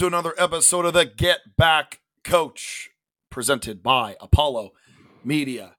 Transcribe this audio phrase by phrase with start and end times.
[0.00, 2.88] to another episode of the Get Back Coach,
[3.28, 4.70] presented by Apollo
[5.22, 5.76] Media.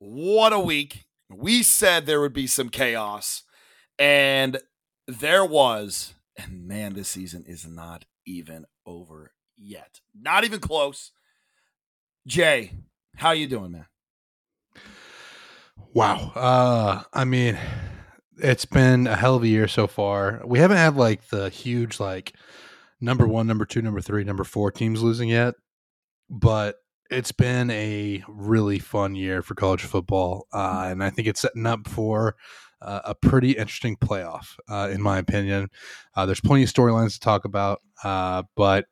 [0.00, 1.04] What a week.
[1.30, 3.44] We said there would be some chaos,
[3.96, 4.58] and
[5.06, 6.14] there was.
[6.36, 10.00] And man, this season is not even over yet.
[10.20, 11.12] Not even close.
[12.26, 12.72] Jay,
[13.14, 13.86] how you doing, man?
[15.94, 16.32] Wow.
[16.34, 17.56] Uh I mean,
[18.38, 20.42] it's been a hell of a year so far.
[20.44, 22.32] We haven't had like the huge like
[23.00, 25.54] number 1, number 2, number 3, number 4 teams losing yet,
[26.28, 26.76] but
[27.10, 31.66] it's been a really fun year for college football, uh, and I think it's setting
[31.66, 32.36] up for
[32.82, 35.68] uh, a pretty interesting playoff, uh, in my opinion.
[36.14, 38.86] Uh, there's plenty of storylines to talk about, uh, but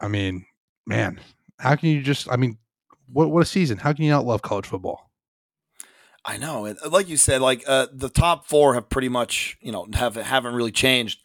[0.00, 0.46] I mean,
[0.86, 1.20] man,
[1.58, 2.30] how can you just?
[2.30, 2.58] I mean,
[3.10, 3.78] what what a season!
[3.78, 5.10] How can you not love college football?
[6.24, 9.86] I know, like you said, like uh, the top four have pretty much, you know,
[9.94, 11.20] have haven't really changed,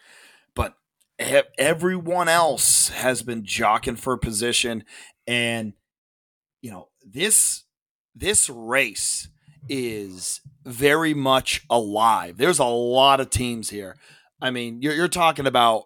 [1.58, 4.84] everyone else has been jockeying for position,
[5.28, 5.74] and
[6.62, 7.64] you know this
[8.16, 9.30] this race
[9.70, 12.38] is very much alive.
[12.38, 13.96] There's a lot of teams here.
[14.42, 15.86] I mean, you're, you're talking about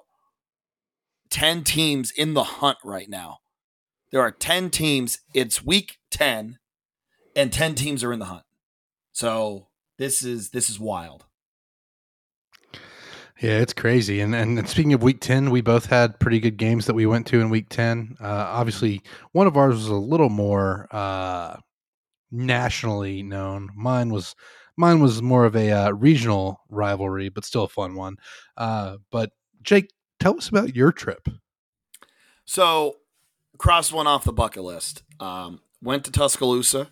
[1.29, 3.39] 10 teams in the hunt right now.
[4.11, 5.19] There are 10 teams.
[5.33, 6.57] It's week 10
[7.35, 8.45] and 10 teams are in the hunt.
[9.11, 11.25] So this is this is wild.
[13.41, 14.21] Yeah, it's crazy.
[14.21, 17.27] And and speaking of week 10, we both had pretty good games that we went
[17.27, 18.17] to in week 10.
[18.21, 19.01] Uh, obviously,
[19.33, 21.57] one of ours was a little more uh,
[22.31, 23.69] nationally known.
[23.75, 24.35] Mine was
[24.77, 28.15] mine was more of a uh, regional rivalry, but still a fun one.
[28.55, 29.31] Uh, but
[29.63, 31.27] Jake, tell us about your trip.
[32.45, 32.97] So,
[33.57, 35.03] crossed one off the bucket list.
[35.19, 36.89] Um, went to Tuscaloosa.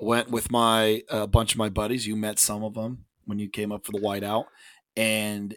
[0.00, 2.08] Went with my a uh, bunch of my buddies.
[2.08, 4.46] You met some of them when you came up for the whiteout,
[4.96, 5.56] and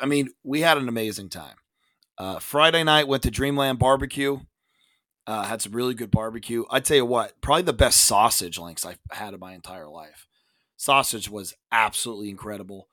[0.00, 1.56] I mean, we had an amazing time.
[2.18, 4.40] Uh, Friday night went to Dreamland Barbecue.
[5.26, 6.64] Uh, had some really good barbecue.
[6.68, 10.26] I tell you what, probably the best sausage links I've had in my entire life.
[10.76, 12.88] Sausage was absolutely incredible.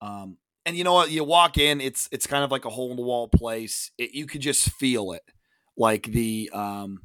[0.00, 1.10] Um, and you know what?
[1.10, 3.92] You walk in, it's it's kind of like a hole in the wall place.
[3.96, 5.22] It, you could just feel it,
[5.76, 7.02] like the um,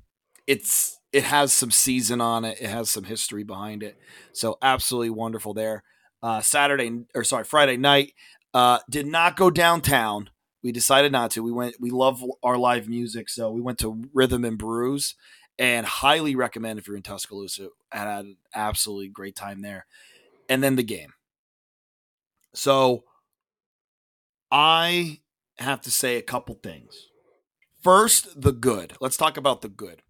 [0.47, 2.59] it's it has some season on it.
[2.59, 3.97] It has some history behind it.
[4.33, 5.83] So absolutely wonderful there.
[6.21, 8.13] Uh, Saturday or sorry Friday night,
[8.53, 10.29] uh, did not go downtown.
[10.61, 11.43] We decided not to.
[11.43, 11.75] We went.
[11.79, 15.15] We love our live music, so we went to Rhythm and Brews,
[15.59, 17.69] and highly recommend if you're in Tuscaloosa.
[17.91, 19.85] Had an absolutely great time there,
[20.47, 21.13] and then the game.
[22.53, 23.03] So,
[24.51, 25.19] I
[25.57, 27.09] have to say a couple things.
[27.81, 28.93] First, the good.
[29.01, 30.01] Let's talk about the good.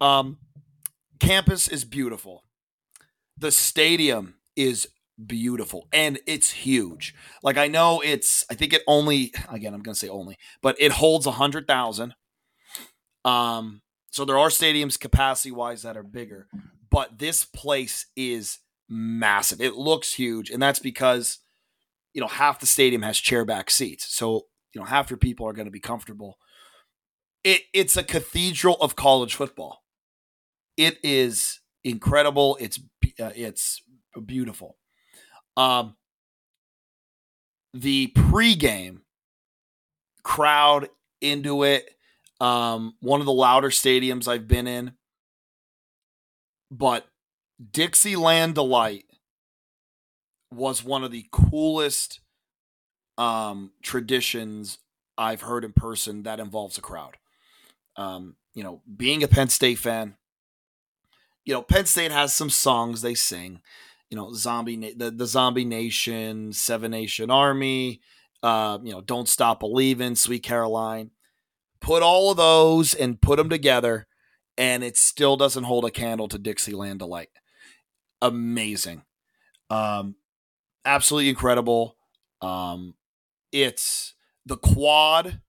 [0.00, 0.38] Um,
[1.20, 2.44] campus is beautiful.
[3.38, 4.88] The stadium is
[5.26, 7.14] beautiful and it's huge.
[7.42, 10.76] Like I know it's I think it only again I'm going to say only, but
[10.80, 12.14] it holds a 100,000.
[13.24, 16.46] Um so there are stadiums capacity wise that are bigger,
[16.90, 18.58] but this place is
[18.88, 19.60] massive.
[19.60, 21.38] It looks huge and that's because
[22.14, 24.14] you know half the stadium has chair back seats.
[24.14, 26.38] So, you know, half your people are going to be comfortable.
[27.44, 29.82] It it's a cathedral of college football.
[30.76, 32.56] It is incredible.
[32.60, 32.78] It's
[33.20, 33.82] uh, it's
[34.26, 34.76] beautiful.
[35.56, 35.96] Um,
[37.74, 39.00] the pregame
[40.22, 40.88] crowd
[41.20, 41.90] into it.
[42.40, 44.92] Um, one of the louder stadiums I've been in.
[46.70, 47.06] But
[47.70, 49.04] Dixieland Delight
[50.50, 52.20] was one of the coolest
[53.18, 54.78] um, traditions
[55.16, 57.16] I've heard in person that involves a crowd.
[57.96, 60.16] Um, you know, being a Penn State fan,
[61.44, 63.60] you know, Penn State has some songs they sing
[64.12, 68.02] you know, zombie the, the zombie nation, seven nation army,
[68.42, 71.10] uh, you know, don't stop believing, sweet Caroline.
[71.80, 74.06] Put all of those and put them together,
[74.58, 77.30] and it still doesn't hold a candle to Dixieland Delight.
[78.20, 79.02] Amazing,
[79.70, 80.16] um,
[80.84, 81.96] absolutely incredible.
[82.42, 82.92] Um,
[83.50, 84.12] it's
[84.44, 85.40] the quad.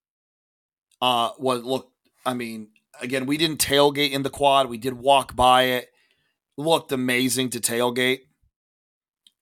[1.02, 1.92] Uh, was look.
[2.26, 2.70] I mean,
[3.02, 4.70] again, we didn't tailgate in the quad.
[4.70, 5.90] We did walk by it.
[6.56, 8.22] Looked amazing to tailgate.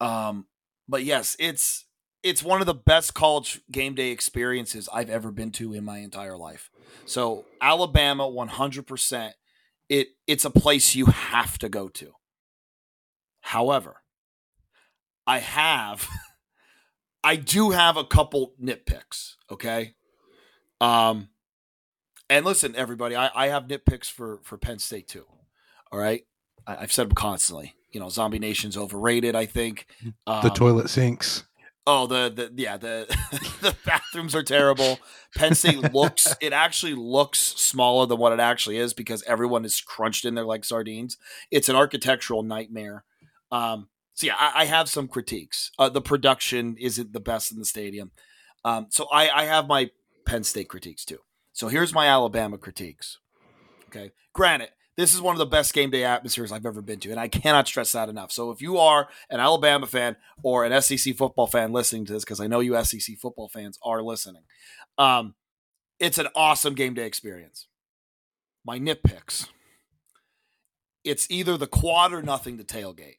[0.01, 0.48] Um,
[0.89, 1.86] but yes, it's
[2.24, 6.00] it's one of the best college game day experiences I've ever been to in my
[6.00, 6.69] entire life.
[7.06, 9.36] So Alabama, one hundred percent.
[9.88, 12.13] It it's a place you have to go to.
[13.42, 14.01] However,
[15.27, 16.07] I have,
[17.24, 19.36] I do have a couple nitpicks.
[19.51, 19.95] Okay,
[20.80, 21.30] um,
[22.30, 25.25] and listen, everybody, I, I have nitpicks for for Penn State too.
[25.92, 26.25] All right,
[26.65, 29.36] I, I've said them constantly you know, Zombie Nation's overrated.
[29.36, 29.88] I think
[30.28, 31.44] um, the toilet sinks.
[31.88, 33.08] Oh, the the yeah the
[33.62, 35.00] the bathrooms are terrible.
[35.36, 39.82] Penn State looks it actually looks smaller than what it actually is because everyone is
[39.82, 41.18] crunched in there like sardines.
[41.50, 43.04] It's an architectural nightmare.
[43.52, 45.72] Um, so yeah, I, I have some critiques.
[45.80, 48.12] Uh, the production isn't the best in the stadium.
[48.64, 49.90] Um, so I, I have my
[50.26, 51.20] Penn State critiques too.
[51.52, 53.18] So here's my Alabama critiques.
[53.88, 57.12] Okay, granted, this is one of the best game day atmospheres I've ever been to,
[57.12, 58.32] and I cannot stress that enough.
[58.32, 62.24] So if you are an Alabama fan or an SEC football fan listening to this,
[62.24, 64.44] because I know you SEC football fans are listening,
[64.98, 65.36] um,
[66.00, 67.68] it's an awesome game day experience.
[68.66, 69.48] My nitpicks:
[71.04, 73.16] it's either the quad or nothing to tailgate,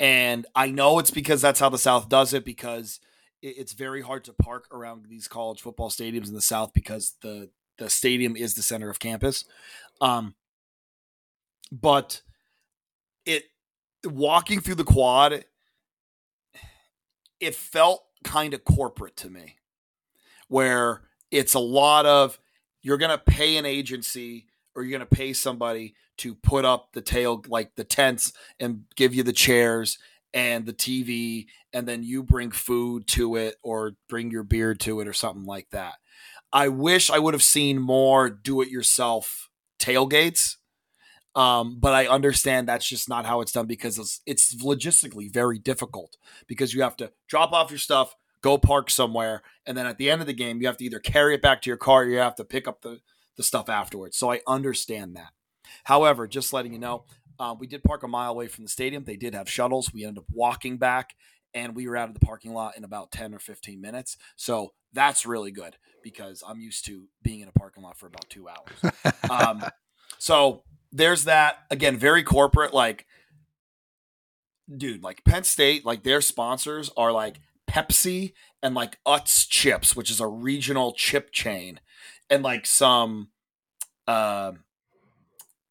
[0.00, 3.00] and I know it's because that's how the South does it because
[3.42, 7.50] it's very hard to park around these college football stadiums in the South because the
[7.78, 9.44] the stadium is the center of campus.
[10.00, 10.34] Um,
[11.72, 12.22] but
[13.26, 13.44] it
[14.04, 15.44] walking through the quad,
[17.40, 19.56] it felt kind of corporate to me,
[20.48, 22.38] where it's a lot of
[22.82, 26.92] you're going to pay an agency or you're going to pay somebody to put up
[26.92, 29.98] the tail like the tents and give you the chairs
[30.34, 35.00] and the TV and then you bring food to it or bring your beer to
[35.00, 35.94] it or something like that.
[36.52, 39.47] I wish I would have seen more do it yourself
[39.78, 40.56] tailgates.
[41.34, 45.58] Um, but I understand that's just not how it's done because it's, it's logistically very
[45.58, 46.16] difficult
[46.48, 50.10] because you have to drop off your stuff, go park somewhere, and then at the
[50.10, 52.08] end of the game, you have to either carry it back to your car or
[52.08, 53.00] you have to pick up the,
[53.36, 54.16] the stuff afterwards.
[54.16, 55.30] So I understand that.
[55.84, 57.04] However, just letting you know,
[57.38, 59.04] um, we did park a mile away from the stadium.
[59.04, 59.92] They did have shuttles.
[59.92, 61.14] We ended up walking back,
[61.54, 64.16] and we were out of the parking lot in about 10 or 15 minutes.
[64.36, 68.28] So that's really good because I'm used to being in a parking lot for about
[68.28, 68.94] two hours.
[69.30, 69.64] um,
[70.18, 70.62] so
[70.92, 71.58] there's that.
[71.70, 72.72] Again, very corporate.
[72.72, 73.06] Like,
[74.74, 80.10] dude, like Penn State, like their sponsors are like Pepsi and like Utz Chips, which
[80.10, 81.80] is a regional chip chain,
[82.30, 83.28] and like some
[84.06, 84.52] uh,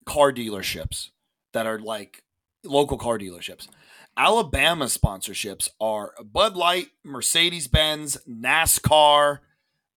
[0.06, 1.10] car dealerships
[1.54, 2.24] that are like
[2.64, 3.68] local car dealerships.
[4.18, 9.40] Alabama sponsorships are Bud Light, Mercedes Benz, NASCAR,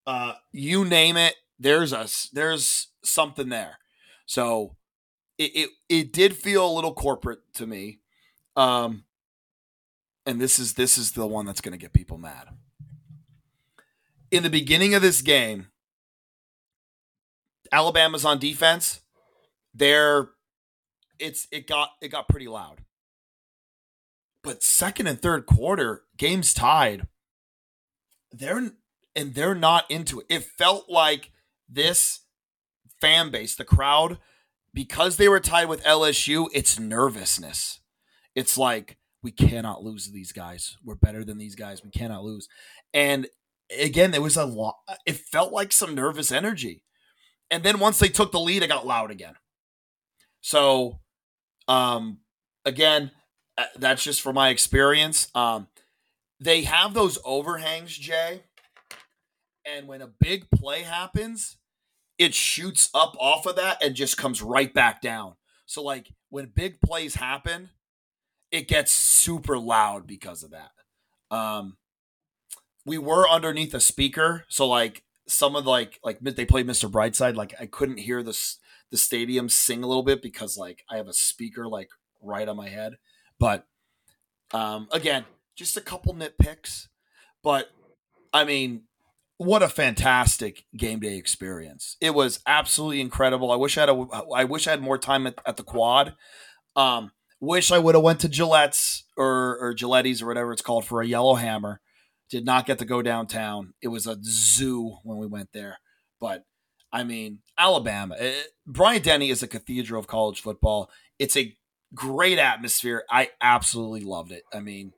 [0.07, 1.37] uh, you name it.
[1.59, 3.79] There's a there's something there.
[4.27, 4.77] So
[5.39, 8.01] it, it it did feel a little corporate to me.
[8.57, 9.05] Um,
[10.27, 12.49] and this is this is the one that's going to get people mad.
[14.31, 15.69] In the beginning of this game,
[17.73, 19.01] Alabama's on defense.
[19.75, 20.31] They're
[21.19, 22.81] it's it got it got pretty loud.
[24.43, 27.07] But second and third quarter, games tied.
[28.33, 28.71] They're
[29.17, 30.27] and they're not into it.
[30.29, 31.31] It felt like
[31.69, 32.21] this
[33.01, 34.19] fan base, the crowd,
[34.73, 37.81] because they were tied with LSU, it's nervousness.
[38.35, 40.77] It's like we cannot lose these guys.
[40.85, 41.85] We're better than these guys.
[41.85, 42.49] We cannot lose.
[42.95, 43.27] And
[43.79, 44.77] again, there was a lot.
[45.07, 46.85] It felt like some nervous energy.
[47.51, 49.35] And then once they took the lead, it got loud again.
[50.41, 51.01] So,
[51.69, 52.21] um,
[52.65, 53.11] again,
[53.77, 55.29] that's just from my experience.
[55.35, 55.69] Um,
[56.39, 58.43] they have those overhangs, Jay,
[59.65, 61.59] and when a big play happens,
[62.19, 65.35] it shoots up off of that and just comes right back down.
[65.67, 67.71] So, like when big plays happen,
[68.51, 70.71] it gets super loud because of that.
[71.31, 71.77] Um,
[72.85, 76.91] we were underneath a speaker, so like some of like like they played Mr.
[76.91, 78.39] Brightside, like I couldn't hear the
[78.91, 81.91] the stadium sing a little bit because like I have a speaker like
[82.21, 82.97] right on my head.
[83.41, 83.67] But
[84.53, 85.25] um, again,
[85.57, 86.87] just a couple nitpicks.
[87.43, 87.71] But
[88.33, 88.83] I mean,
[89.39, 91.97] what a fantastic game day experience!
[92.01, 93.51] It was absolutely incredible.
[93.51, 96.15] I wish I had a, I wish I had more time at, at the quad.
[96.77, 100.85] Um, wish I would have went to Gillette's or or Giletti's or whatever it's called
[100.85, 101.81] for a yellow hammer.
[102.29, 103.73] Did not get to go downtown.
[103.83, 105.79] It was a zoo when we went there.
[106.21, 106.45] But
[106.93, 108.17] I mean, Alabama.
[108.21, 110.91] It, eh, Bryant Denny is a cathedral of college football.
[111.19, 111.57] It's a
[111.95, 113.05] great atmosphere.
[113.11, 114.45] I absolutely loved it.
[114.53, 114.93] I mean,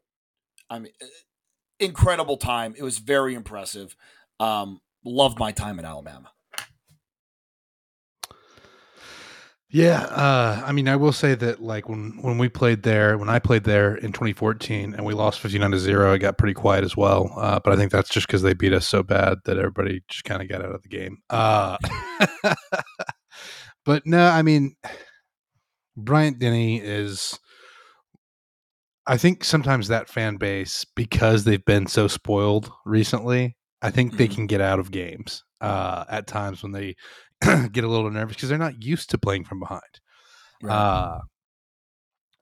[0.69, 1.07] I mean, uh,
[1.79, 2.75] incredible time.
[2.77, 3.97] It was very impressive.
[4.41, 6.31] Um, loved my time at Alabama.
[9.75, 13.31] Yeah, uh, I mean, I will say that like when when we played there, when
[13.31, 16.85] I played there in 2014, and we lost 59 to zero, it got pretty quiet
[16.85, 17.33] as well.
[17.39, 20.25] Uh, but I think that's just because they beat us so bad that everybody just
[20.25, 21.23] kind of got out of the game.
[21.31, 21.79] Uh,
[23.87, 24.77] but no, I mean,
[25.97, 27.39] Bryant Denny is
[29.07, 34.27] I think sometimes that fan base, because they've been so spoiled recently, I think they
[34.27, 34.35] mm-hmm.
[34.35, 36.95] can get out of games uh, at times when they
[37.73, 39.83] get a little nervous because they're not used to playing from behind.
[40.63, 40.73] Right.
[40.73, 41.21] Uh,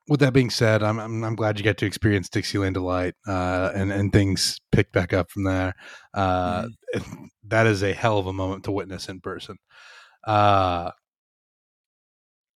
[0.08, 3.70] with that being said, I'm, I'm, I'm glad you got to experience Dixieland delight, uh,
[3.74, 5.72] and and things picked back up from there.
[6.12, 6.64] Uh,
[6.94, 7.24] mm-hmm.
[7.46, 9.56] that is a hell of a moment to witness in person.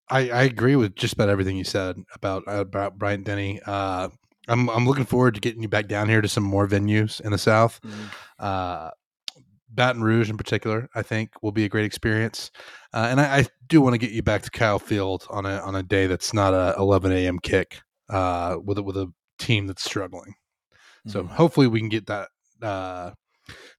[0.09, 3.61] I I agree with just about everything you said about about Bryant Denny.
[3.67, 4.09] Uh,
[4.49, 7.33] I'm I'm looking forward to getting you back down here to some more venues in
[7.33, 7.81] the South.
[7.83, 8.05] Mm-hmm.
[8.39, 8.91] Uh,
[9.71, 12.51] Baton Rouge in particular, I think will be a great experience.
[12.93, 15.59] Uh, and I, I do want to get you back to Kyle Field on a
[15.61, 17.39] on a day that's not a 11 a.m.
[17.39, 20.35] kick uh, with a, with a team that's struggling.
[21.07, 21.11] Mm-hmm.
[21.11, 22.29] So hopefully we can get that
[22.63, 23.13] uh,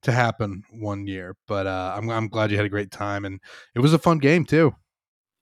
[0.01, 1.35] to happen one year.
[1.47, 3.39] But uh, I'm I'm glad you had a great time and
[3.73, 4.75] it was a fun game too.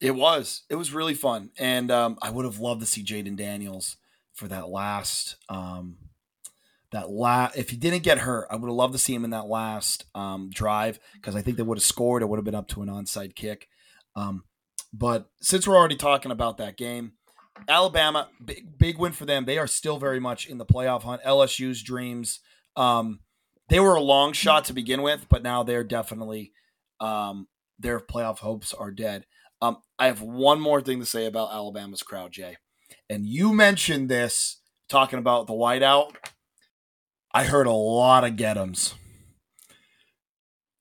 [0.03, 0.63] It was.
[0.69, 3.95] It was really fun, and um, I would have loved to see Jayden Daniels
[4.33, 5.97] for that last um,
[6.91, 9.29] that last if he didn't get hurt, I would have loved to see him in
[9.29, 12.21] that last um, drive because I think they would have scored.
[12.21, 13.69] It would have been up to an onside kick.
[14.13, 14.43] Um,
[14.91, 17.13] but since we're already talking about that game,
[17.69, 19.45] Alabama, big, big win for them.
[19.45, 21.23] They are still very much in the playoff hunt.
[21.23, 22.41] LSU's dreams.
[22.75, 23.21] Um,
[23.69, 26.51] they were a long shot to begin with, but now they're definitely
[26.99, 27.47] um,
[27.79, 29.25] their playoff hopes are dead.
[29.63, 32.57] Um, I have one more thing to say about Alabama's crowd, Jay.
[33.09, 36.15] And you mentioned this talking about the whiteout.
[37.33, 38.95] I heard a lot of get-ems.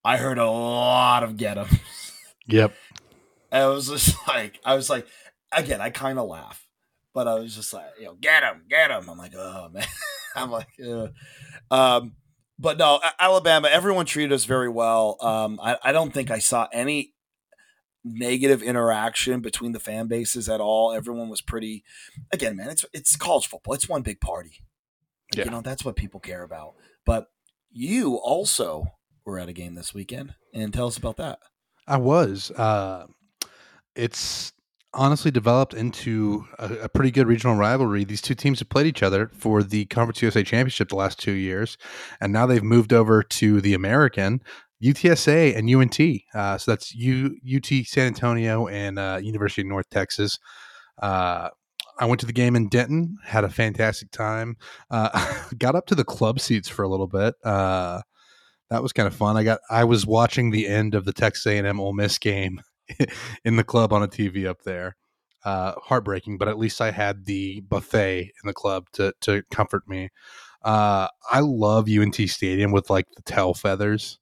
[0.04, 1.78] I heard a lot of get-ems.
[2.48, 2.74] Yep.
[3.52, 5.06] I was just like, I was like,
[5.52, 6.66] again, I kind of laugh,
[7.14, 9.08] but I was just like, you know, get him, get him.
[9.08, 9.86] I'm like, oh man,
[10.34, 11.06] I'm like, yeah.
[11.70, 12.16] um,
[12.58, 15.18] but no, Alabama, everyone treated us very well.
[15.20, 17.12] Um, I, I don't think I saw any
[18.04, 20.92] negative interaction between the fan bases at all.
[20.92, 21.84] Everyone was pretty.
[22.32, 23.74] Again, man, it's it's college football.
[23.74, 24.64] It's one big party.
[25.34, 25.44] Yeah.
[25.44, 26.74] You know, that's what people care about.
[27.06, 27.28] But
[27.70, 28.86] you also
[29.24, 31.38] were at a game this weekend, and tell us about that.
[31.86, 32.50] I was.
[32.50, 33.06] Uh,
[33.94, 34.52] it's
[34.94, 38.04] honestly developed into a, a, pretty good regional rivalry.
[38.04, 41.32] These two teams have played each other for the Conference USA Championship the last two
[41.32, 41.78] years,
[42.20, 44.42] and now they've moved over to the American.
[44.82, 46.00] UTSA and UNT.
[46.34, 50.38] Uh, so that's U, UT San Antonio and uh, University of North Texas.
[51.00, 51.50] Uh,
[51.98, 54.56] I went to the game in Denton, had a fantastic time.
[54.90, 57.34] Uh, got up to the club seats for a little bit.
[57.44, 58.02] Uh,
[58.70, 59.36] that was kind of fun.
[59.36, 62.60] I got I was watching the end of the Texas A&M Ole Miss game
[63.44, 64.96] in the club on a TV up there.
[65.44, 69.82] Uh, heartbreaking, but at least I had the buffet in the club to to comfort
[69.86, 70.10] me.
[70.64, 74.18] I love UNT Stadium with like the tail feathers.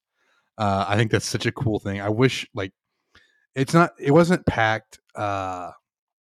[0.61, 2.01] Uh, I think that's such a cool thing.
[2.01, 2.73] I wish like
[3.57, 5.71] it's not it wasn't packed uh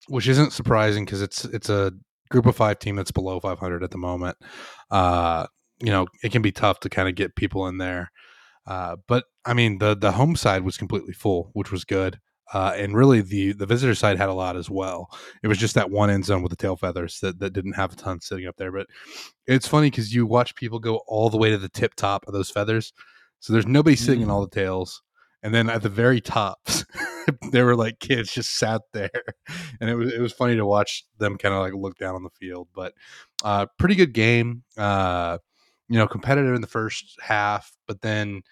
[0.09, 1.93] which isn't surprising because it's it's a
[2.31, 4.37] group of five team that's below 500 at the moment.
[4.91, 5.47] Uh,
[5.81, 8.11] you know, it can be tough to kind of get people in there.
[8.67, 12.21] Uh, but I mean, the the home side was completely full, which was good.
[12.53, 15.11] Uh, and really, the the visitor side had a lot as well.
[15.43, 17.93] It was just that one end zone with the tail feathers that, that didn't have
[17.93, 18.73] a ton sitting up there.
[18.73, 18.87] But
[19.47, 22.35] it's funny because you watch people go all the way to the tip top of
[22.35, 22.93] those feathers.
[23.41, 24.25] So there's nobody sitting mm.
[24.25, 25.03] in all the tails
[25.43, 26.85] and then at the very tops
[27.53, 29.11] there were like kids just sat there
[29.81, 32.23] and it was it was funny to watch them kind of like look down on
[32.23, 32.93] the field but
[33.45, 35.39] uh pretty good game uh
[35.89, 38.43] you know competitive in the first half but then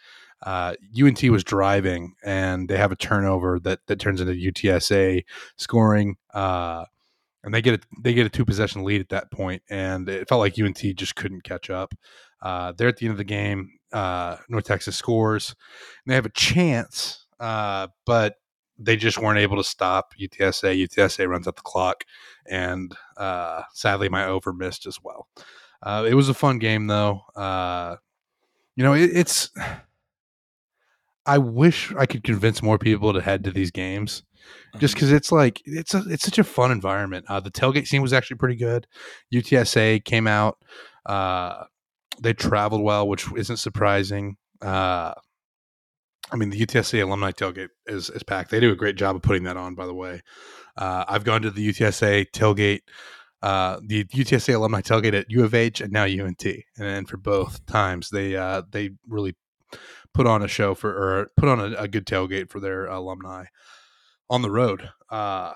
[0.43, 5.25] uh, UNT was driving and they have a turnover that that turns into UTSA
[5.57, 6.85] scoring uh,
[7.43, 10.29] and they get a they get a two possession lead at that point and it
[10.29, 11.95] felt like UNT just couldn't catch up
[12.43, 15.55] uh, they're at the end of the game uh, North Texas scores.
[16.05, 18.37] And they have a chance, uh, but
[18.79, 20.87] they just weren't able to stop UTSA.
[20.87, 22.05] UTSA runs out the clock,
[22.49, 25.29] and uh, sadly, my over missed as well.
[25.83, 27.23] Uh, it was a fun game, though.
[27.35, 27.97] Uh,
[28.75, 29.51] you know, it, it's.
[31.25, 34.23] I wish I could convince more people to head to these games,
[34.79, 35.17] just because mm-hmm.
[35.17, 37.25] it's like it's a it's such a fun environment.
[37.29, 38.87] Uh, the tailgate scene was actually pretty good.
[39.35, 40.59] UTSA came out.
[41.05, 41.65] Uh,
[42.21, 44.37] they traveled well, which isn't surprising.
[44.63, 45.15] Uh,
[46.31, 48.51] I mean, the UTSA alumni tailgate is, is packed.
[48.51, 50.23] They do a great job of putting that on, by the way.
[50.77, 52.81] Uh, I've gone to the UTSA tailgate,
[53.43, 57.17] uh, the UTSA alumni tailgate at U of H and now UNT, and, and for
[57.17, 59.37] both times they uh, they really
[60.13, 63.45] put on a show for or put on a, a good tailgate for their alumni
[64.29, 64.91] on the road.
[65.11, 65.53] Uh,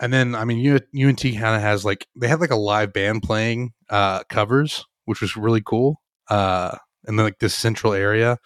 [0.00, 2.92] and then I mean, U, UNT kind of has like they have like a live
[2.92, 6.76] band playing uh, covers, which was really cool uh,
[7.06, 8.38] in like this central area.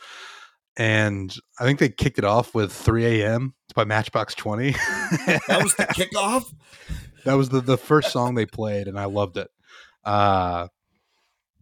[0.77, 3.55] And I think they kicked it off with 3 a.m.
[3.67, 4.71] It's by Matchbox 20.
[4.71, 6.45] that was the kickoff?
[7.25, 9.49] That was the, the first song they played, and I loved it.
[10.05, 10.69] Uh,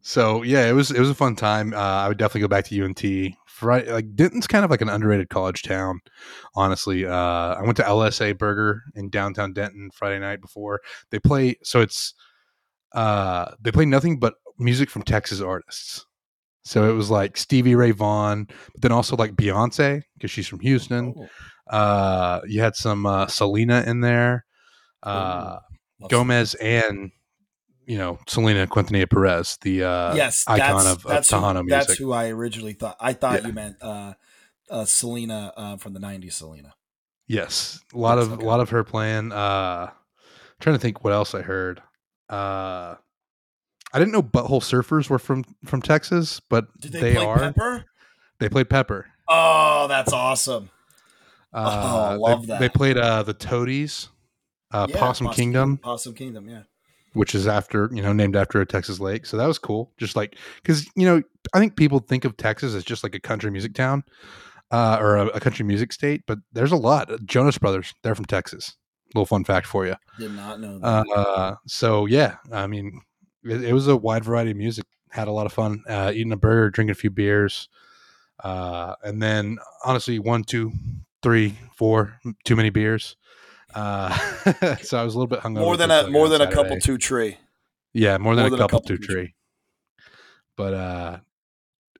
[0.00, 1.74] so yeah, it was it was a fun time.
[1.74, 3.34] Uh, I would definitely go back to UNT.
[3.48, 6.00] Friday, like Denton's kind of like an underrated college town,
[6.54, 7.06] honestly.
[7.06, 7.12] Uh,
[7.54, 11.56] I went to LSA Burger in downtown Denton Friday night before they play.
[11.64, 12.14] So it's
[12.92, 16.04] uh, they play nothing but music from Texas artists.
[16.64, 20.60] So it was like Stevie Ray Vaughan, but then also like Beyonce because she's from
[20.60, 21.14] Houston.
[21.16, 21.28] Oh,
[21.68, 24.44] Uh, you had some uh, Selena in there,
[25.02, 25.58] uh,
[26.00, 27.10] love Gomez, and
[27.86, 31.86] you know Selena Quintanilla Perez, the uh, yes, icon that's, of, of Tejano who, music.
[31.88, 32.96] That's who I originally thought.
[33.00, 33.46] I thought Yeah.
[33.48, 34.14] you meant uh,
[34.70, 36.34] uh, Selena uh, from the '90s.
[36.34, 36.74] Selena.
[37.28, 38.44] Yes, a lot Yes, of okay.
[38.44, 39.32] a lot of her playing.
[39.32, 39.90] Uh,
[40.60, 41.80] trying to think what else I heard.
[43.92, 47.24] Uh, I didn't know Butthole Surfers were from from Texas, but Did they, they, play
[47.24, 47.38] are.
[47.38, 47.84] Pepper?
[48.38, 49.06] They played Pepper.
[49.28, 50.70] Oh, that's awesome.
[51.52, 52.60] Uh, Oh, love they, that.
[52.60, 54.08] They played uh, the Toadies,
[54.72, 56.48] uh, Yeah, Possum Kingdom, Possum Kingdom.
[56.48, 56.62] Yeah.
[57.14, 59.24] which is after you know named after a Texas lake.
[59.26, 59.92] So that was cool.
[59.98, 61.22] Just like because you know
[61.54, 64.04] I think people think of Texas as just like a country music town
[64.70, 67.10] uh, or a, a country music state, but there's a lot.
[67.24, 68.76] Jonas Brothers, they're from Texas.
[69.14, 69.94] Little fun fact for you.
[70.18, 70.86] Did not know that.
[70.86, 73.00] Uh, so yeah, I mean,
[73.46, 74.84] it, it was a wide variety of music.
[75.10, 77.68] Had a lot of fun uh, eating a burger, drinking a few beers,
[78.42, 80.72] uh, and then honestly, one, two,
[81.22, 83.16] three, four, too many beers.
[83.74, 84.16] Uh,
[84.82, 85.60] so I was a little bit hungover.
[85.60, 87.38] more than a more than a couple two tree.
[87.92, 89.34] Yeah, more than, more a, than a couple couple two two tree.
[90.56, 91.18] But uh,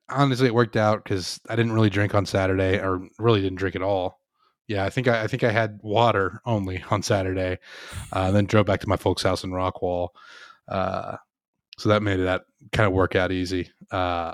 [0.09, 3.77] honestly, it worked out because I didn't really drink on Saturday, or really didn't drink
[3.77, 4.21] at all.
[4.69, 7.59] Yeah, I think I, I think I had water only on Saturday,
[8.15, 10.09] uh, and then drove back to my folks' house in Rockwall.
[10.69, 11.17] Uh,
[11.79, 12.43] so that made that
[12.73, 13.71] kind of work out easy.
[13.91, 14.33] Uh,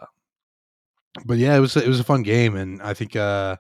[1.25, 3.57] but yeah, it was it was a fun game, and I think uh,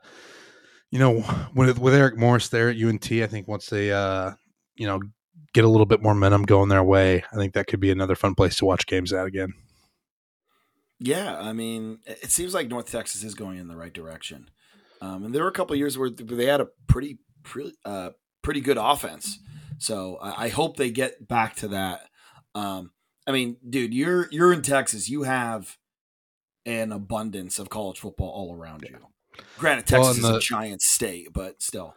[0.91, 1.25] you know
[1.55, 4.33] with with Eric Morris there at UNT, I think once they uh,
[4.75, 5.01] you know
[5.55, 8.15] get a little bit more momentum going their way, I think that could be another
[8.15, 9.53] fun place to watch games at again.
[10.99, 14.49] Yeah, I mean, it seems like North Texas is going in the right direction.
[15.01, 18.61] Um, and there were a couple years where they had a pretty, pretty, uh, pretty
[18.61, 19.41] good offense.
[19.79, 22.03] So I, I hope they get back to that.
[22.55, 22.93] Um,
[23.27, 25.09] I mean, dude, you're you're in Texas.
[25.09, 25.79] You have
[26.67, 28.99] an abundance of college football all around you.
[29.59, 31.95] Granted, Well, Texas is a giant state, but still.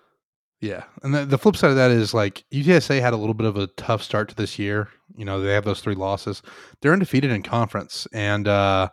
[0.61, 3.45] Yeah, and the, the flip side of that is like UTSA had a little bit
[3.45, 4.89] of a tough start to this year.
[5.15, 6.41] You know, they have those three losses.
[6.81, 8.89] They're undefeated in conference, and uh,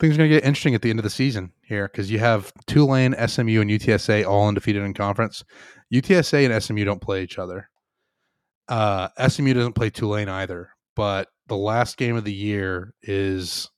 [0.00, 2.18] things are going to get interesting at the end of the season here because you
[2.18, 5.44] have Tulane, SMU, and UTSA all undefeated in conference.
[5.92, 7.68] UTSA and SMU don't play each other.
[8.68, 13.70] Uh, SMU doesn't play Tulane either, but the last game of the year is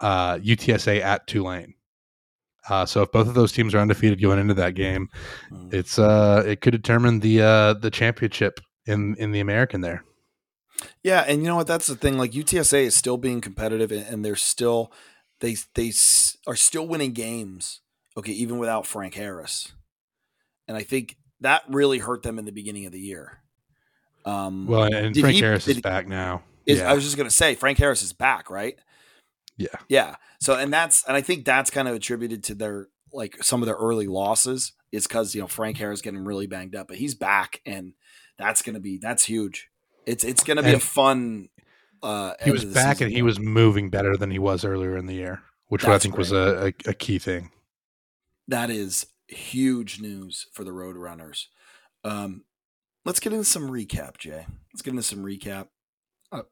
[0.00, 1.74] uh, UTSA at Tulane.
[2.68, 5.08] Uh, so if both of those teams are undefeated going into that game,
[5.50, 5.72] Mm.
[5.72, 10.04] it's uh it could determine the uh the championship in in the American there.
[11.02, 11.66] Yeah, and you know what?
[11.66, 12.18] That's the thing.
[12.18, 14.92] Like UTSA is still being competitive, and, and they're still
[15.40, 17.80] they they s- are still winning games.
[18.16, 19.72] Okay, even without Frank Harris,
[20.68, 23.38] and I think that really hurt them in the beginning of the year.
[24.24, 26.42] Um, Well, and Frank he- Harris is did- back now.
[26.66, 26.90] is, yeah.
[26.90, 28.78] I was just gonna say Frank Harris is back, right?
[29.56, 29.68] Yeah.
[29.88, 30.16] yeah.
[30.40, 33.66] So, and that's and I think that's kind of attributed to their like some of
[33.66, 37.14] their early losses is because you know Frank Harris getting really banged up, but he's
[37.14, 37.94] back, and
[38.38, 39.68] that's gonna be that's huge.
[40.06, 41.48] It's it's gonna be a fun.
[42.02, 45.14] Uh, he was back and he was moving better than he was earlier in the
[45.14, 47.50] year, which I think was a, a, a key thing.
[48.46, 51.46] that is huge news for the Roadrunners.
[52.04, 52.44] Um,
[53.04, 54.46] let's get into some recap, Jay.
[54.72, 55.68] Let's get into some recap.
[56.30, 56.42] Uh,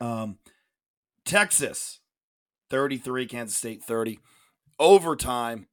[0.00, 0.38] um,
[1.24, 2.00] Texas,
[2.70, 4.18] 33, Kansas State 30.
[4.78, 5.66] Overtime.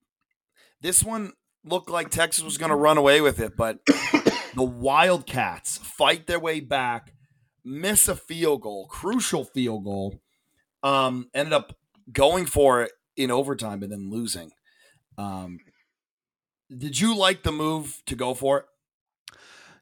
[0.82, 1.34] This one
[1.64, 3.86] looked like Texas was going to run away with it, but
[4.56, 7.14] the Wildcats fight their way back,
[7.64, 10.20] miss a field goal, crucial field goal.
[10.82, 11.78] Um, ended up
[12.12, 14.52] going for it in overtime and then losing.
[15.18, 15.60] Um,
[16.76, 18.66] did you like the move to go for it?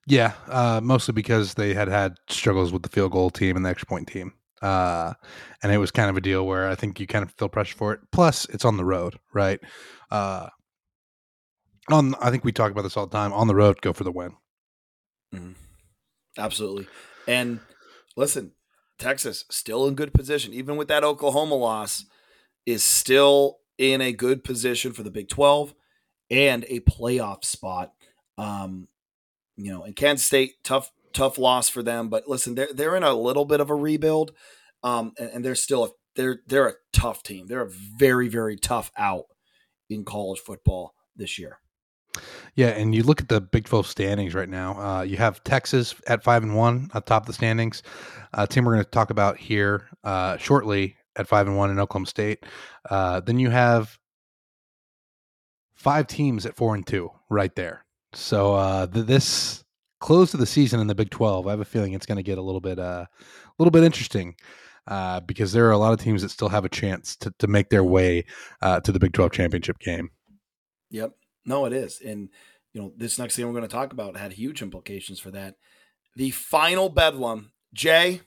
[0.07, 3.69] Yeah, uh, mostly because they had had struggles with the field goal team and the
[3.69, 4.33] extra point team.
[4.61, 5.13] Uh,
[5.63, 7.75] and it was kind of a deal where I think you kind of feel pressure
[7.75, 7.99] for it.
[8.11, 9.59] Plus, it's on the road, right?
[10.09, 10.49] Uh,
[11.89, 13.33] on I think we talk about this all the time.
[13.33, 14.35] On the road, go for the win.
[16.37, 16.87] Absolutely.
[17.27, 17.59] And
[18.15, 18.51] listen,
[18.99, 22.05] Texas still in good position, even with that Oklahoma loss,
[22.65, 25.73] is still in a good position for the Big 12
[26.29, 27.93] and a playoff spot.
[28.37, 28.87] Um,
[29.65, 32.10] you know, and Kansas State, tough, tough loss for them.
[32.10, 34.32] But listen, they're they're in a little bit of a rebuild.
[34.84, 37.47] Um, and, and they're still a, they're they're a tough team.
[37.47, 39.26] They're a very, very tough out
[39.89, 41.60] in college football this year.
[42.56, 44.80] Yeah, and you look at the Big 12 standings right now.
[44.80, 47.84] Uh, you have Texas at five and one atop the standings.
[48.34, 51.80] A team we're going to talk about here uh, shortly at five and one in
[51.80, 52.45] Oklahoma State.
[52.89, 53.97] Uh, then you have
[55.74, 57.86] five teams at four and two right there.
[58.13, 59.63] So uh, th- this
[60.00, 62.24] close to the season in the Big 12, I have a feeling it's going to
[62.24, 64.36] get a little bit uh, a little bit interesting
[64.88, 67.47] uh, because there are a lot of teams that still have a chance to, to
[67.47, 68.26] make their way
[68.62, 70.10] uh, to the Big 12 championship game.
[70.89, 71.13] Yep.
[71.45, 72.02] No, it is.
[72.02, 72.30] And,
[72.74, 75.56] you know, this next thing we're going to talk about had huge implications for that.
[76.15, 78.21] The final bedlam, Jay,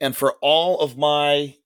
[0.00, 1.56] and for all of my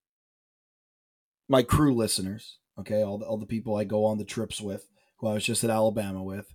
[1.49, 4.88] my crew listeners, okay, all the, all the people I go on the trips with,
[5.18, 6.53] who I was just at Alabama with.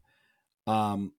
[0.68, 1.14] Um,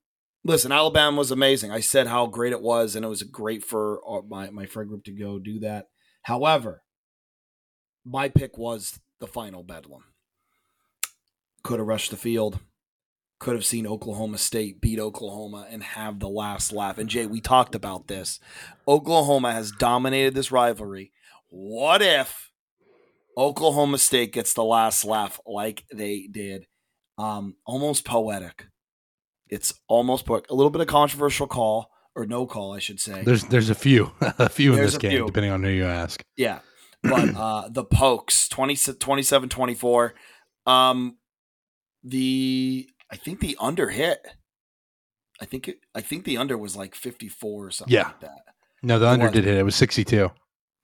[0.45, 1.71] listen, Alabama was amazing.
[1.71, 5.05] I said how great it was, and it was great for my my friend group
[5.05, 5.87] to go do that.
[6.23, 6.83] However,
[8.05, 10.05] my pick was the final bedlam.
[11.63, 12.59] Could have rushed the field.
[13.39, 16.99] Could have seen Oklahoma State beat Oklahoma and have the last laugh.
[16.99, 18.39] And Jay, we talked about this.
[18.87, 21.13] Oklahoma has dominated this rivalry.
[21.49, 22.51] What if
[23.37, 26.67] Oklahoma State gets the last laugh like they did?
[27.19, 28.67] Um, almost poetic.
[29.53, 30.51] It's almost poetic.
[30.51, 33.23] A little bit of controversial call or no call, I should say.
[33.23, 35.27] There's there's a few, a few there's in this game, few.
[35.27, 36.25] depending on who you ask.
[36.39, 36.61] Yeah,
[37.03, 40.15] but uh, the Pokes 20, 27 24.
[40.65, 41.19] Um,
[42.03, 44.27] the I think the under hit.
[45.39, 48.05] I think it, I think the under was like 54 or something yeah.
[48.05, 48.45] like that.
[48.83, 49.35] No, the it under was.
[49.35, 49.59] did hit.
[49.59, 50.31] It was 62.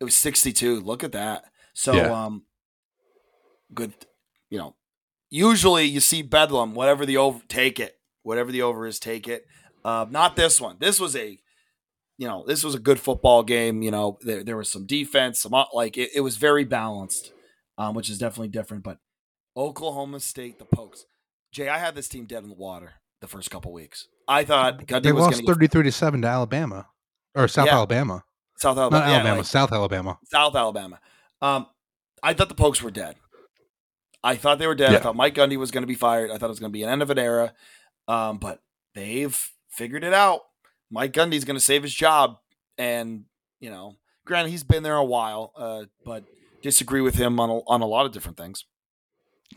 [0.01, 0.81] It was 62.
[0.81, 1.47] Look at that.
[1.73, 2.25] So yeah.
[2.25, 2.43] um
[3.73, 3.95] good
[4.51, 4.77] you know,
[5.31, 7.98] usually you see Bedlam, whatever the over take it.
[8.29, 9.47] Whatever the over is, take it.
[9.83, 10.77] Uh, not this one.
[10.79, 11.39] This was a,
[12.19, 13.81] you know, this was a good football game.
[13.81, 17.33] You know, there, there was some defense, some like it, it was very balanced,
[17.79, 18.85] um, which is definitely different.
[18.85, 18.99] But
[19.57, 21.07] Oklahoma State, the Pokes,
[21.53, 24.09] Jay, I had this team dead in the water the first couple weeks.
[24.29, 26.87] I thought Gundy they lost thirty three to seven to Alabama
[27.35, 27.77] or South yeah.
[27.77, 28.25] Alabama,
[28.59, 31.01] South Alabama, not Alabama, like, South Alabama, South Alabama.
[31.41, 31.67] Um,
[32.23, 33.17] I thought the Pokes were dead.
[34.23, 34.93] I thought they were dead.
[34.93, 34.99] Yeah.
[34.99, 36.31] I thought Mike Gundy was going to be fired.
[36.31, 37.55] I thought it was going to be an end of an era.
[38.09, 38.63] Um, but
[38.95, 40.41] they've figured it out.
[40.91, 42.39] Mike Gundy's going to save his job,
[42.79, 43.25] and
[43.61, 46.25] you know, granted he's been there a while, uh, but
[46.63, 48.65] disagree with him on a, on a lot of different things.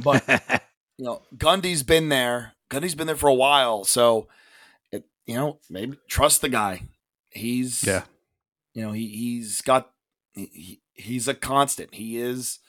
[0.04, 0.24] But
[0.98, 2.54] you know, Gundy's been there.
[2.70, 4.28] Gundy's been there for a while, so
[4.92, 6.84] it, you know, maybe trust the guy.
[7.30, 8.04] He's yeah,
[8.74, 9.92] you know, he he's got
[10.34, 11.94] he, he's a constant.
[11.94, 12.60] He is.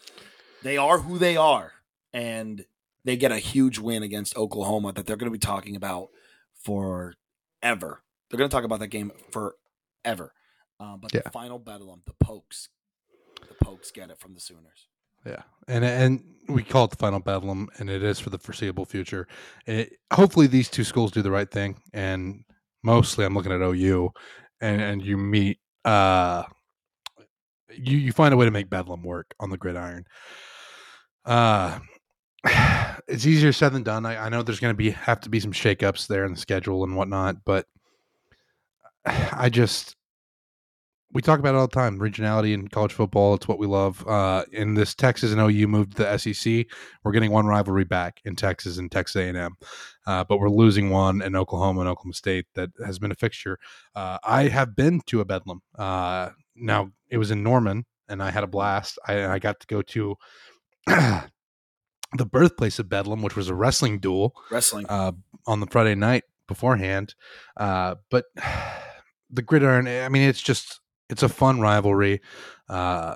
[0.62, 1.72] They are who they are,
[2.12, 2.64] and
[3.04, 6.08] they get a huge win against Oklahoma that they're going to be talking about
[6.62, 7.14] forever.
[7.62, 10.32] They're going to talk about that game forever.
[10.80, 11.20] Uh, but yeah.
[11.24, 12.68] the final bedlam, the Pokes,
[13.40, 14.88] the Pokes get it from the Sooners.
[15.24, 18.84] Yeah, and and we call it the final bedlam, and it is for the foreseeable
[18.84, 19.28] future.
[19.66, 22.42] It, hopefully, these two schools do the right thing, and
[22.82, 24.10] mostly, I'm looking at OU,
[24.60, 26.42] and and you meet, uh,
[27.70, 30.06] you you find a way to make bedlam work on the gridiron.
[31.24, 31.78] Uh,
[33.08, 34.06] it's easier said than done.
[34.06, 36.38] I, I know there's going to be have to be some shakeups there in the
[36.38, 37.66] schedule and whatnot, but
[39.06, 39.96] I just
[41.12, 41.98] we talk about it all the time.
[41.98, 44.06] Regionality in college football, it's what we love.
[44.08, 46.66] Uh, in this Texas and OU moved to the SEC,
[47.04, 49.54] we're getting one rivalry back in Texas and Texas A&M,
[50.06, 53.58] uh, but we're losing one in Oklahoma and Oklahoma State that has been a fixture.
[53.94, 55.60] Uh, I have been to a Bedlam.
[55.76, 58.98] Uh, now it was in Norman, and I had a blast.
[59.06, 60.16] I, I got to go to
[62.16, 65.12] the birthplace of Bedlam, which was a wrestling duel, wrestling uh,
[65.46, 67.14] on the Friday night beforehand.
[67.56, 68.26] Uh, but
[69.30, 72.20] the gridiron, I mean, it's just it's a fun rivalry.
[72.68, 73.14] Uh,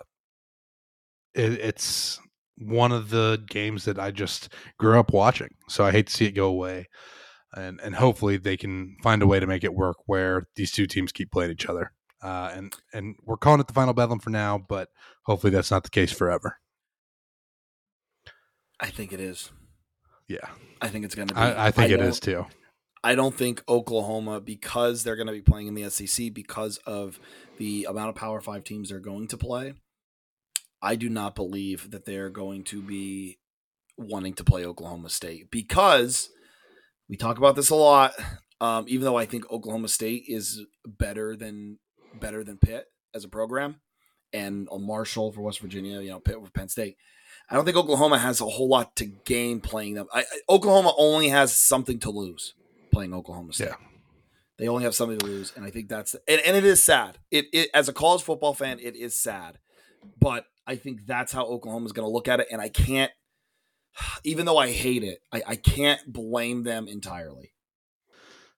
[1.35, 2.18] it, it's
[2.59, 6.26] one of the games that I just grew up watching, so I hate to see
[6.26, 6.88] it go away.
[7.54, 10.87] And and hopefully they can find a way to make it work where these two
[10.87, 11.92] teams keep playing each other.
[12.22, 14.88] Uh, and and we're calling it the final bedlam for now, but
[15.24, 16.59] hopefully that's not the case forever.
[18.80, 19.50] I think it is.
[20.28, 20.48] Yeah,
[20.80, 21.40] I think it's going to be.
[21.40, 22.46] I, I think I it is too.
[23.04, 27.20] I don't think Oklahoma, because they're going to be playing in the SEC, because of
[27.58, 29.74] the amount of Power Five teams they're going to play,
[30.82, 33.38] I do not believe that they're going to be
[33.96, 36.28] wanting to play Oklahoma State because
[37.08, 38.14] we talk about this a lot.
[38.60, 41.78] Um, even though I think Oklahoma State is better than
[42.18, 43.76] better than Pitt as a program,
[44.32, 46.96] and a Marshall for West Virginia, you know, Pitt for Penn State.
[47.48, 50.06] I don't think Oklahoma has a whole lot to gain playing them.
[50.12, 52.54] I, I, Oklahoma only has something to lose
[52.92, 53.68] playing Oklahoma State.
[53.68, 53.76] Yeah.
[54.59, 57.18] They only have something to lose, and I think that's and, and it is sad.
[57.30, 59.59] It, it as a college football fan, it is sad,
[60.18, 63.12] but I think that's how Oklahoma is going to look at it, and I can't,
[64.24, 67.52] even though I hate it, I, I can't blame them entirely.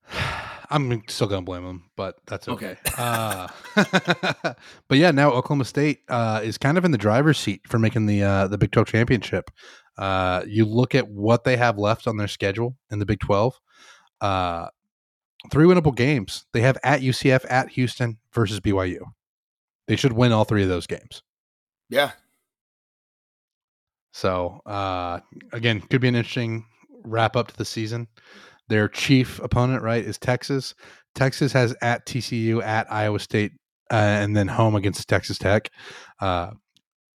[0.71, 2.73] I'm still gonna blame them, but that's okay.
[2.73, 2.95] okay.
[2.99, 3.49] uh,
[4.89, 8.07] but yeah, now Oklahoma State uh, is kind of in the driver's seat for making
[8.07, 9.51] the uh, the Big Twelve championship.
[9.97, 13.59] Uh, you look at what they have left on their schedule in the Big Twelve.
[14.21, 14.69] Uh,
[15.51, 16.45] three winnable games.
[16.53, 19.01] They have at UCF, at Houston versus BYU.
[19.87, 21.23] They should win all three of those games.
[21.89, 22.13] Yeah.
[24.13, 25.21] So uh,
[25.53, 26.67] again, could be an interesting
[27.05, 28.09] wrap up to the season.
[28.69, 30.75] Their chief opponent, right, is Texas.
[31.15, 33.53] Texas has at TCU, at Iowa State,
[33.91, 35.71] uh, and then home against Texas Tech.
[36.21, 36.51] Uh,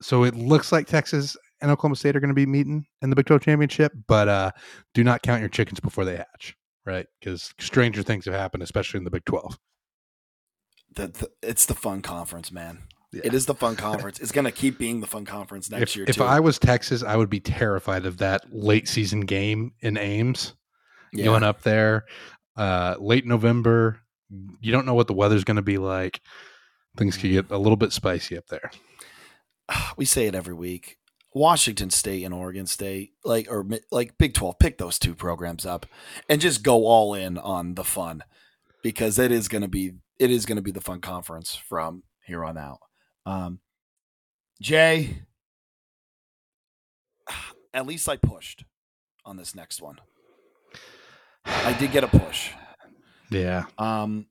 [0.02, 3.16] so it looks like Texas and Oklahoma State are going to be meeting in the
[3.16, 4.52] Big 12 championship, but uh,
[4.94, 7.06] do not count your chickens before they hatch, right?
[7.20, 9.58] Because stranger things have happened, especially in the Big 12.
[10.96, 12.80] The, the, it's the fun conference, man.
[13.14, 13.22] Yeah.
[13.26, 14.20] It is the fun conference.
[14.20, 16.06] It's going to keep being the fun conference next if, year.
[16.08, 16.24] If too.
[16.24, 20.54] I was Texas, I would be terrified of that late season game in Ames
[21.14, 21.26] yeah.
[21.26, 22.06] going up there
[22.58, 24.00] uh, late November.
[24.62, 26.22] You don't know what the weather's going to be like.
[26.98, 28.72] Things could get a little bit spicy up there.
[29.96, 30.98] We say it every week.
[31.34, 35.86] Washington State and Oregon State, like or like Big Twelve, pick those two programs up
[36.28, 38.24] and just go all in on the fun
[38.84, 42.04] because it is going to be it is going to be the fun conference from
[42.26, 42.80] here on out.
[43.26, 43.60] Um,
[44.62, 45.24] Jay,
[47.74, 48.66] at least I pushed
[49.24, 50.00] on this next one.
[51.46, 52.52] I did get a push.
[53.30, 53.66] Yeah.
[53.78, 54.28] Um,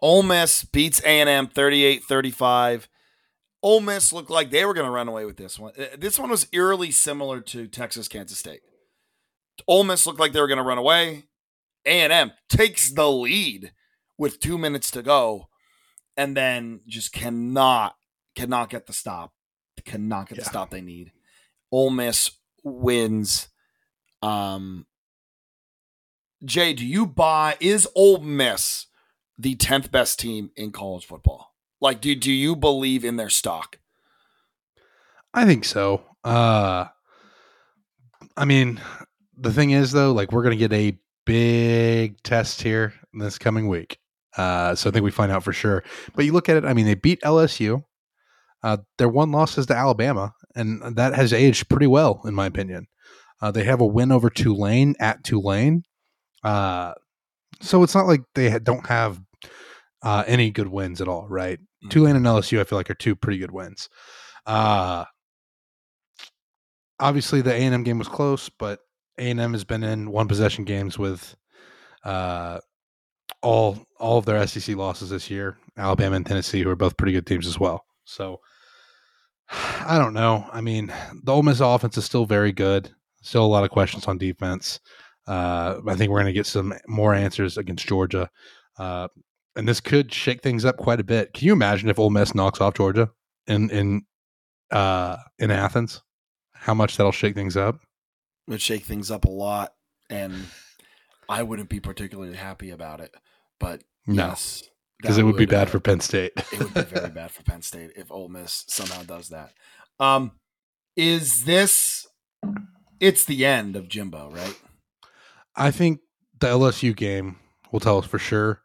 [0.00, 2.88] Ole Miss beats A&M 38-35.
[3.62, 5.72] Ole Miss looked like they were going to run away with this one.
[5.78, 8.60] Uh, this one was eerily similar to Texas Kansas State.
[9.66, 11.24] Ole Miss looked like they were going to run away.
[11.86, 13.72] A&M takes the lead
[14.18, 15.48] with 2 minutes to go
[16.16, 17.96] and then just cannot
[18.34, 19.32] cannot get the stop.
[19.84, 20.44] Cannot get yeah.
[20.44, 21.12] the stop they need.
[21.70, 22.32] Ole Miss
[22.64, 23.48] wins
[24.22, 24.86] um
[26.46, 28.86] Jay, do you buy is Ole Miss
[29.36, 31.54] the 10th best team in college football?
[31.80, 33.78] Like do do you believe in their stock?
[35.34, 36.02] I think so.
[36.24, 36.86] Uh
[38.36, 38.80] I mean,
[39.36, 43.98] the thing is though, like we're to get a big test here this coming week.
[44.36, 45.82] Uh so I think we find out for sure.
[46.14, 47.82] But you look at it, I mean, they beat LSU.
[48.62, 52.46] Uh their one loss is to Alabama and that has aged pretty well in my
[52.46, 52.86] opinion.
[53.42, 55.82] Uh, they have a win over Tulane at Tulane.
[56.46, 56.94] Uh,
[57.60, 59.20] so it's not like they ha- don't have
[60.02, 61.58] uh, any good wins at all, right?
[61.58, 61.88] Mm-hmm.
[61.88, 63.88] Tulane and LSU, I feel like, are two pretty good wins.
[64.46, 65.04] Uh,
[67.00, 68.78] obviously, the A and M game was close, but
[69.18, 71.34] A and M has been in one possession games with
[72.04, 72.60] uh,
[73.42, 75.58] all all of their SEC losses this year.
[75.76, 77.84] Alabama and Tennessee, who are both pretty good teams as well.
[78.04, 78.38] So
[79.50, 80.48] I don't know.
[80.52, 82.88] I mean, the Ole Miss offense is still very good.
[83.22, 84.78] Still a lot of questions on defense.
[85.26, 88.30] Uh, I think we're going to get some more answers against Georgia.
[88.78, 89.08] Uh,
[89.56, 91.32] and this could shake things up quite a bit.
[91.32, 93.10] Can you imagine if Ole Miss knocks off Georgia
[93.46, 94.02] in in
[94.70, 96.02] uh, in Athens?
[96.52, 97.76] How much that'll shake things up?
[98.46, 99.72] It would shake things up a lot,
[100.10, 100.46] and
[101.28, 103.14] I wouldn't be particularly happy about it.
[103.58, 104.26] But no.
[104.26, 104.62] yes,
[105.00, 106.32] because it would, would, be bad uh, for Penn State.
[106.52, 109.52] it would be very bad for Penn State if Ole Miss somehow does that.
[109.98, 110.32] Um,
[110.96, 112.06] is this?
[113.00, 114.58] It's the end of Jimbo, right?
[115.56, 116.00] I think
[116.38, 117.36] the LSU game
[117.72, 118.62] will tell us for sure.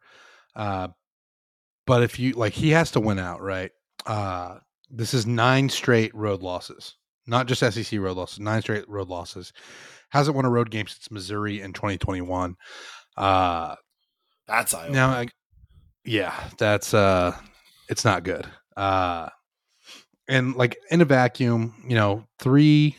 [0.56, 0.90] Uh,
[1.88, 3.72] but if you like, he has to win out, right?
[4.06, 4.58] Uh,
[4.90, 6.96] this is nine straight road losses,
[7.28, 9.54] not just SEC road losses, nine straight road losses.
[10.10, 12.56] Hasn't won a road game since Missouri in 2021.
[13.16, 13.76] Uh,
[14.48, 15.28] that's I now, I,
[16.04, 17.36] yeah, that's uh,
[17.90, 18.46] it's not good.
[18.76, 19.30] Uh,
[20.28, 22.98] and like in a vacuum, you know, three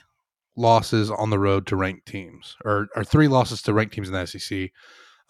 [0.56, 4.14] losses on the road to ranked teams, or, or three losses to ranked teams in
[4.14, 4.70] the SEC.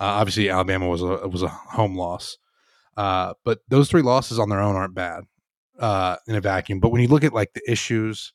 [0.01, 2.39] Uh, obviously, Alabama was a was a home loss,
[2.97, 5.25] uh, but those three losses on their own aren't bad
[5.79, 6.81] uh, in a vacuum.
[6.81, 8.33] But when you look at like the issues,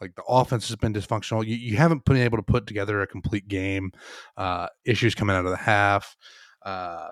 [0.00, 1.46] like the offense has been dysfunctional.
[1.46, 3.92] You, you haven't been able to put together a complete game.
[4.36, 6.16] Uh, issues coming out of the half.
[6.64, 7.08] Uh,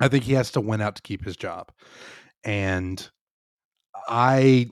[0.00, 1.70] I think he has to win out to keep his job,
[2.44, 3.10] and
[4.08, 4.68] I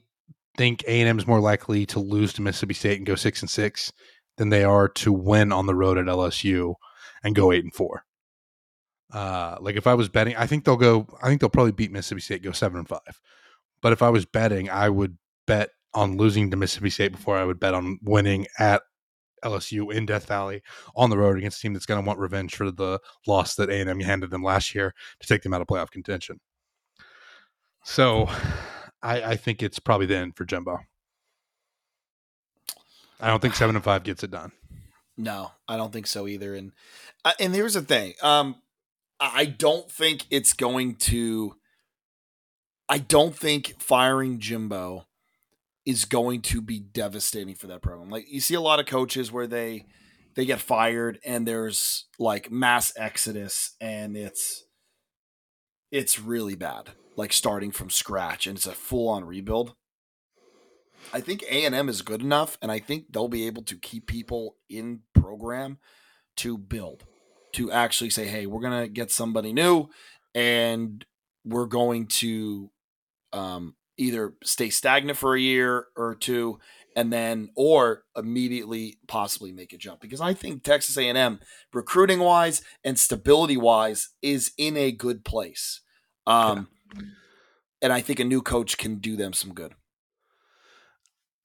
[0.56, 3.40] think A and M is more likely to lose to Mississippi State and go six
[3.40, 3.92] and six
[4.36, 6.74] than they are to win on the road at LSU
[7.22, 8.04] and go eight and four.
[9.12, 11.06] Uh, like if I was betting, I think they'll go.
[11.22, 13.20] I think they'll probably beat Mississippi State, go seven and five.
[13.80, 17.44] But if I was betting, I would bet on losing to Mississippi State before I
[17.44, 18.82] would bet on winning at
[19.44, 20.62] LSU in Death Valley
[20.96, 23.70] on the road against a team that's going to want revenge for the loss that
[23.70, 26.40] A and M handed them last year to take them out of playoff contention.
[27.84, 28.28] So
[29.04, 30.78] I, I think it's probably the end for Jimbo.
[33.20, 34.52] I don't think seven and five gets it done.
[35.16, 36.54] No, I don't think so either.
[36.54, 36.72] And
[37.24, 38.14] uh, and here's the thing.
[38.22, 38.56] Um,
[39.20, 41.54] I don't think it's going to.
[42.88, 45.06] I don't think firing Jimbo
[45.86, 48.10] is going to be devastating for that program.
[48.10, 49.86] Like you see a lot of coaches where they
[50.34, 54.64] they get fired and there's like mass exodus and it's
[55.92, 59.74] it's really bad like starting from scratch and it's a full on rebuild
[61.12, 64.56] i think a&m is good enough and i think they'll be able to keep people
[64.68, 65.78] in program
[66.36, 67.04] to build
[67.52, 69.88] to actually say hey we're to get somebody new
[70.34, 71.04] and
[71.44, 72.70] we're going to
[73.32, 76.58] um, either stay stagnant for a year or two
[76.96, 81.40] and then or immediately possibly make a jump because I think Texas A&M
[81.72, 85.80] recruiting wise and stability wise is in a good place.
[86.26, 86.64] Um, yeah.
[87.82, 89.74] And I think a new coach can do them some good.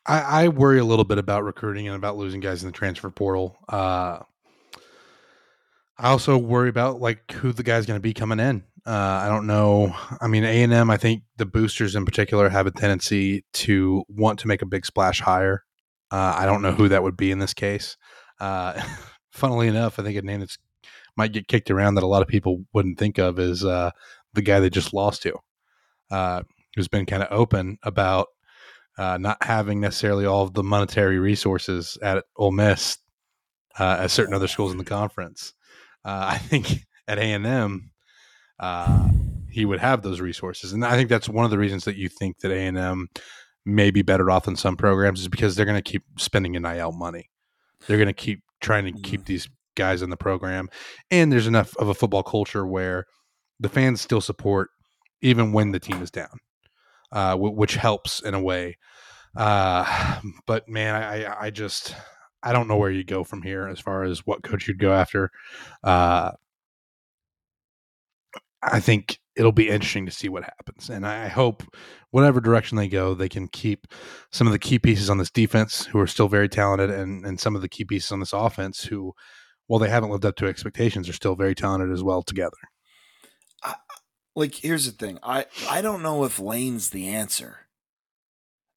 [0.05, 3.09] I, I, worry a little bit about recruiting and about losing guys in the transfer
[3.11, 3.57] portal.
[3.67, 4.19] Uh,
[5.97, 8.63] I also worry about like who the guy's going to be coming in.
[8.87, 8.91] Uh,
[9.23, 9.93] I don't know.
[10.21, 10.89] I mean, A and M.
[10.89, 14.85] I think the boosters in particular have a tendency to want to make a big
[14.85, 15.63] splash hire.
[16.09, 17.97] Uh, I don't know who that would be in this case.
[18.39, 18.81] Uh,
[19.31, 20.57] funnily enough, I think a name that's
[21.17, 23.91] might get kicked around that a lot of people wouldn't think of is uh,
[24.33, 25.35] the guy they just lost to,
[26.11, 26.43] uh,
[26.75, 28.27] who's been kind of open about
[28.97, 32.97] uh, not having necessarily all of the monetary resources at Ole Miss
[33.77, 35.53] as certain other schools in the conference.
[36.03, 37.91] I think at A and M
[38.59, 39.09] uh,
[39.49, 40.73] he would have those resources.
[40.73, 43.07] And I think that's one of the reasons that you think that A and M
[43.65, 46.91] may be better off than some programs is because they're going to keep spending NIL
[46.91, 47.29] money.
[47.87, 49.27] They're going to keep trying to keep mm-hmm.
[49.27, 50.67] these guys in the program,
[51.09, 53.05] and there's enough of a football culture where
[53.59, 54.69] the fans still support
[55.21, 56.39] even when the team is down,
[57.11, 58.77] uh, w- which helps in a way.
[59.35, 61.95] Uh, but man, I, I just
[62.41, 64.93] I don't know where you go from here as far as what coach you'd go
[64.93, 65.29] after.
[65.83, 66.31] Uh,
[68.61, 70.89] I think it'll be interesting to see what happens.
[70.89, 71.63] And I hope
[72.11, 73.87] whatever direction they go, they can keep
[74.31, 77.39] some of the key pieces on this defense who are still very talented and, and
[77.39, 79.13] some of the key pieces on this offense who,
[79.67, 82.57] while they haven't lived up to expectations, are still very talented as well together.
[84.35, 85.19] Like, here's the thing.
[85.23, 87.67] I, I don't know if Lane's the answer.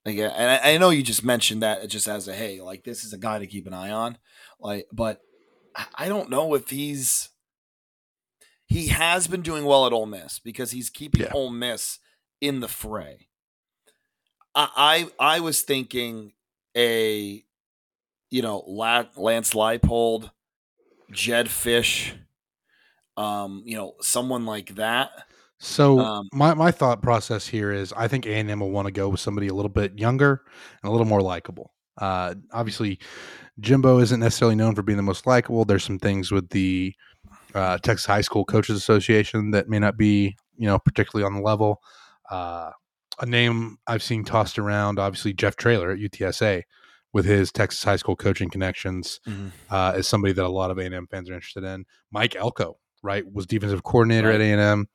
[0.04, 3.04] Like, and I, I know you just mentioned that just as a, hey, like this
[3.04, 4.18] is a guy to keep an eye on.
[4.58, 5.20] Like, but
[5.94, 7.30] I don't know if he's
[8.66, 11.32] he has been doing well at Ole Miss because he's keeping yeah.
[11.34, 11.98] Ole Miss
[12.40, 13.28] in the fray.
[14.54, 16.32] I, I I was thinking
[16.76, 17.44] a
[18.30, 20.30] you know Lance Leipold,
[21.10, 22.12] Jedd Fisch,
[23.16, 25.10] um, you know someone like that.
[25.64, 28.86] So um, my my thought process here is I think A and M will want
[28.86, 30.42] to go with somebody a little bit younger
[30.82, 31.72] and a little more likable.
[31.98, 32.98] Uh, obviously,
[33.60, 35.64] Jimbo isn't necessarily known for being the most likable.
[35.64, 36.92] There's some things with the
[37.54, 41.42] uh, Texas High School Coaches Association that may not be, you know, particularly on the
[41.42, 41.80] level.
[42.28, 42.70] Uh,
[43.20, 46.64] a name I've seen tossed around, obviously Jeff Traylor at UTSA,
[47.12, 49.48] with his Texas high school coaching connections, mm-hmm.
[49.70, 51.84] uh, is somebody that a lot of A and M fans are interested in.
[52.10, 54.36] Mike Elko, right, was defensive coordinator right.
[54.36, 54.88] at A and M.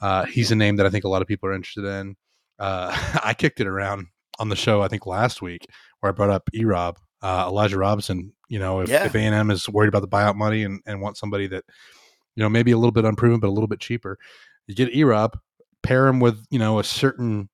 [0.00, 2.16] Uh, he's a name that I think a lot of people are interested in.
[2.58, 4.06] Uh, I kicked it around
[4.38, 5.66] on the show I think last week
[6.00, 8.32] where I brought up E Rob, uh, Elijah Robinson.
[8.48, 9.04] You know, if, yeah.
[9.04, 11.64] if A&M is worried about the buyout money and, and want somebody that
[12.40, 14.18] you know, maybe a little bit unproven, but a little bit cheaper.
[14.66, 15.34] You get Erob,
[15.82, 17.48] pair him with, you know, a certain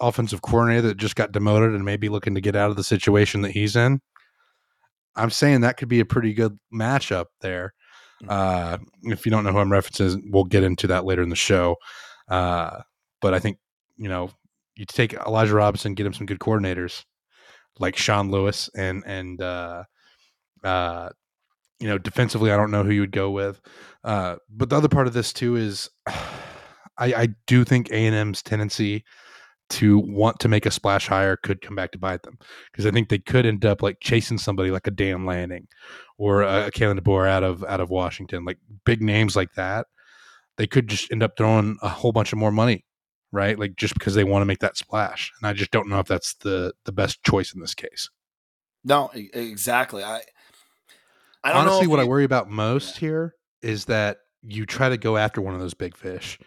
[0.00, 3.42] offensive coordinator that just got demoted and maybe looking to get out of the situation
[3.42, 4.00] that he's in.
[5.16, 7.74] I'm saying that could be a pretty good matchup there.
[8.22, 8.28] Mm-hmm.
[8.30, 8.78] Uh,
[9.12, 11.76] if you don't know who I'm referencing, we'll get into that later in the show.
[12.28, 12.80] Uh,
[13.20, 13.58] but I think,
[13.96, 14.30] you know,
[14.76, 17.04] you take Elijah Robinson, get him some good coordinators
[17.78, 19.84] like Sean Lewis and, and, uh,
[20.64, 21.10] uh,
[21.80, 23.60] you know, defensively, I don't know who you would go with.
[24.02, 25.88] Uh, but the other part of this too is,
[27.00, 29.04] I, I do think A and M's tendency
[29.70, 32.38] to want to make a splash hire could come back to bite them
[32.70, 35.68] because I think they could end up like chasing somebody like a Dan Lanning
[36.16, 39.86] or a, a Kalen DeBoer out of out of Washington, like big names like that.
[40.56, 42.84] They could just end up throwing a whole bunch of more money,
[43.30, 43.58] right?
[43.58, 46.06] Like just because they want to make that splash, and I just don't know if
[46.06, 48.08] that's the the best choice in this case.
[48.84, 50.02] No, exactly.
[50.02, 50.22] I
[51.44, 52.02] honestly, what you...
[52.02, 55.74] I worry about most here is that you try to go after one of those
[55.74, 56.38] big fish,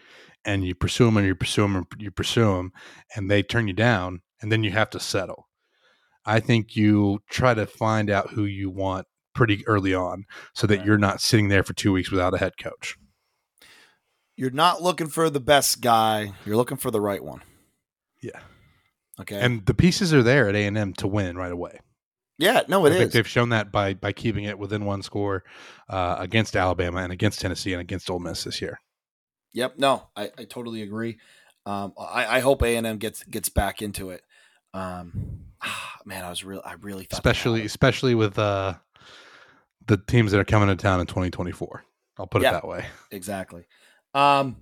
[0.44, 2.72] and you pursue them and you pursue them and you pursue them,
[3.14, 5.48] and they turn you down, and then you have to settle.
[6.24, 10.24] I think you try to find out who you want pretty early on,
[10.54, 12.96] so that you're not sitting there for two weeks without a head coach.
[14.36, 16.32] You're not looking for the best guy.
[16.44, 17.42] You're looking for the right one.
[18.22, 18.40] Yeah.
[19.20, 19.38] Okay.
[19.38, 21.80] And the pieces are there at A and M to win right away.
[22.38, 23.12] Yeah, no, it I is.
[23.12, 25.44] they've shown that by by keeping it within one score
[25.88, 28.80] uh, against Alabama and against Tennessee and against Ole Miss this year.
[29.54, 29.78] Yep.
[29.78, 31.18] No, I, I totally agree.
[31.66, 34.22] Um, I, I hope A and M gets gets back into it.
[34.74, 35.44] Um,
[36.04, 36.62] man, I was real.
[36.64, 38.74] I really thought especially especially with uh,
[39.86, 41.84] the teams that are coming to town in 2024.
[42.18, 42.50] I'll put Yeah.
[42.50, 42.86] it that way.
[43.10, 43.64] Exactly.
[44.14, 44.56] Um,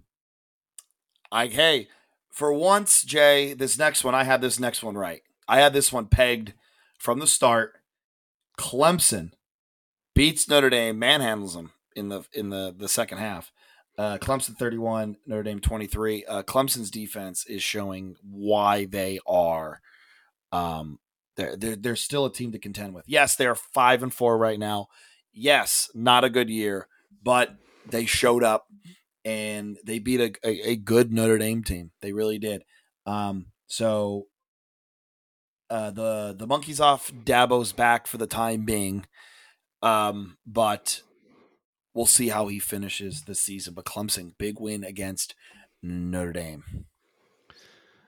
[1.32, 1.88] I hey,
[2.30, 5.22] for once, Jay, this next one, I had this next one right.
[5.48, 6.52] I had this one pegged
[6.98, 7.74] from the start.
[8.58, 9.32] Clemson
[10.14, 13.52] beats Notre Dame, manhandles them in the in the the second half.
[13.98, 16.24] Uh, Clemson 31, Notre Dame 23.
[16.24, 19.80] Uh, Clemson's defense is showing why they are.
[20.52, 20.98] Um,
[21.36, 23.04] they're, they're they're still a team to contend with.
[23.06, 24.88] Yes, they are five and four right now.
[25.32, 26.88] Yes, not a good year,
[27.22, 27.54] but
[27.88, 28.66] they showed up
[29.24, 31.90] and they beat a, a, a good Notre Dame team.
[32.00, 32.62] They really did.
[33.06, 34.26] Um, so
[35.68, 39.06] uh, the the monkeys off Dabo's back for the time being,
[39.82, 41.02] um, but
[41.94, 43.74] we'll see how he finishes the season.
[43.74, 45.34] But Clemson, big win against
[45.82, 46.86] Notre Dame.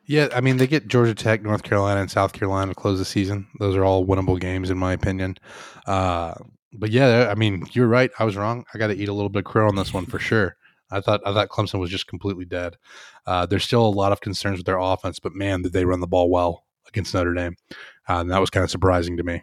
[0.05, 3.05] Yeah, I mean they get Georgia Tech, North Carolina, and South Carolina to close the
[3.05, 3.47] season.
[3.61, 5.37] Those are all winnable games in my opinion.
[5.87, 6.35] Uh,
[6.73, 8.11] but yeah, I mean you're right.
[8.19, 8.65] I was wrong.
[8.75, 10.57] I got to eat a little bit of crow on this one for sure.
[10.91, 12.77] I thought I thought Clemson was just completely dead.
[13.27, 16.01] Uh, there's still a lot of concerns with their offense, but man, did they run
[16.01, 17.57] the ball well against Notre Dame,
[18.09, 19.43] uh, and that was kind of surprising to me.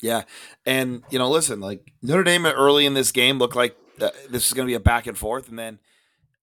[0.00, 0.22] Yeah,
[0.64, 4.46] and you know, listen, like Notre Dame early in this game looked like uh, this
[4.46, 5.78] is going to be a back and forth, and then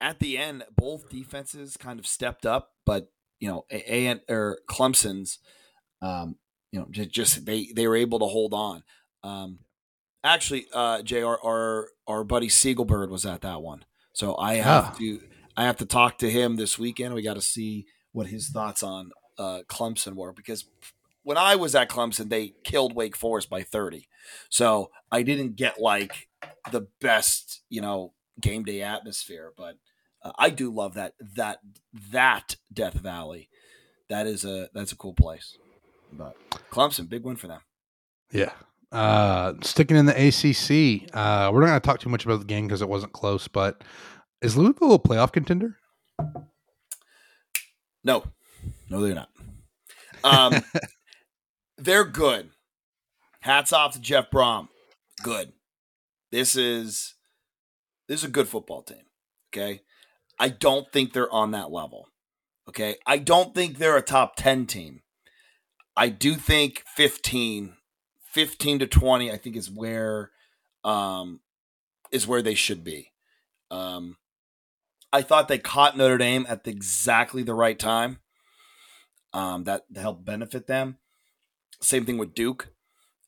[0.00, 4.58] at the end, both defenses kind of stepped up, but you know, a, a or
[4.68, 5.38] Clemson's,
[6.02, 6.36] um,
[6.72, 8.82] you know, just, just they they were able to hold on.
[9.22, 9.60] Um,
[10.22, 11.36] actually, uh, Jr.
[11.42, 14.94] Our our buddy Siegelbird was at that one, so I have Ah.
[14.98, 15.20] to
[15.56, 17.14] I have to talk to him this weekend.
[17.14, 20.64] We got to see what his thoughts on uh, Clemson were because
[21.26, 24.06] when I was at Clemson, they killed Wake Forest by 30.
[24.48, 26.28] So I didn't get like
[26.70, 29.74] the best, you know, game day atmosphere, but
[30.22, 31.58] uh, I do love that that
[32.12, 33.48] that Death Valley.
[34.08, 35.58] That is a that's a cool place.
[36.12, 36.36] But
[36.70, 37.62] Clemson, big win for them.
[38.30, 38.52] Yeah.
[38.92, 42.46] Uh, sticking in the ACC, uh, we're not going to talk too much about the
[42.46, 43.48] game because it wasn't close.
[43.48, 43.82] But
[44.42, 45.76] is Louisville a playoff contender?
[48.04, 48.22] No,
[48.88, 49.30] no, they're not.
[50.22, 50.62] Um,
[51.78, 52.50] they're good.
[53.40, 54.68] Hats off to Jeff Brohm.
[55.22, 55.52] Good.
[56.32, 57.14] This is
[58.08, 59.04] this is a good football team.
[59.52, 59.82] Okay.
[60.38, 62.08] I don't think they're on that level.
[62.68, 62.96] Okay.
[63.06, 65.02] I don't think they're a top 10 team.
[65.96, 67.74] I do think 15,
[68.24, 70.30] 15 to 20, I think is where
[70.84, 71.40] um
[72.10, 73.12] is where they should be.
[73.70, 74.16] Um
[75.12, 78.18] I thought they caught Notre Dame at the, exactly the right time.
[79.32, 80.98] Um, that helped benefit them.
[81.80, 82.68] Same thing with Duke,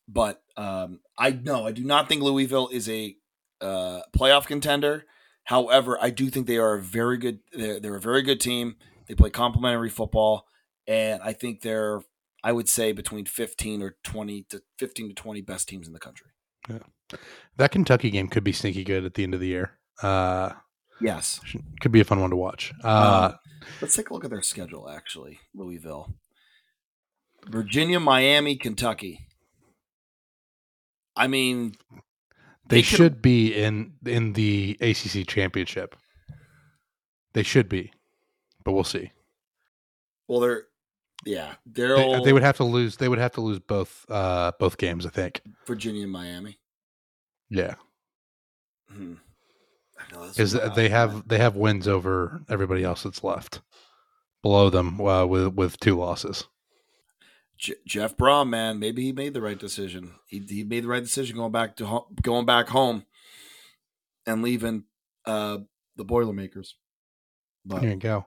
[0.08, 3.16] but um, I no, I do not think Louisville is a
[3.60, 5.04] uh, playoff contender.
[5.44, 7.40] However, I do think they are a very good.
[7.52, 8.76] They're, they're a very good team.
[9.06, 10.46] They play complementary football,
[10.86, 12.02] and I think they're.
[12.44, 15.98] I would say between fifteen or twenty to fifteen to twenty best teams in the
[15.98, 16.28] country.
[17.56, 19.78] That Kentucky game could be sneaky good at the end of the year.
[20.02, 20.50] Uh,
[21.00, 21.40] Yes.
[21.80, 22.72] could be a fun one to watch.
[22.82, 23.32] Uh,
[23.80, 24.88] Let's take a look at their schedule.
[24.88, 26.12] Actually, Louisville,
[27.48, 29.26] Virginia, Miami, Kentucky.
[31.16, 31.74] I mean,
[32.68, 35.96] they, they should be in in the ACC championship.
[37.32, 37.92] They should be,
[38.64, 39.12] but we'll see.
[40.28, 40.64] well, they're
[41.24, 42.96] yeah, they're They, all they would have to lose.
[42.96, 45.04] They would have to lose both uh, both games.
[45.06, 45.42] I think.
[45.66, 46.58] Virginia and Miami.
[47.50, 47.74] Yeah,
[48.92, 49.14] Hmm.
[49.98, 53.62] I know, that's because they have they have wins over everybody else that's left
[54.42, 56.46] below them uh, with with two losses.
[57.58, 60.12] Je- Jeff Brohm, man, maybe he made the right decision.
[60.26, 63.04] He, he made the right decision going back to ho- going back home
[64.26, 64.84] and leaving
[65.26, 65.58] uh,
[65.96, 66.76] the Boilermakers.
[67.64, 68.26] But There you go.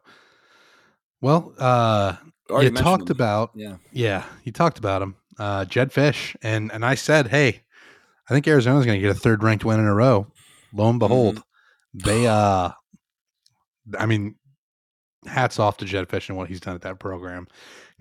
[1.22, 2.16] Well, uh,
[2.50, 3.16] you talked them.
[3.16, 3.78] about yeah.
[3.92, 7.62] yeah, you talked about him, uh, Jedd Fisch, and and I said, hey,
[8.28, 10.28] I think Arizona's going to get a third ranked win in a row.
[10.74, 11.44] Lo and behold,
[11.94, 12.72] they uh,
[13.98, 14.36] I mean,
[15.26, 17.48] hats off to Jedd Fisch and what he's done at that program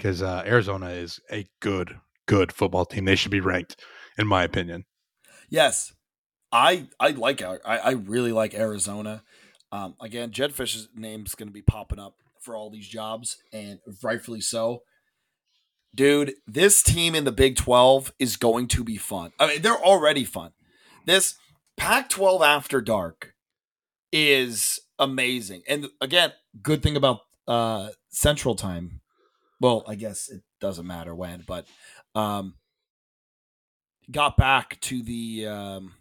[0.01, 3.05] because uh, Arizona is a good good football team.
[3.05, 3.77] They should be ranked,
[4.17, 4.87] in my opinion.
[5.51, 5.93] Yes,
[6.51, 9.23] I I like I I really like Arizona.
[9.71, 13.79] Um, again, Jedd Fisch's name's going to be popping up for all these jobs, and
[14.03, 14.83] rightfully so.
[15.95, 19.33] Dude, this team in the Big Twelve is going to be fun.
[19.39, 20.53] I mean, they're already fun.
[21.05, 21.35] This
[21.77, 23.35] Pac-12 after dark
[24.13, 26.33] is amazing, and again,
[26.63, 29.01] good thing about uh, Central Time.
[29.61, 31.67] Well, I guess it doesn't matter when, but
[32.15, 32.55] um,
[34.11, 35.95] got back to the um,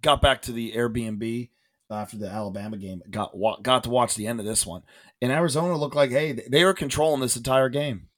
[0.00, 1.50] got back to the Airbnb
[1.90, 3.02] after the Alabama game.
[3.10, 4.82] Got got to watch the end of this one,
[5.20, 8.08] and Arizona looked like hey they were controlling this entire game.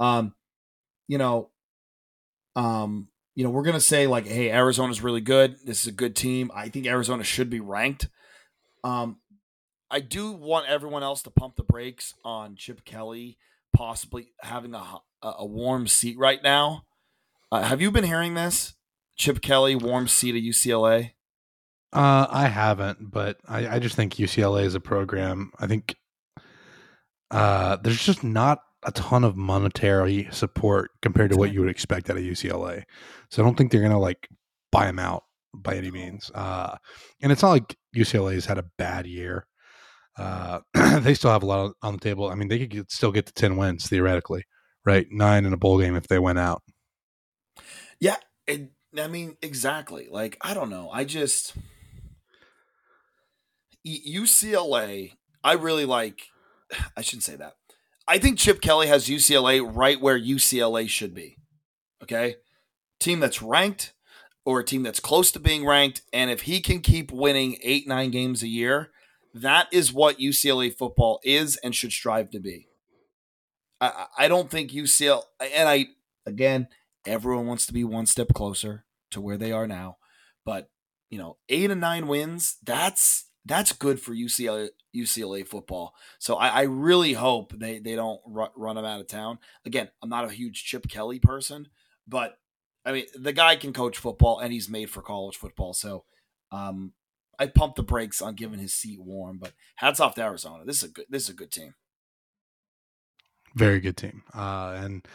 [0.00, 0.34] Um,
[1.06, 1.50] you know,
[2.56, 5.56] um, you know, we're gonna say like, hey, Arizona's really good.
[5.64, 6.50] This is a good team.
[6.54, 8.08] I think Arizona should be ranked.
[8.82, 9.18] Um,
[9.90, 13.38] I do want everyone else to pump the brakes on Chip Kelly
[13.72, 16.84] possibly having a a warm seat right now.
[17.50, 18.74] Uh, have you been hearing this?
[19.16, 21.12] Chip Kelly warm seat at UCLA.
[21.92, 25.52] Uh, I haven't, but I, I just think UCLA is a program.
[25.58, 25.94] I think
[27.30, 32.10] uh, there's just not a ton of monetary support compared to what you would expect
[32.10, 32.84] out of UCLA.
[33.30, 34.28] So I don't think they're gonna like
[34.72, 36.30] buy them out by any means.
[36.34, 36.76] Uh,
[37.20, 39.46] and it's not like UCLA has had a bad year.
[40.18, 40.60] Uh,
[41.00, 42.28] they still have a lot on the table.
[42.28, 44.44] I mean, they could get, still get to ten wins theoretically,
[44.84, 45.06] right?
[45.10, 46.62] Nine in a bowl game if they went out.
[48.00, 50.08] Yeah, it, I mean, exactly.
[50.10, 50.90] Like I don't know.
[50.90, 51.54] I just
[53.86, 55.12] UCLA.
[55.44, 56.28] I really like.
[56.96, 57.54] I shouldn't say that.
[58.08, 61.36] I think Chip Kelly has UCLA right where UCLA should be.
[62.02, 62.36] Okay,
[62.98, 63.92] team that's ranked
[64.44, 67.86] or a team that's close to being ranked, and if he can keep winning eight
[67.86, 68.90] nine games a year,
[69.34, 72.68] that is what UCLA football is and should strive to be.
[73.80, 75.22] I, I don't think UCLA
[75.54, 75.86] and I
[76.26, 76.68] again
[77.06, 79.96] everyone wants to be one step closer to where they are now,
[80.44, 80.70] but
[81.10, 85.94] you know eight and nine wins that's that's good for UCLA UCLA football.
[86.18, 89.38] So I, I really hope they they don't ru- run them out of town.
[89.64, 91.68] Again, I'm not a huge Chip Kelly person,
[92.06, 92.38] but
[92.84, 95.72] I mean the guy can coach football and he's made for college football.
[95.72, 96.04] So
[96.52, 96.92] um,
[97.38, 99.38] I pumped the brakes on giving his seat warm.
[99.38, 100.64] But hats off to Arizona.
[100.64, 101.74] This is a good this is a good team.
[103.54, 105.06] Very good team, uh, and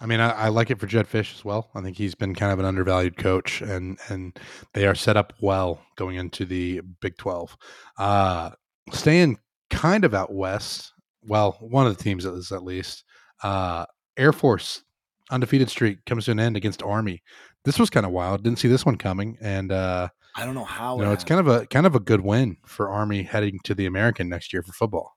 [0.00, 1.70] I mean, I, I, like it for Jedd Fisch as well.
[1.76, 4.36] I think he's been kind of an undervalued coach, and and
[4.72, 7.56] they are set up well going into the Big Twelve.
[7.96, 8.50] Uh,
[8.92, 9.38] staying
[9.70, 10.92] kind of out west.
[11.22, 13.04] Well, one of the teams is at least.
[13.42, 14.82] Uh, Air Force
[15.30, 17.22] undefeated streak comes to an end against Army.
[17.64, 18.42] This was kind of wild.
[18.42, 20.98] Didn't see this one coming, and uh, I don't know how.
[20.98, 23.74] You know, it's kind of a kind of a good win for Army heading to
[23.74, 25.16] the American next year for football.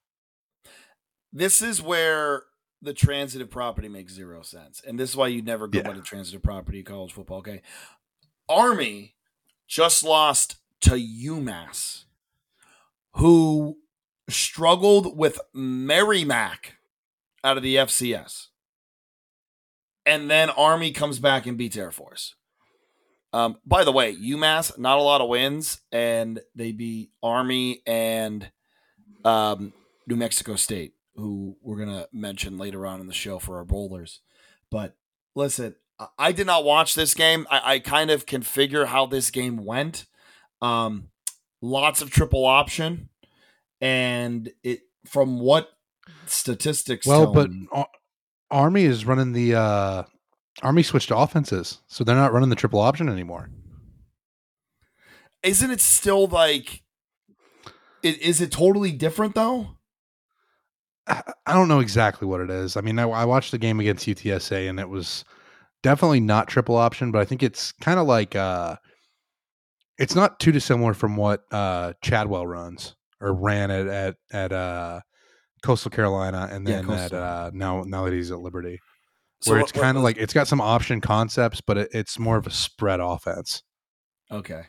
[1.34, 2.44] This is where
[2.82, 4.82] the transitive property makes zero sense.
[4.86, 5.88] And this is why you never go yeah.
[5.88, 7.40] by the transitive property college football.
[7.40, 7.62] Okay.
[8.48, 9.16] Army
[9.68, 12.06] just lost to UMass,
[13.14, 13.78] who
[14.30, 16.78] struggled with Merrimack
[17.44, 18.48] out of the FCS.
[20.06, 22.36] And then Army comes back and beats Air Force.
[23.38, 28.50] Um, by the way, UMass, not a lot of wins, and they beat Army and
[29.24, 29.74] um,
[30.08, 33.66] New Mexico State who we're going to mention later on in the show for our
[33.66, 34.22] bowlers.
[34.70, 34.96] But
[35.36, 35.76] listen,
[36.18, 37.48] I did not watch this game.
[37.50, 40.06] I, I kind of can figure how this game went.
[40.62, 41.10] Um,
[41.62, 43.10] lots of triple option,
[43.82, 45.70] and it from what
[46.28, 47.06] statistics?
[47.06, 47.68] Well, but me,
[48.52, 50.04] Army is running the uh,
[50.64, 53.50] Army switched to offenses, so they're not running the triple option anymore.
[55.44, 56.82] Isn't it still like?
[58.04, 59.78] Is it totally different though?
[61.08, 62.76] I don't know exactly what it is.
[62.76, 65.24] I mean, I, I, watched the game against UTSA and it was
[65.82, 68.76] definitely not triple option, but I think it's kind of like uh,
[69.98, 75.02] it's not too dissimilar from what uh, Chadwell runs or ran at at, at uh,
[75.64, 78.80] Coastal Carolina and then yeah, at uh, now now that he's at Liberty,
[79.42, 82.38] so where it's kind of like it's got some option concepts, but it, it's more
[82.38, 83.64] of a spread offense.
[84.32, 84.64] Okay.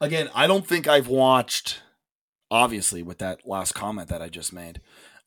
[0.00, 1.82] Again, I don't think I've watched
[2.50, 4.80] obviously with that last comment that I just made.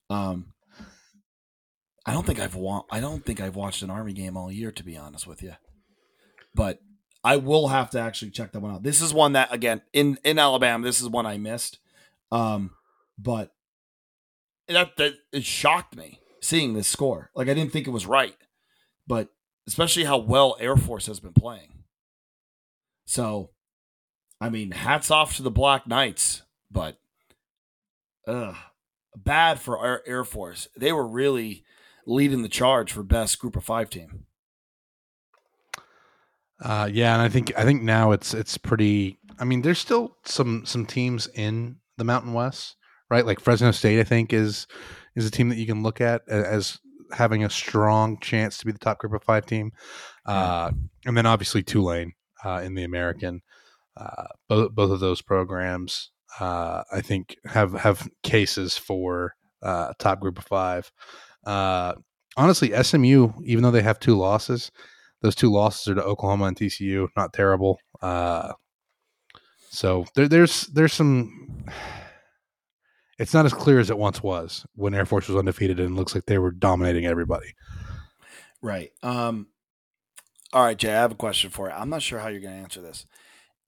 [0.09, 0.53] Um,
[2.05, 4.71] I don't think I've wa- I don't think I've watched an Army game all year,
[4.71, 5.53] to be honest with you.
[6.55, 6.79] But
[7.23, 8.83] I will have to actually check that one out.
[8.83, 10.85] This is one that again in in Alabama.
[10.85, 11.79] This is one I missed.
[12.31, 12.71] Um,
[13.17, 13.51] but
[14.67, 17.29] that that it shocked me seeing this score.
[17.35, 18.35] Like I didn't think it was right,
[19.07, 19.29] but
[19.67, 21.83] especially how well Air Force has been playing.
[23.05, 23.51] So,
[24.39, 26.99] I mean, hats off to the Black Knights, but
[28.27, 28.53] uh
[29.15, 30.67] bad for our Air Force.
[30.77, 31.63] They were really
[32.05, 34.25] leading the charge for best group of five team.
[36.59, 39.19] Uh, yeah, and I think I think now it's it's pretty.
[39.39, 42.75] I mean, there's still some some teams in the Mountain West,
[43.09, 43.25] right?
[43.25, 44.65] Like Fresno State, I think is
[45.15, 46.79] is a team that you can look at as
[47.11, 49.71] having a strong chance to be the top group of five team.
[50.25, 50.71] Uh,
[51.05, 53.41] and then obviously Tulane uh, in the American.
[53.95, 60.19] Uh, both both of those programs uh, I think have have cases for uh, top
[60.19, 60.91] group of five.
[61.45, 61.93] Uh,
[62.35, 64.71] honestly, SMU, even though they have two losses,
[65.21, 67.07] those two losses are to Oklahoma and TCU.
[67.15, 67.79] Not terrible.
[68.01, 68.53] Uh,
[69.69, 71.65] so there, there's there's some.
[73.19, 76.13] It's not as clear as it once was when Air Force was undefeated and looks
[76.13, 77.53] like they were dominating everybody.
[78.61, 78.91] Right.
[79.01, 79.47] Um,
[80.53, 81.73] All right, Jay, I have a question for you.
[81.73, 83.05] I'm not sure how you're going to answer this.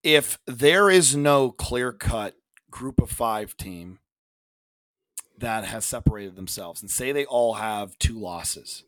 [0.04, 2.36] If there is no clear cut
[2.72, 4.00] group of five team
[5.38, 8.84] that has separated themselves, and say they all have two losses,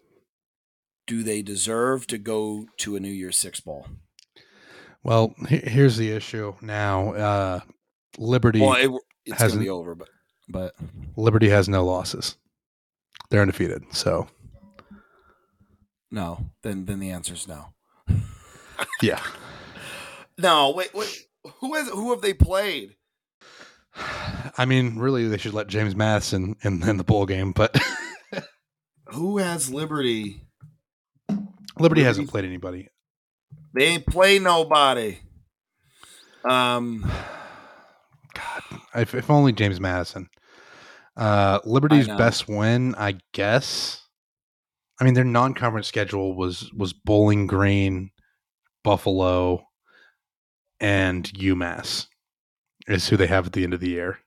[1.07, 3.87] do they deserve to go to a New Year's Six Bowl?
[5.03, 7.13] Well, here's the issue now.
[7.13, 7.59] Uh,
[8.17, 8.91] Liberty well, it,
[9.25, 10.09] it's going to be over, but
[10.51, 10.75] but
[11.15, 12.37] Liberty has no losses.
[13.29, 13.83] They're undefeated.
[13.91, 14.27] So
[16.11, 17.67] no, then then the answer is no.
[19.01, 19.21] yeah.
[20.37, 21.27] No, wait, wait.
[21.59, 22.95] Who has who have they played?
[24.57, 27.77] I mean, really, they should let James Madison in, in the bowl game, but
[29.07, 30.41] who has Liberty?
[31.29, 32.87] Liberty, Liberty hasn't played anybody.
[33.73, 35.19] They ain't play nobody.
[36.43, 37.01] Um,
[38.33, 40.29] God, if, if only James Madison.
[41.17, 44.05] Uh, Liberty's best win, I guess.
[44.99, 48.11] I mean, their non-conference schedule was was Bowling Green,
[48.83, 49.65] Buffalo,
[50.79, 52.07] and UMass
[52.87, 54.19] is who they have at the end of the year.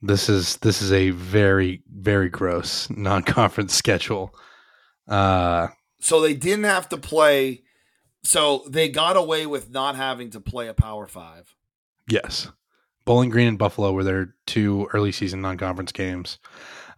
[0.00, 4.34] This is this is a very very gross non-conference schedule.
[5.08, 5.68] Uh,
[6.00, 7.62] so they didn't have to play.
[8.24, 11.54] So they got away with not having to play a Power Five.
[12.08, 12.48] Yes,
[13.04, 16.38] Bowling Green and Buffalo were their two early season non-conference games,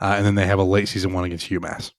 [0.00, 1.92] uh, and then they have a late season one against UMass.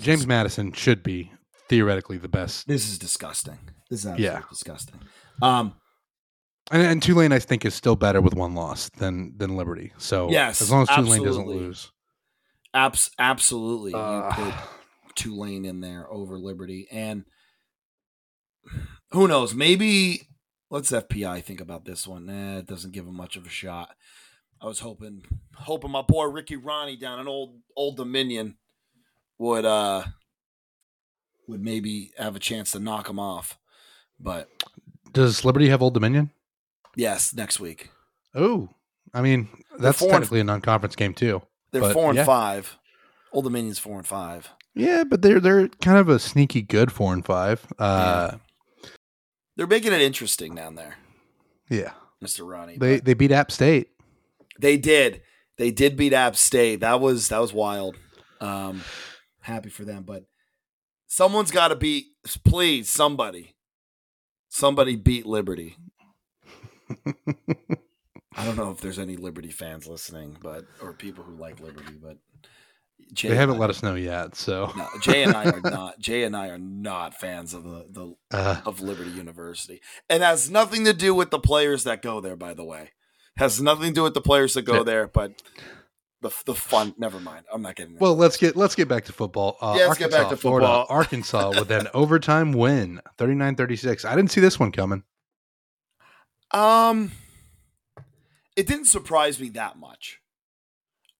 [0.00, 1.32] James Madison should be
[1.68, 2.66] theoretically the best.
[2.66, 3.58] This is disgusting.
[3.90, 4.42] This is absolutely yeah.
[4.48, 5.00] disgusting.
[5.42, 5.74] Um,
[6.70, 9.92] and, and, Tulane, I think, is still better with one loss than than Liberty.
[9.98, 11.26] So yes, as long as Tulane absolutely.
[11.26, 11.92] doesn't lose,
[12.74, 14.54] Abs- absolutely, uh, you put
[15.14, 17.24] Tulane in there over Liberty, and
[19.12, 19.54] who knows?
[19.54, 20.28] Maybe
[20.70, 22.26] let's FPI think about this one.
[22.26, 23.96] Nah, it doesn't give him much of a shot.
[24.60, 28.56] I was hoping, hoping my boy Ricky Rahne down in old Old Dominion
[29.38, 30.04] would uh
[31.46, 33.58] would maybe have a chance to knock him off.
[34.18, 34.48] But
[35.12, 36.30] does Liberty have Old Dominion?
[36.94, 37.90] Yes, next week.
[38.34, 38.70] Oh,
[39.12, 39.48] I mean
[39.78, 41.42] that's technically and, a non-conference game too.
[41.72, 42.24] They're four and yeah.
[42.24, 42.78] five.
[43.32, 44.48] Old Dominion's four and five.
[44.74, 47.66] Yeah, but they're they're kind of a sneaky good four and five.
[47.78, 48.38] Uh, yeah.
[49.56, 50.96] They're making it interesting down there.
[51.68, 51.92] Yeah,
[52.22, 52.40] Mr.
[52.40, 52.78] Rahne.
[52.78, 53.88] They they beat App State.
[54.58, 55.22] They did.
[55.56, 56.80] They did beat App State.
[56.80, 57.96] That was that was wild.
[58.40, 58.82] Um,
[59.40, 60.24] happy for them, but
[61.06, 62.06] someone's got to beat.
[62.44, 63.56] Please, somebody,
[64.48, 65.76] somebody beat Liberty.
[68.38, 71.94] I don't know if there's any Liberty fans listening, but or people who like Liberty,
[72.00, 72.18] but
[73.12, 74.34] Jay they haven't I, let us know yet.
[74.34, 75.98] So no, Jay and I are not.
[75.98, 80.50] Jay and I are not fans of the the uh, of Liberty University, and has
[80.50, 82.36] nothing to do with the players that go there.
[82.36, 82.90] By the way,
[83.36, 84.82] has nothing to do with the players that go yeah.
[84.82, 85.42] there, but
[86.20, 86.94] the the fun.
[86.98, 87.44] Never mind.
[87.52, 87.96] I'm not getting.
[87.98, 89.56] Well, let's get let's get back to football.
[89.60, 90.86] Uh, yeah, let's Arkansas, get back to football.
[90.86, 94.04] Florida, Arkansas with an overtime win, 39-36.
[94.04, 95.04] I didn't see this one coming.
[96.50, 97.12] Um,
[98.56, 100.20] it didn't surprise me that much.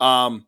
[0.01, 0.47] Um,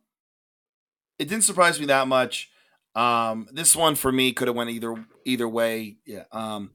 [1.19, 2.51] it didn't surprise me that much.
[2.95, 4.95] Um, this one for me could have went either
[5.25, 5.99] either way.
[6.07, 6.25] Yeah.
[6.33, 6.71] Um,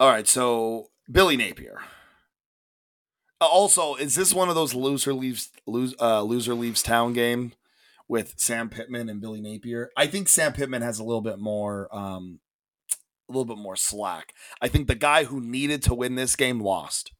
[0.00, 0.26] all right.
[0.26, 1.80] So Billy Napier.
[3.40, 7.52] Uh, also, is this one of those loser leaves lose uh, loser leaves town game
[8.08, 9.90] with Sam Pittman and Billy Napier?
[9.96, 12.40] I think Sam Pittman has a little bit more um,
[13.28, 14.32] a little bit more slack.
[14.60, 17.12] I think the guy who needed to win this game lost.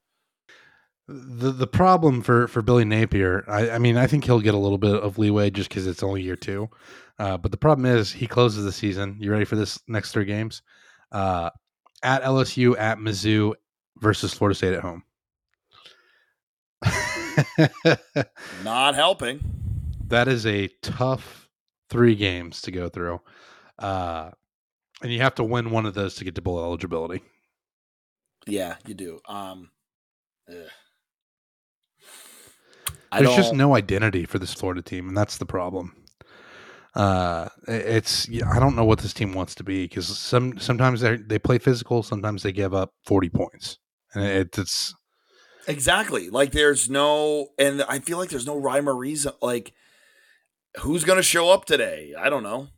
[1.09, 4.59] The the problem for for Billy Napier, I, I mean, I think he'll get a
[4.59, 6.71] little bit of leeway just because it's only year two.
[7.19, 9.17] Uh, but the problem is he closes the season.
[9.21, 10.63] You ready for this next three games?
[11.11, 11.51] Uh,
[12.03, 13.55] at LSU, at Mizzou,
[13.99, 15.03] versus Florida State at home.
[18.65, 19.41] Not helping.
[20.09, 21.49] That is a tough
[21.89, 23.21] three games to go through.
[23.79, 24.31] Uh,
[25.03, 27.23] and you have to win one of those to get to bowl eligibility.
[28.47, 29.21] Yeah, you do.
[29.27, 29.71] Um,
[33.19, 35.97] There's just no identity for this Florida team, and that's the problem.
[36.95, 41.17] Uh, it's I don't know what this team wants to be because some sometimes they
[41.17, 43.79] they play physical, sometimes they give up forty points,
[44.15, 44.95] and it, it's
[45.67, 49.33] exactly like there's no, and I feel like there's no rhyme or reason.
[49.41, 49.73] Like,
[50.81, 52.13] who's going to show up today?
[52.19, 52.69] I don't know.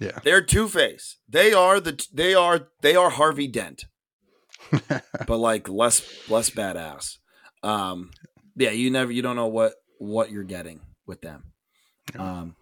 [0.00, 0.18] Yeah.
[0.22, 1.16] They're Two Face.
[1.28, 3.84] They are the they are they are Harvey Dent.
[4.88, 7.16] but like less less badass.
[7.62, 8.10] Um
[8.58, 11.52] yeah, you never you don't know what what you're getting with them.
[12.18, 12.56] Um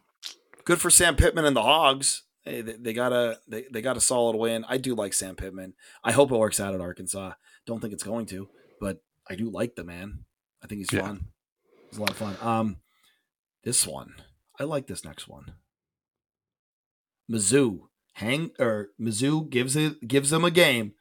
[0.64, 2.22] good for Sam Pittman and the Hogs.
[2.44, 4.64] Hey, they, they got a they, they got a solid win.
[4.68, 5.74] I do like Sam Pittman.
[6.04, 7.32] I hope it works out at Arkansas.
[7.66, 8.48] Don't think it's going to,
[8.80, 10.24] but I do like the man.
[10.62, 11.06] I think he's yeah.
[11.06, 11.26] fun.
[11.88, 12.36] It's a lot of fun.
[12.40, 12.76] Um
[13.64, 14.14] this one.
[14.60, 15.54] I like this next one.
[17.30, 17.80] Mizzou
[18.14, 20.92] hang or Mizzou gives it gives them a game.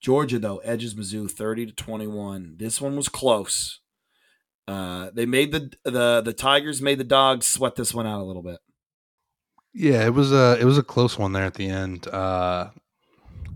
[0.00, 2.56] Georgia though edges Mizzou 30 to 21.
[2.58, 3.80] This one was close.
[4.68, 8.24] Uh, they made the the the Tigers made the dogs sweat this one out a
[8.24, 8.58] little bit.
[9.72, 12.06] Yeah, it was a it was a close one there at the end.
[12.06, 12.70] Uh,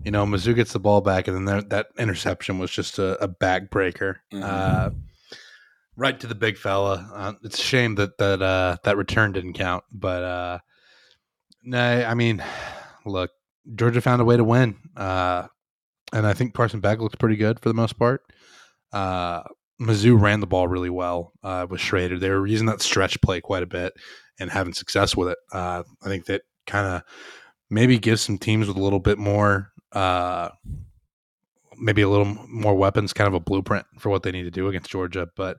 [0.03, 3.21] you know, Mizzou gets the ball back, and then there, that interception was just a,
[3.23, 4.43] a backbreaker, Mhm.
[4.43, 4.89] uh,
[5.95, 7.09] right to the big fella.
[7.13, 10.59] Uh, it's a shame that that uh, that return didn't count, but uh,
[11.63, 12.43] no, I mean,
[13.05, 13.31] look,
[13.75, 15.47] Georgia found a way to win, uh,
[16.11, 18.21] and I think Carson Beck looked pretty good for the most part.
[18.91, 19.43] Uh,
[19.81, 22.19] Mizzou ran the ball really well uh, with Schrader.
[22.19, 23.93] They were using that stretch play quite a bit
[24.39, 25.37] and having success with it.
[25.51, 27.03] Uh, I think that kind of
[27.69, 30.49] maybe gives some teams with a little bit more, uh,
[31.77, 34.67] maybe a little more weapons, kind of a blueprint for what they need to do
[34.67, 35.27] against Georgia.
[35.35, 35.57] But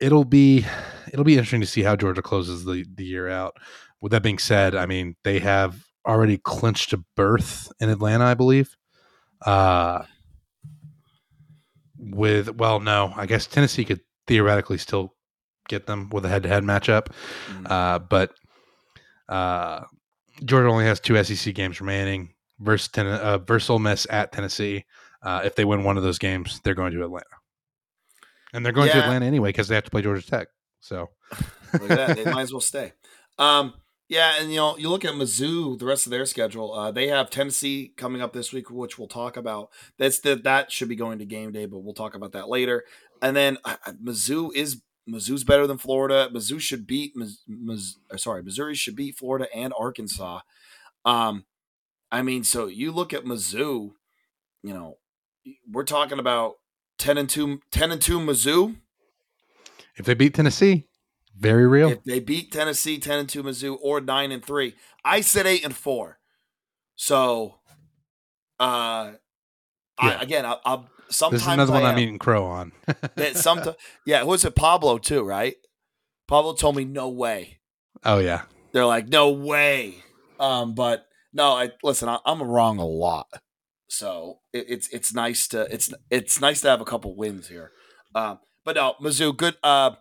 [0.00, 0.66] it'll be
[1.12, 3.56] it'll be interesting to see how Georgia closes the the year out.
[4.00, 8.34] With that being said, I mean they have already clinched a berth in Atlanta, I
[8.34, 8.76] believe.
[9.44, 10.02] Uh,
[12.02, 15.14] with well, no, I guess Tennessee could theoretically still
[15.68, 17.06] get them with a head-to-head matchup,
[17.48, 17.70] Mm.
[17.70, 18.32] uh, but
[19.28, 19.84] uh,
[20.44, 24.84] Georgia only has two SEC games remaining versus ten, uh, versus Ole Miss at Tennessee.
[25.22, 27.24] Uh, if they win one of those games, they're going to Atlanta,
[28.52, 30.48] and they're going to Atlanta anyway because they have to play Georgia Tech.
[30.80, 31.10] So
[31.74, 32.16] Look at that.
[32.16, 32.92] They might as well stay.
[33.38, 33.72] Um,
[34.12, 36.74] yeah, and you know, you look at Mizzou, the rest of their schedule.
[36.74, 39.70] Uh, they have Tennessee coming up this week, which we'll talk about.
[39.96, 42.84] That's the that should be going to game day, but we'll talk about that later.
[43.22, 46.28] And then uh, Mizzou is Mizzou's better than Florida.
[46.30, 50.40] Mizzou should beat Miz, Miz, uh, sorry, Missouri should beat Florida and Arkansas.
[51.06, 51.46] Um,
[52.10, 53.92] I mean, so you look at Mizzou,
[54.62, 54.98] you know,
[55.66, 56.56] we're talking about
[56.98, 58.76] ten and two, 10 and two Mizzou.
[59.96, 60.86] if they beat Tennessee,
[61.36, 61.90] very real.
[61.90, 64.74] If they beat Tennessee 10 and 2 Mizzou or 9 and 3,
[65.04, 66.18] I said 8 and 4.
[66.96, 67.56] So
[68.60, 69.12] uh
[70.02, 70.08] Yeah.
[70.18, 71.98] I, again, I, I'll sometimes this is another one I I'm am.
[71.98, 72.72] eating crow on.
[73.16, 73.76] That sometimes
[74.06, 75.56] yeah, who was it Pablo too, right?
[76.28, 77.60] Pablo told me no way.
[78.04, 79.96] oh yeah, They're like no way.
[80.38, 83.26] Um but no, I listen, I, I'm wrong a lot.
[83.88, 87.72] So it, it's it's nice to it's it's nice to have a couple wins here.
[88.14, 89.92] Um but no, Mizzou, good uh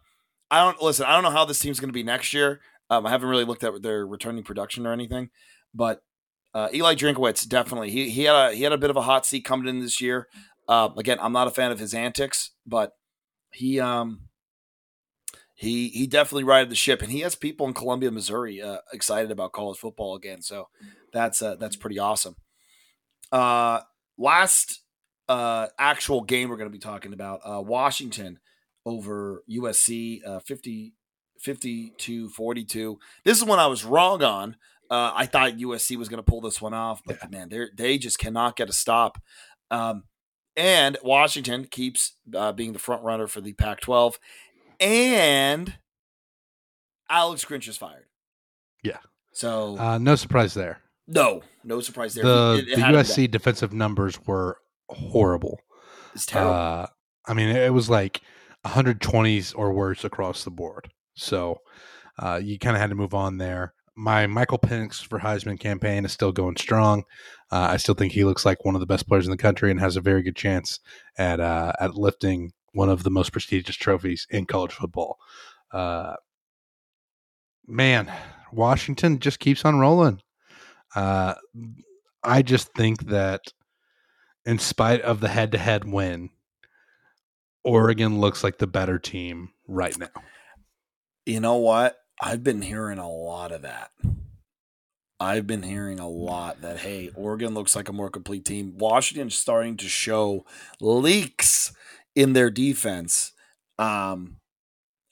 [0.52, 1.06] I don't listen.
[1.06, 2.60] I don't know how this team's going to be next year.
[2.89, 5.30] Um, I haven't really looked at their returning production or anything,
[5.74, 6.04] but
[6.54, 9.26] uh, Eli Drinkwitz definitely he he had a he had a bit of a hot
[9.26, 10.28] seat coming in this year.
[10.68, 12.91] Uh, again, I'm not a fan of his antics, but
[13.52, 14.28] he um
[15.56, 19.32] he he definitely righted the ship, and he has people in Columbia, Missouri, uh, excited
[19.32, 20.41] about college football again.
[20.41, 20.68] So
[21.14, 22.36] that's uh, that's pretty awesome.
[23.32, 23.80] Uh,
[24.18, 24.82] last
[25.30, 28.39] uh, actual game we're going to be talking about uh, Washington
[28.86, 30.93] over USC, uh, 50,
[31.39, 32.99] 50 to 42.
[33.25, 34.55] This is one I was wrong on.
[34.89, 37.97] Uh, I thought USC was going to pull this one off, but man, they they
[37.97, 39.17] just cannot get a stop.
[39.69, 40.03] Um,
[40.57, 44.15] and Washington keeps uh, being the front runner for the Pac-12,
[44.82, 45.77] and
[47.09, 48.05] Alex Grinch is fired.
[48.84, 48.97] Yeah.
[49.32, 50.79] So uh, no surprise there.
[51.07, 52.23] no, no surprise there.
[52.25, 53.05] The It- it the had to be done.
[53.05, 54.57] USC defensive numbers were
[54.89, 55.59] horrible.
[56.13, 56.51] It's terrible.
[56.53, 56.88] Uh,
[57.25, 58.19] I mean, it was like
[58.66, 60.89] 120s or worse across the board.
[61.16, 61.57] So
[62.20, 63.74] uh, you kind of had to move on there.
[63.95, 67.03] My Michael Penix for Heisman campaign is still going strong.
[67.51, 69.70] Uh, I still think he looks like one of the best players in the country
[69.70, 70.80] and has a very good chance
[71.18, 75.18] at uh, at lifting one of the most prestigious trophies in college football.
[75.74, 76.16] Uh,
[77.68, 78.12] man,
[78.51, 80.22] Washington just keeps on rolling.
[80.95, 81.36] Uh,
[82.24, 83.41] I just think that
[84.45, 86.30] in spite of the head to head win,
[87.64, 90.09] Oregon looks like the better team right now.
[91.26, 91.97] You know what?
[92.22, 93.91] I've been hearing a lot of that.
[95.20, 98.74] I've been hearing a lot that hey, Oregon looks like a more complete team.
[98.78, 100.45] Washington's starting to show
[100.80, 101.74] leaks
[102.16, 103.34] in their defense.
[103.78, 104.38] Um,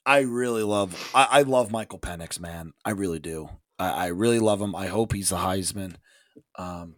[0.06, 2.74] I really love I, I love Michael Penix, man.
[2.84, 3.50] I really do.
[3.78, 4.76] I, I really love him.
[4.76, 5.96] I hope he's the Heisman.
[6.58, 6.96] Um,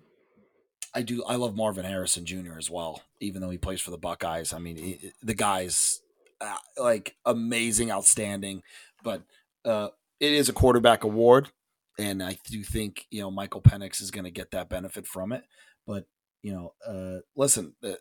[0.94, 1.24] I do.
[1.24, 2.58] I love Marvin Harrison Jr.
[2.58, 4.54] as well, even though he plays for the Buckeyes.
[4.54, 6.02] I mean, he, the guy's
[6.42, 8.62] uh, like amazing, outstanding.
[9.04, 9.24] But
[9.64, 9.89] uh,
[10.20, 11.50] it is a quarterback award,
[11.98, 15.32] and I do think you know Michael Penix is going to get that benefit from
[15.32, 15.44] it.
[15.88, 16.06] But
[16.44, 18.00] you know, uh, listen, the,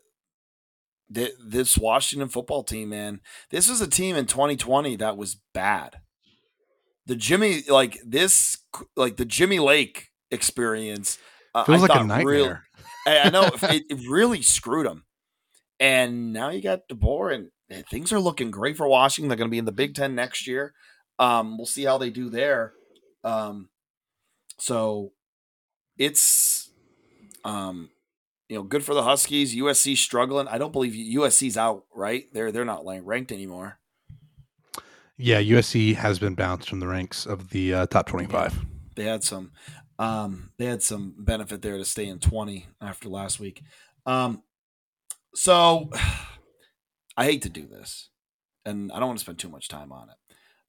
[1.09, 3.20] the, this Washington football team, man,
[3.51, 6.01] this was a team in 2020 that was bad.
[7.07, 8.59] The Jimmy, like this,
[8.97, 11.18] like the Jimmy Lake experience,
[11.55, 12.24] uh, Feels I like a nightmare.
[12.34, 12.59] real-
[13.07, 15.05] I know it, it really screwed them.
[15.78, 19.28] And now you got DeBoer, and eh, things are looking great for Washington.
[19.28, 20.74] They're going to be in the Big Ten next year.
[21.18, 22.74] Um, we'll see how they do there.
[23.24, 23.68] Um,
[24.59, 25.12] so
[25.98, 26.70] it's
[27.44, 27.90] Um,
[28.48, 29.55] you know, good for the Huskies.
[29.55, 30.48] USC struggling.
[30.48, 31.84] I don't believe USC's out.
[31.94, 32.24] Right?
[32.32, 33.78] They're they're not ranked anymore.
[35.16, 38.55] Yeah, USC has been bounced from the ranks of the uh, top twenty-five.
[38.55, 38.61] Yeah,
[38.96, 39.53] they had some,
[40.01, 43.62] um, they had some benefit there to stay in twenty after last week.
[44.07, 44.42] Um,
[45.34, 45.90] so
[47.16, 48.09] I hate to do this,
[48.64, 50.16] and I don't want to spend too much time on it,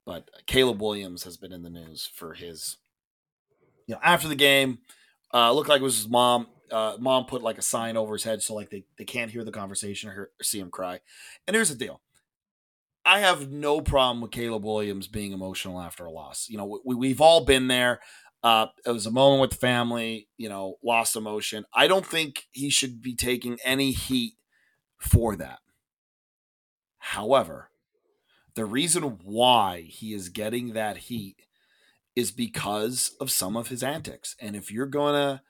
[0.06, 2.76] but Caleb Williams has been in the news for his,
[3.88, 4.80] you know, after the game,
[5.34, 6.48] uh, looked like it was his mom.
[6.70, 9.44] Uh, mom put like a sign over his head so like they, they can't hear
[9.44, 11.00] the conversation or, hear, or see him cry.
[11.48, 12.02] And here's the deal.
[13.04, 16.48] I have no problem with Caleb Williams being emotional after a loss.
[16.50, 18.00] You know, we, we've all been there.
[18.44, 21.66] Uh, it was a moment with the family, you know, lost emotion.
[21.74, 24.34] I don't think he should be taking any heat
[24.98, 25.60] for that.
[26.98, 27.70] However,
[28.56, 31.38] the reason why he is getting that heat
[32.16, 34.36] is because of some of his antics.
[34.40, 35.42] And if you're to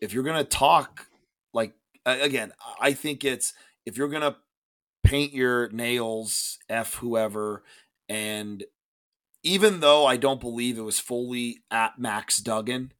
[0.00, 1.06] if you're to talk
[1.52, 1.74] like
[2.04, 3.52] again, I think it's
[3.86, 4.36] if you're to
[5.04, 7.62] paint your nails f whoever
[8.08, 8.64] and
[9.42, 12.92] even though I don't believe it was fully at Max Duggan,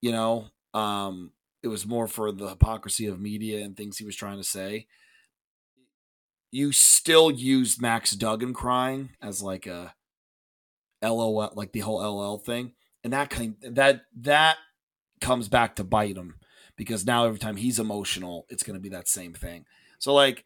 [0.00, 1.32] you know, um
[1.62, 4.86] it was more for the hypocrisy of media and things he was trying to say
[6.50, 9.94] you still used Max Duggan crying as like a
[11.02, 12.72] LOL, like the whole LL thing,
[13.04, 14.56] and that kind that that
[15.20, 16.36] comes back to bite him
[16.76, 19.64] because now every time he's emotional, it's going to be that same thing.
[19.98, 20.44] So like.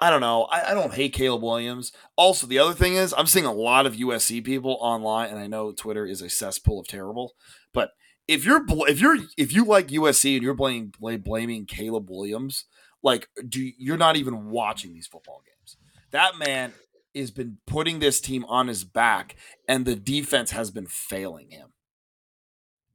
[0.00, 0.44] I don't know.
[0.44, 1.92] I, I, don't hate Caleb Williams.
[2.16, 5.46] Also, the other thing is, I'm seeing a lot of USC people online, and I
[5.46, 7.34] know Twitter is a cesspool of terrible.
[7.74, 7.90] But
[8.26, 10.92] if you're if you're if you like USC and you're blaming
[11.22, 12.64] blaming Caleb Williams
[13.02, 15.76] like do you're not even watching these football games.
[16.10, 16.72] That man
[17.14, 19.36] has been putting this team on his back
[19.68, 21.72] and the defense has been failing him.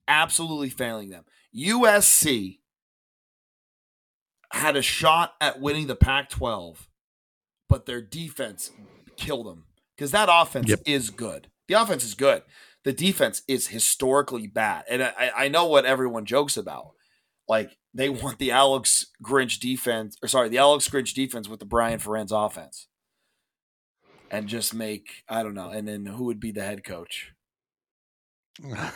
[0.08, 1.26] Absolutely failing them.
[1.56, 2.60] USC
[4.52, 6.88] had a shot at winning the Pac 12,
[7.70, 8.72] but their defense
[9.18, 10.80] killed them because that offense yep.
[10.86, 11.48] is good.
[11.68, 12.44] The offense is good.
[12.84, 14.86] The defense is historically bad.
[14.90, 16.92] And I, I know what everyone jokes about.
[17.48, 21.66] Like they want the Alex Grinch defense, or sorry, the Alex Grinch defense with the
[21.66, 22.88] Brian Ferentz offense,
[24.32, 25.70] and just make I don't know.
[25.70, 27.34] And then who would be the head coach?
[28.74, 28.90] uh,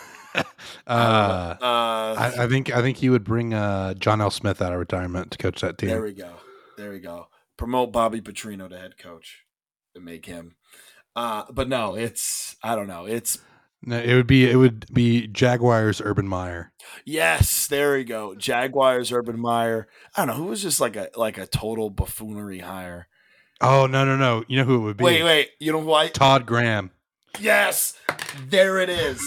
[0.87, 4.31] uh, I, I, think I think he would bring uh, John L.
[4.31, 5.89] Smith out of retirement to coach that team.
[5.89, 6.31] There we go.
[6.77, 7.27] There we go.
[7.59, 9.43] Promote Bobby Petrino to head coach
[9.93, 10.55] to make him.
[11.13, 13.05] Uh, but no, it's I don't know.
[13.05, 13.37] It's
[13.81, 16.71] no, it would be it would be Jaguars Urban Meyer.
[17.03, 18.33] Yes, there we go.
[18.33, 19.89] Jaguars Urban Meyer.
[20.15, 23.09] I don't know who was just like a like a total buffoonery hire.
[23.59, 24.45] Oh no no no!
[24.47, 25.03] You know who it would be?
[25.03, 25.49] Wait wait.
[25.59, 26.07] You know why?
[26.07, 26.91] Todd Graham.
[27.41, 27.93] Yes,
[28.47, 29.21] there it is.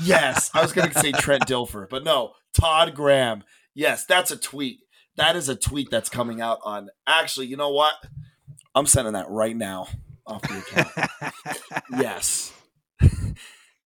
[0.00, 3.42] yes, I was going to say Trent Dilfer, but no, Todd Graham.
[3.74, 4.78] Yes, that's a tweet.
[5.18, 6.90] That is a tweet that's coming out on.
[7.06, 7.94] Actually, you know what?
[8.74, 9.88] I'm sending that right now
[10.24, 11.82] off the account.
[11.98, 12.52] yes.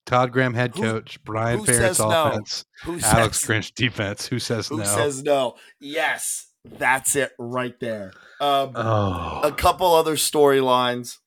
[0.05, 2.99] Todd Graham head coach, who, Brian who Ferentz offense, no?
[3.03, 4.27] Alex says, Grinch defense.
[4.27, 4.83] Who says who no?
[4.83, 5.55] Who says no?
[5.81, 8.13] Yes, that's it right there.
[8.39, 9.41] Um, oh.
[9.43, 11.19] A couple other storylines.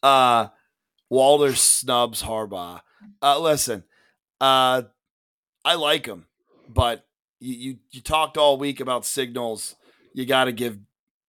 [0.00, 0.48] Uh,
[1.10, 2.82] Walter snubs Harbaugh.
[3.20, 3.82] Uh, listen,
[4.40, 4.82] uh,
[5.64, 6.26] I like him,
[6.68, 7.04] but
[7.42, 9.74] you, you, you talked all week about signals.
[10.14, 10.78] You got to give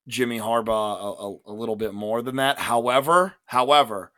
[0.07, 0.69] Jimmy Harbaugh
[1.01, 2.59] a, a, a little bit more than that.
[2.59, 4.11] However, however,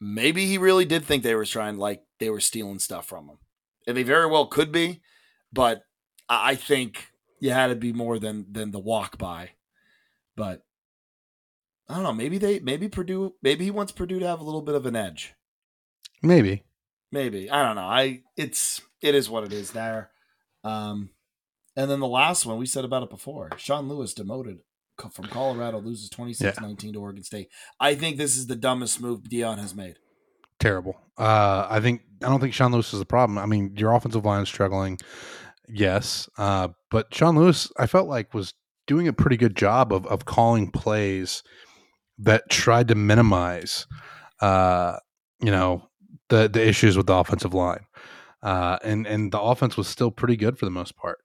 [0.00, 3.38] maybe he really did think they were trying like they were stealing stuff from him.
[3.86, 5.00] And they very well could be,
[5.52, 5.84] but
[6.28, 7.08] I think
[7.40, 9.52] you had to be more than than the walk by.
[10.36, 10.62] But
[11.88, 12.12] I don't know.
[12.12, 14.94] Maybe they maybe Purdue maybe he wants Purdue to have a little bit of an
[14.94, 15.34] edge.
[16.22, 16.64] Maybe.
[17.10, 17.50] Maybe.
[17.50, 17.82] I don't know.
[17.82, 20.10] I it's it is what it is there.
[20.64, 21.10] Um
[21.76, 23.50] and then the last one we said about it before.
[23.56, 24.58] Sean Lewis demoted
[25.12, 26.92] from Colorado loses 26-19 yeah.
[26.92, 27.48] to Oregon State.
[27.78, 29.96] I think this is the dumbest move Deion has made.
[30.58, 31.00] Terrible.
[31.16, 33.38] Uh, I think I don't think Sean Lewis is the problem.
[33.38, 34.98] I mean, your offensive line is struggling,
[35.66, 38.52] yes, uh, but Sean Lewis, I felt like was
[38.86, 41.42] doing a pretty good job of of calling plays
[42.18, 43.86] that tried to minimize,
[44.42, 44.96] uh,
[45.40, 45.88] you know,
[46.28, 47.86] the the issues with the offensive line,
[48.42, 51.18] uh, and and the offense was still pretty good for the most part.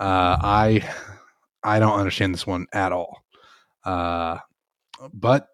[0.00, 0.88] Uh, I
[1.62, 3.24] I don't understand this one at all.
[3.84, 4.38] Uh,
[5.12, 5.48] but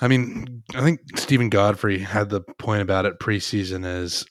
[0.00, 4.24] I mean, I think Stephen Godfrey had the point about it preseason is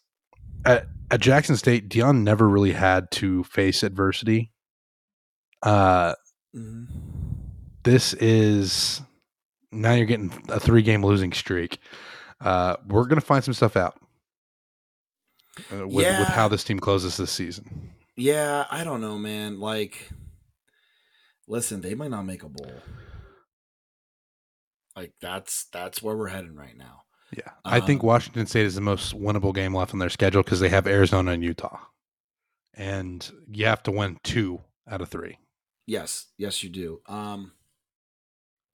[0.65, 4.51] at, at Jackson State, Deion never really had to face adversity.
[5.61, 6.13] Uh,
[6.55, 6.85] mm-hmm.
[7.83, 9.01] This is
[9.71, 11.79] now you're getting a three game losing streak.
[12.39, 13.99] Uh, we're going to find some stuff out.
[15.71, 17.91] Uh, with with how this team closes this season.
[18.15, 19.59] Yeah, I don't know, man.
[19.59, 20.09] Like,
[21.47, 22.71] listen, they might not make a bowl.
[24.95, 27.03] Like that's that's where we're heading right now.
[27.35, 30.43] Yeah, I think Um, Washington State is the most winnable game left on their schedule
[30.43, 31.79] because they have Arizona and Utah,
[32.73, 35.37] and you have to win two out of three.
[35.87, 36.99] Yes, yes, you do.
[37.07, 37.53] Um,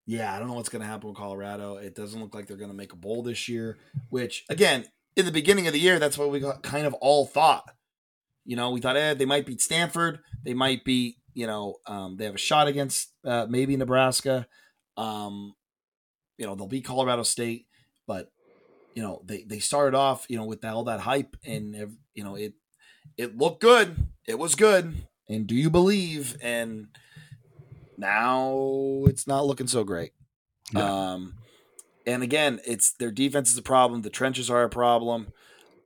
[0.07, 1.77] yeah, I don't know what's going to happen with Colorado.
[1.77, 3.77] It doesn't look like they're going to make a bowl this year.
[4.09, 4.85] Which, again,
[5.17, 7.71] in the beginning of the year, that's what we got, kind of all thought.
[8.45, 10.19] You know, we thought, eh, they might beat Stanford.
[10.45, 14.47] They might beat, you know, um, they have a shot against uh, maybe Nebraska.
[14.95, 15.55] Um,
[16.37, 17.65] you know, they'll beat Colorado State,
[18.05, 18.31] but
[18.93, 22.35] you know, they they started off, you know, with all that hype, and you know,
[22.35, 22.53] it
[23.17, 23.95] it looked good.
[24.27, 24.93] It was good.
[25.27, 26.37] And do you believe?
[26.41, 26.87] And
[27.97, 30.13] now it's not looking so great.
[30.73, 31.13] Yeah.
[31.13, 31.35] Um,
[32.07, 34.01] and again, it's their defense is a problem.
[34.01, 35.27] The trenches are a problem.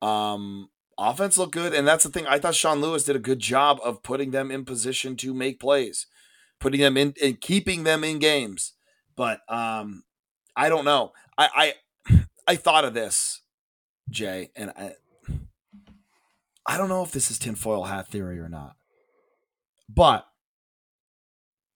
[0.03, 2.27] Um, offense looked good, and that's the thing.
[2.27, 5.59] I thought Sean Lewis did a good job of putting them in position to make
[5.59, 6.05] plays,
[6.59, 8.73] putting them in and keeping them in games.
[9.15, 10.03] But um,
[10.55, 11.11] I don't know.
[11.37, 11.73] I
[12.07, 13.41] I, I thought of this,
[14.09, 14.93] Jay, and I
[16.67, 18.75] I don't know if this is tinfoil hat theory or not.
[19.89, 20.27] But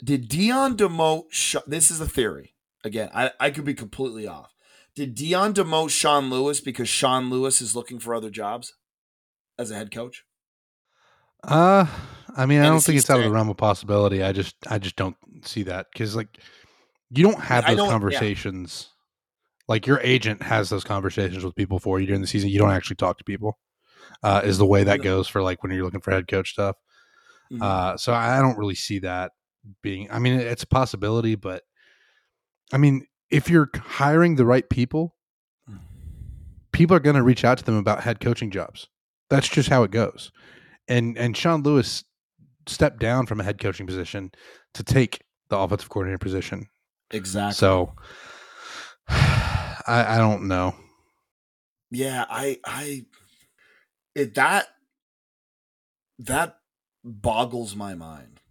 [0.04, 1.64] did Deion demote?
[1.66, 2.55] This is a theory.
[2.86, 4.54] Again, I, I could be completely off.
[4.96, 8.76] Did Deion demote Sean Lewis because Sean Lewis is looking for other jobs
[9.58, 10.24] as a head coach?
[11.44, 11.88] Uh,
[12.38, 14.24] I mean, I don't think he it's out of the realm of possibility.
[14.24, 16.38] I just, I just don't see that because, like,
[17.10, 17.92] you don't have those know- yeah.
[17.92, 18.90] conversations.
[19.68, 22.50] Like, your agent has those conversations with people for you during the season.
[22.50, 23.58] You don't actually talk to people.
[24.22, 26.76] Uh, is the way that goes for like when you're looking for head coach stuff.
[27.52, 27.62] Mhm.
[27.62, 29.32] Uh, so I don't really see that
[29.82, 30.10] being.
[30.12, 31.64] I mean, it's a possibility, but
[32.74, 35.16] I mean, if you're hiring the right people,
[35.68, 35.78] hmm.
[36.72, 38.88] people are going to reach out to them about head coaching jobs.
[39.30, 40.32] That's just how it goes.
[40.88, 42.04] And and Sean Lewis
[42.68, 44.32] stepped down from a head coaching position
[44.74, 46.68] to take the offensive coordinator position.
[47.12, 47.56] exactly.
[47.56, 47.94] So
[49.08, 50.76] I, I don't know.
[51.92, 53.06] yeah, I I
[54.16, 54.68] it that
[56.20, 56.58] that
[57.04, 58.42] boggles my mind.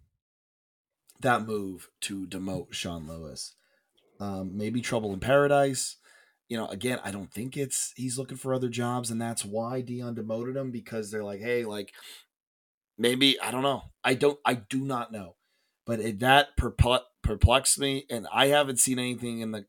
[1.21, 3.55] That move to demote Sean Lewis.
[4.19, 5.97] Um, maybe trouble in paradise.
[6.47, 9.81] You know, again, I don't think it's he's looking for other jobs, and that's why
[9.81, 11.93] Deion demoted him because they're like, hey, like
[12.97, 13.83] maybe I don't know.
[14.03, 14.39] I don't.
[14.45, 15.35] I do not know.
[15.85, 19.65] But it, that perple- perplexed me, and I haven't seen anything in the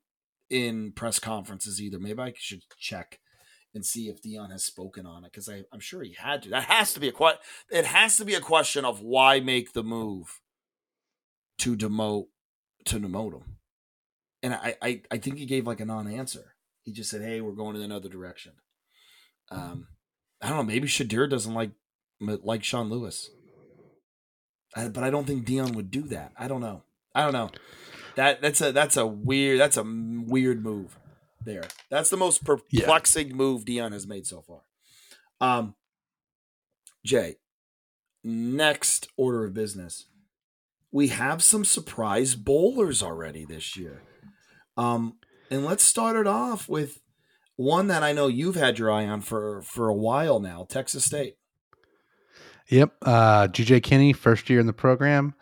[0.49, 1.99] in press conferences either.
[1.99, 3.20] Maybe I should check
[3.74, 6.51] and see if Deion has spoken on it because I'm sure he had to.
[6.51, 7.32] That has to be a
[7.70, 10.40] It has to be a question of why make the move
[11.59, 12.26] to demote
[12.86, 13.55] to demote him.
[14.43, 16.55] And I, I, I think he gave like a non-answer.
[16.82, 18.53] He just said, "Hey, we're going in another direction."
[19.51, 19.89] Um,
[20.41, 20.62] I don't know.
[20.62, 21.70] Maybe Shedeur doesn't like
[22.20, 23.30] like Sean Lewis,
[24.74, 26.32] I, but I don't think Deion would do that.
[26.39, 26.82] I don't know.
[27.14, 27.51] I don't know.
[28.16, 30.99] That that's a that's a weird that's a weird move
[31.45, 31.64] there.
[31.91, 34.61] That's the most perplexing move Deion has made so far.
[35.41, 35.74] Um,
[37.05, 37.37] Jay,
[38.24, 40.07] next order of business,
[40.91, 44.03] we have some surprise bowlers already this year.
[44.77, 45.18] Um,
[45.51, 47.01] and let's start it off with
[47.57, 51.05] one that I know you've had your eye on for for a while now, Texas
[51.05, 51.37] State.
[52.68, 52.93] Yep.
[53.03, 55.35] Uh, GJ Kinne, first year in the program,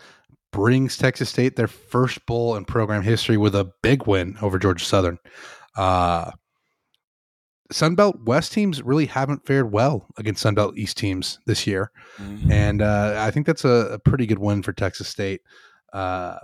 [0.52, 4.84] brings Texas State their first bowl in program history with a big win over Georgia
[4.84, 5.18] Southern.
[5.76, 6.30] Uh,
[7.72, 11.90] Sunbelt West teams really haven't fared well against Sunbelt East teams this year.
[12.50, 15.40] And uh, I think that's a, a pretty good win for Texas State.
[15.92, 16.36] Uh,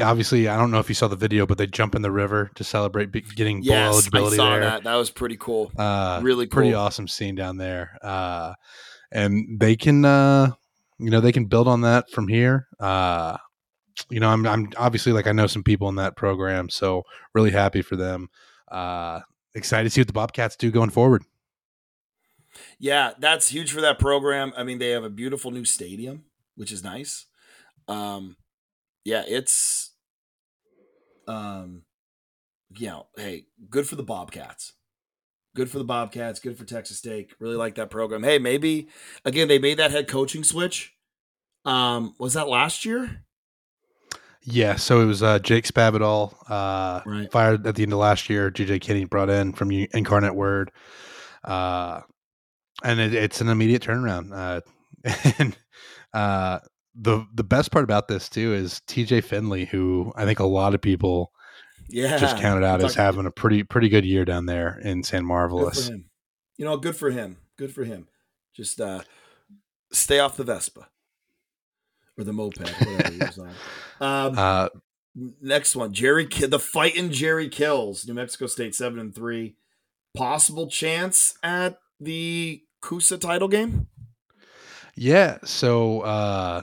[0.00, 2.50] obviously, I don't know if you saw the video, but they jump in the river
[2.54, 4.60] to celebrate be- getting bowl yes, I saw there.
[4.60, 4.84] that.
[4.84, 5.70] That was pretty cool.
[5.76, 7.98] Uh, Really pretty awesome scene down there.
[8.02, 8.54] Uh,
[9.12, 10.50] and they can, uh,
[10.98, 12.66] you know, they can build on that from here.
[12.78, 13.36] Uh,
[14.10, 17.02] you know, I'm, I'm obviously like I know some people in that program, so
[17.34, 18.28] really happy for them.
[18.70, 19.20] Uh,
[19.54, 21.24] excited to see what the Bobcats do going forward.
[22.78, 24.52] Yeah, that's huge for that program.
[24.56, 26.24] I mean, they have a beautiful new stadium,
[26.56, 27.26] which is nice.
[27.86, 28.36] Um,
[29.04, 29.92] yeah, it's,
[31.26, 31.82] um,
[32.76, 34.74] you know, hey, good for the Bobcats.
[35.54, 36.40] Good for the Bobcats.
[36.40, 37.30] Good for Texas State.
[37.40, 38.22] Really like that program.
[38.22, 38.88] Hey, maybe
[39.24, 40.94] again they made that head coaching switch.
[41.64, 43.24] Um, was that last year?
[44.42, 47.30] Yeah, so it was uh, Jake Spavital, uh, Right.
[47.30, 48.50] fired at the end of last year.
[48.50, 50.70] GJ Kinne brought in from Incarnate Word,
[51.44, 52.02] uh,
[52.82, 54.32] and it, it's an immediate turnaround.
[54.32, 54.60] Uh,
[55.38, 55.56] and
[56.14, 56.60] uh,
[56.94, 60.74] the the best part about this too is TJ Finley, who I think a lot
[60.74, 61.32] of people
[61.88, 65.24] Yeah, just counted out as having a pretty pretty good year down there in San
[65.24, 65.90] Marvelous.
[66.56, 67.36] You know, good for him.
[67.56, 68.08] Good for him.
[68.54, 69.02] Just uh,
[69.92, 70.88] stay off the Vespa
[72.18, 73.50] or the moped, whatever he was on.
[74.00, 74.68] Um, Uh,
[75.40, 79.56] next one, Jerry, the fighting Jerry Kills New Mexico State seven and three.
[80.14, 83.88] Possible chance at the Kusa title game.
[84.96, 86.62] yeah, so uh,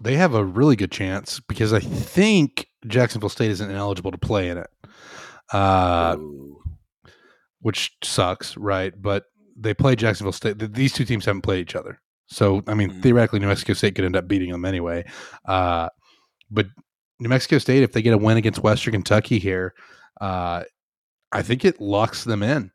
[0.00, 4.48] they have a really good chance because I think Jacksonville State isn't eligible to play
[4.50, 4.70] in it,
[5.52, 6.16] uh,
[7.60, 8.92] which sucks, right?
[9.00, 9.24] But
[9.56, 10.58] they play Jacksonville State.
[10.74, 13.02] These two teams haven't played each other, so I mean, Mhm.
[13.02, 15.04] theoretically, New Mexico State could end up beating them anyway.
[15.46, 15.88] Uh,
[16.50, 16.66] but
[17.18, 19.74] New Mexico State, if they get a win against Western Kentucky here,
[20.20, 20.64] uh,
[21.32, 22.70] I think it locks them in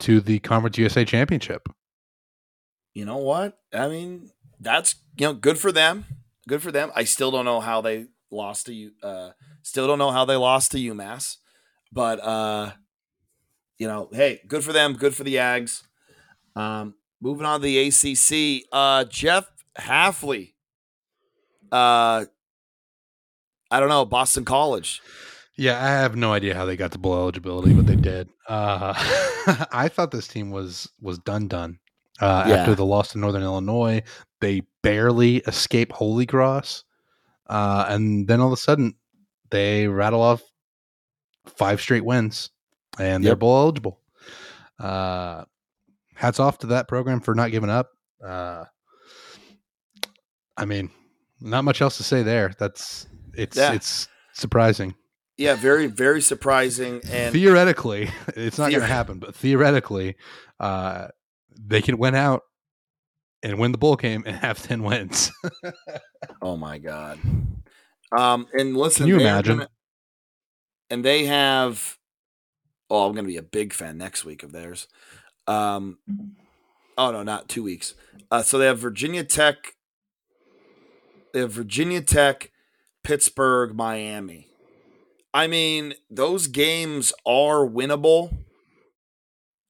[0.00, 1.68] to the Conference USA Championship.
[2.94, 3.58] you know what?
[3.72, 6.04] I mean, that's you know good for them.
[6.48, 6.90] Good for them.
[6.94, 8.92] I still don't know how they lost to you.
[9.02, 9.30] Uh,
[9.62, 11.36] still don't know how they lost to UMass,
[11.92, 12.72] but uh,
[13.78, 14.94] you know, hey, good for them.
[14.94, 15.82] Good for the Ags.
[16.56, 18.66] Um, moving on to the ACC.
[18.72, 19.46] Uh, Jeff
[19.78, 20.54] Hafley.
[21.70, 22.24] Uh,
[23.70, 25.00] I don't know Boston College.
[25.56, 28.28] Yeah, I have no idea how they got the bowl eligibility, but they did.
[28.48, 28.94] Uh,
[29.72, 31.78] I thought this team was was done done.
[32.20, 32.54] Uh, Yeah.
[32.56, 34.02] After the loss to Northern Illinois,
[34.42, 36.84] they barely escape Holy Cross,
[37.48, 38.94] uh, and then all of a sudden
[39.50, 40.42] they rattle off
[41.46, 42.50] five straight wins,
[42.98, 43.38] and they're Yep.
[43.38, 44.00] bowl eligible.
[44.78, 45.44] Uh,
[46.14, 47.90] hats off to that program for not giving up.
[48.22, 48.64] Uh,
[50.56, 50.90] I mean,
[51.40, 52.52] not much else to say there.
[52.58, 53.72] That's it's Yeah.
[53.72, 54.94] it's surprising.
[55.38, 60.16] Yeah, very very surprising and theoretically, it's not going to happen, but theoretically,
[60.60, 61.08] uh,
[61.58, 62.42] they can win out
[63.42, 65.30] and win the bowl game and have 10 wins.
[66.40, 67.18] Oh my god.
[68.16, 69.58] Um, and listen, Can you imagine?
[69.58, 69.68] gonna-
[70.90, 71.98] and they have.
[72.90, 74.86] Oh, I'm going to be a big fan next week of theirs.
[75.46, 75.98] Um,
[76.98, 77.94] oh no, not two weeks.
[78.30, 79.74] Uh, so they have Virginia Tech.
[81.32, 82.50] They have Virginia Tech,
[83.02, 84.48] Pittsburgh, Miami.
[85.32, 88.34] I mean, those games are winnable.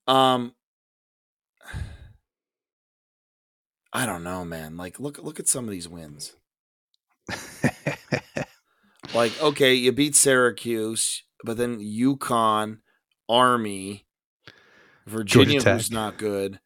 [0.07, 0.53] Um,
[3.93, 4.75] I don't know, man.
[4.75, 6.33] Like, look look at some of these wins.
[9.13, 12.79] Like, okay, you beat Syracuse, but then UConn,
[13.29, 14.05] Army,
[15.05, 16.59] Virginia, who's not good,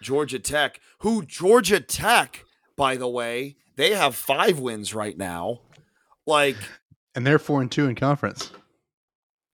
[0.00, 2.44] Georgia Tech, who Georgia Tech,
[2.76, 5.60] by the way, they have five wins right now.
[6.26, 6.56] Like,
[7.14, 8.50] and they're 4 and 2 in conference.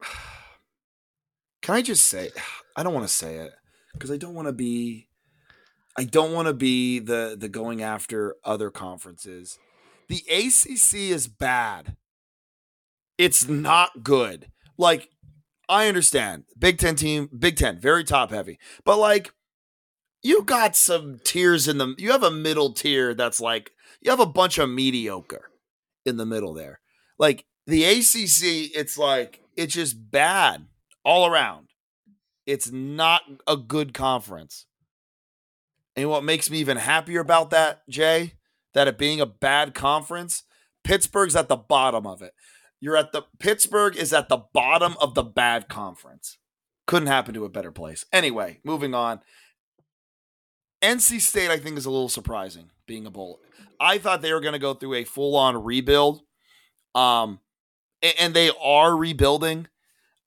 [1.61, 2.31] can I just say,
[2.77, 3.53] I don't want to say it
[3.93, 5.08] because I don't want to be,
[5.99, 9.59] I don't want to be the the going after other conferences.
[10.09, 11.97] The ACC is bad.
[13.19, 14.47] It's not good.
[14.79, 15.09] Like,
[15.69, 19.33] I understand Big Ten team, Big Ten, very top heavy, but like,
[20.23, 21.97] you got some tiers in the.
[21.99, 25.51] You have a middle tier that's like you have a bunch of mediocre
[26.07, 26.79] in the middle there.
[27.19, 30.67] Like the ACC, it's like it's just bad
[31.05, 31.71] all around.
[32.47, 34.68] It's not a good conference.
[35.99, 38.35] And what makes me even happier about that, Jay,
[38.73, 40.45] that it being a bad conference,
[40.85, 42.35] Pittsburgh's at the bottom of it.
[42.81, 46.39] You're at the Pittsburgh is at the bottom of the bad conference.
[46.87, 48.07] Couldn't happen to a better place.
[48.13, 49.21] Anyway, moving on.
[50.81, 53.41] NC State, I think, is a little surprising being a bowl.
[53.81, 56.21] I thought they were going to go through a full on rebuild.
[56.95, 57.41] Um,
[58.05, 59.67] a- and they are rebuilding.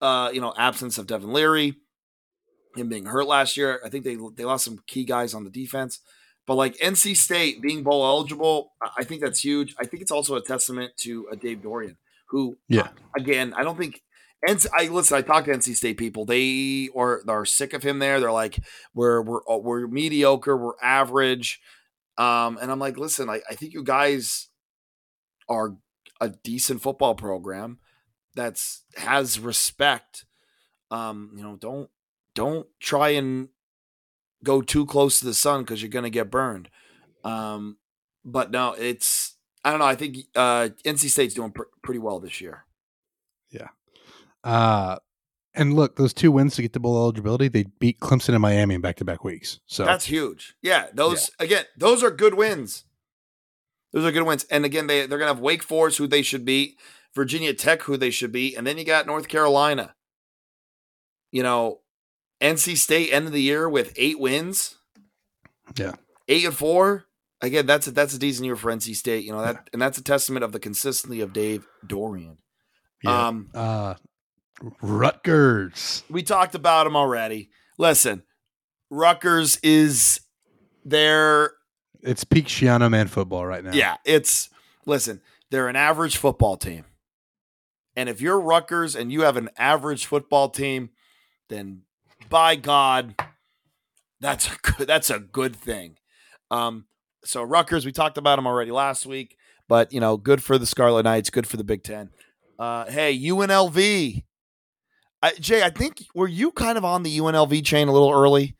[0.01, 1.75] Uh, you know, absence of Devin Leary,
[2.75, 3.81] him being hurt last year.
[3.85, 5.99] I think they they lost some key guys on the defense.
[6.47, 9.75] But like NC State being bowl eligible, I- think that's huge.
[9.79, 11.97] I think it's also a testament to a Dave Doeren,
[12.29, 12.89] who, Yeah.
[13.15, 14.01] again, I don't think.
[14.47, 15.15] And I listen.
[15.17, 16.25] I talk to NC State people.
[16.25, 17.99] They or are sick of him.
[17.99, 18.57] There, they're like,
[18.95, 20.57] we're we're uh, we're mediocre.
[20.57, 21.61] We're average.
[22.17, 23.29] Um, and I'm like, listen.
[23.29, 24.47] I, I think you guys
[25.47, 25.75] are
[26.19, 27.77] a decent football program
[28.33, 30.25] that's has respect.
[30.89, 31.89] Um, you know, don't
[32.35, 33.49] don't try and
[34.43, 36.69] go too close to the sun because you're going to get burned.
[37.23, 37.77] Um,
[38.25, 39.85] but no, it's I don't know.
[39.85, 42.65] I think uh, NC State's doing pr- pretty well this year.
[43.49, 43.69] Yeah.
[44.43, 44.97] Uh,
[45.53, 48.75] and look, those two wins to get to bowl eligibility, they beat Clemson and Miami
[48.75, 49.59] in back to back weeks.
[49.65, 50.55] So That's huge.
[50.61, 52.85] Yeah, those again, those are good wins.
[53.91, 54.45] Those are good wins.
[54.45, 56.77] And again, they they're gonna have Wake Forest, who they should beat,
[57.13, 59.93] Virginia Tech, who they should beat, and then you got North Carolina.
[61.31, 61.81] You know,
[62.41, 64.75] NC State end of the year with eight wins.
[65.77, 65.93] Yeah.
[66.27, 67.05] eight and four.
[67.43, 69.23] Again, that's a, that's a decent year for NC State.
[69.25, 72.37] You know that, and that's a testament of the consistency of Dave Doeren.
[73.03, 73.27] Yeah.
[73.27, 73.95] Um, uh,
[74.81, 76.03] Rutgers.
[76.09, 77.49] we talked about him already.
[77.77, 78.23] Listen,
[78.89, 80.21] Rutgers is
[80.85, 81.53] they're
[82.01, 83.71] It's peak Schiano man football right now.
[83.73, 84.49] yeah, it's
[84.85, 86.85] listen, they're an average football team.
[87.95, 90.91] And if you're Rutgers and you have an average football team,
[91.49, 91.81] then
[92.31, 93.13] by God,
[94.19, 95.97] that's a good, that's a good thing.
[96.49, 96.85] Um,
[97.23, 99.37] so Rutgers, we talked about them already last week,
[99.67, 102.09] but you know, good for the Scarlet Knights, good for the Big Ten.
[102.57, 104.23] Uh, hey, UNLV.
[105.23, 108.55] I, Jay, I think were you kind of on the UNLV chain a little early?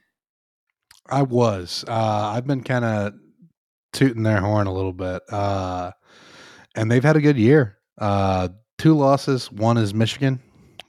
[1.09, 1.83] I was.
[1.87, 3.13] Uh, I've been kind of
[3.93, 5.91] tooting their horn a little bit, uh,
[6.75, 7.77] and they've had a good year.
[7.97, 9.51] Uh, two losses.
[9.51, 10.39] One is Michigan.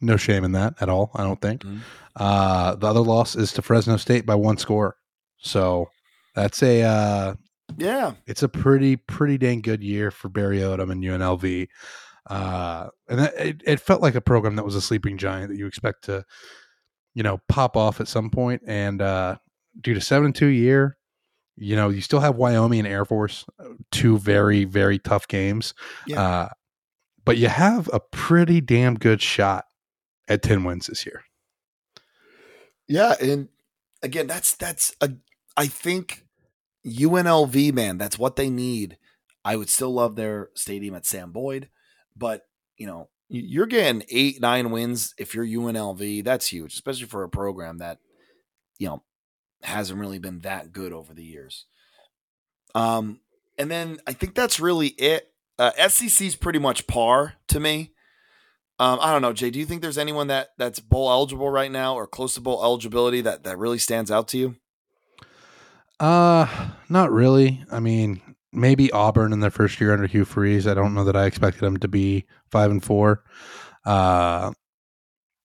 [0.03, 1.11] No shame in that at all.
[1.15, 1.63] I don't think.
[1.63, 1.79] Mhm.
[2.17, 4.97] Uh, the other loss is to Fresno State by one score.
[5.39, 5.89] So
[6.35, 7.35] that's a uh,
[7.79, 11.69] Yeah, it's a pretty pretty dang good year for Barry Odom and UNLV.
[12.29, 15.57] Uh, and that, it, it felt like a program that was a sleeping giant that
[15.57, 16.25] you expect to,
[17.15, 18.63] you know, pop off at some point.
[18.67, 19.37] And uh,
[19.81, 20.97] due to seven and two year,
[21.57, 25.75] you know, you still have Wyoming and Air Force, uh, two very very tough games.
[26.07, 26.21] Yeah.
[26.23, 26.49] Uh,
[27.25, 29.65] but you have a pretty damn good shot
[30.29, 31.23] at ten wins this year.
[32.89, 33.49] Yeah, and
[34.03, 35.13] again, that's that's a
[35.57, 36.25] I think
[36.87, 38.99] UNLV man, that's what they need.
[39.45, 41.69] I would still love their stadium at Sam Boyd,
[42.17, 42.47] but
[42.77, 46.25] you know, you're getting eight, nine wins if you're UNLV.
[46.25, 47.99] That's huge, especially for a program that
[48.79, 49.03] you know
[49.63, 51.67] hasn't really been that good over the years.
[52.75, 53.21] Um,
[53.59, 55.33] and then I think that's really it.
[55.59, 57.92] Uh, SEC's pretty much par to me.
[58.79, 59.51] Um, I don't know, Jay.
[59.51, 62.65] Do you think there's anyone that that's bowl eligible right now or close to bowl
[62.65, 64.57] eligibility that that really stands out to you?
[66.01, 67.65] Uh, not really.
[67.71, 68.21] I mean,
[68.53, 70.67] maybe Auburn in their first year under Hugh Freeze.
[70.67, 73.23] I don't know that I expected them to be five and four,
[73.85, 74.53] uh,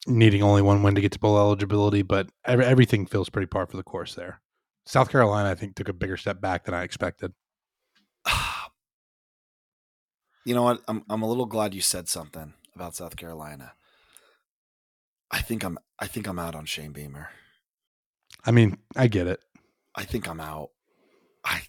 [0.08, 2.02] needing only one win to get to bowl eligibility.
[2.02, 4.42] But every, everything feels pretty par for the course there.
[4.86, 7.34] South Carolina, I think, took a bigger step back than I expected.
[10.46, 10.82] You know what?
[10.88, 13.74] I'm I'm a little glad you said something about South Carolina.
[15.32, 17.30] I think I'm I think I'm out on Shane Beamer.
[18.46, 19.40] I mean, I get it.
[19.96, 20.70] I think I'm out.
[21.44, 21.64] I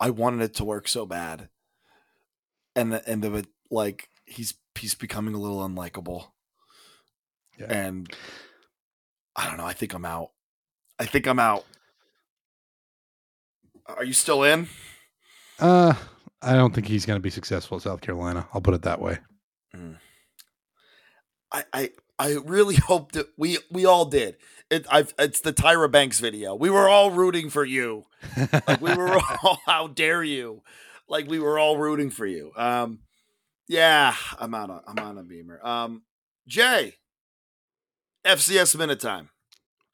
[0.00, 1.48] I wanted it to work so bad,
[2.74, 6.26] and the, and the like he's he's becoming a little unlikable,
[7.58, 7.66] Yeah.
[7.70, 8.12] and
[9.36, 9.64] I don't know.
[9.64, 10.32] I think I'm out.
[10.98, 11.64] I think I'm out.
[13.86, 14.68] Are you still in?
[15.58, 15.94] Uh,
[16.42, 18.48] I don't think he's going to be successful at South Carolina.
[18.52, 19.18] I'll put it that way.
[21.56, 24.36] I I, I really hope that we we all did.
[24.70, 26.54] It I've it's the Tyra Banks video.
[26.54, 28.06] We were all rooting for you.
[28.66, 30.62] Like we were all how dare you?
[31.08, 32.52] Like we were all rooting for you.
[32.56, 33.00] Um
[33.68, 35.64] yeah, I'm on I'm on a beamer.
[35.64, 36.02] Um
[36.46, 36.94] Jay,
[38.24, 39.30] FCS minute time.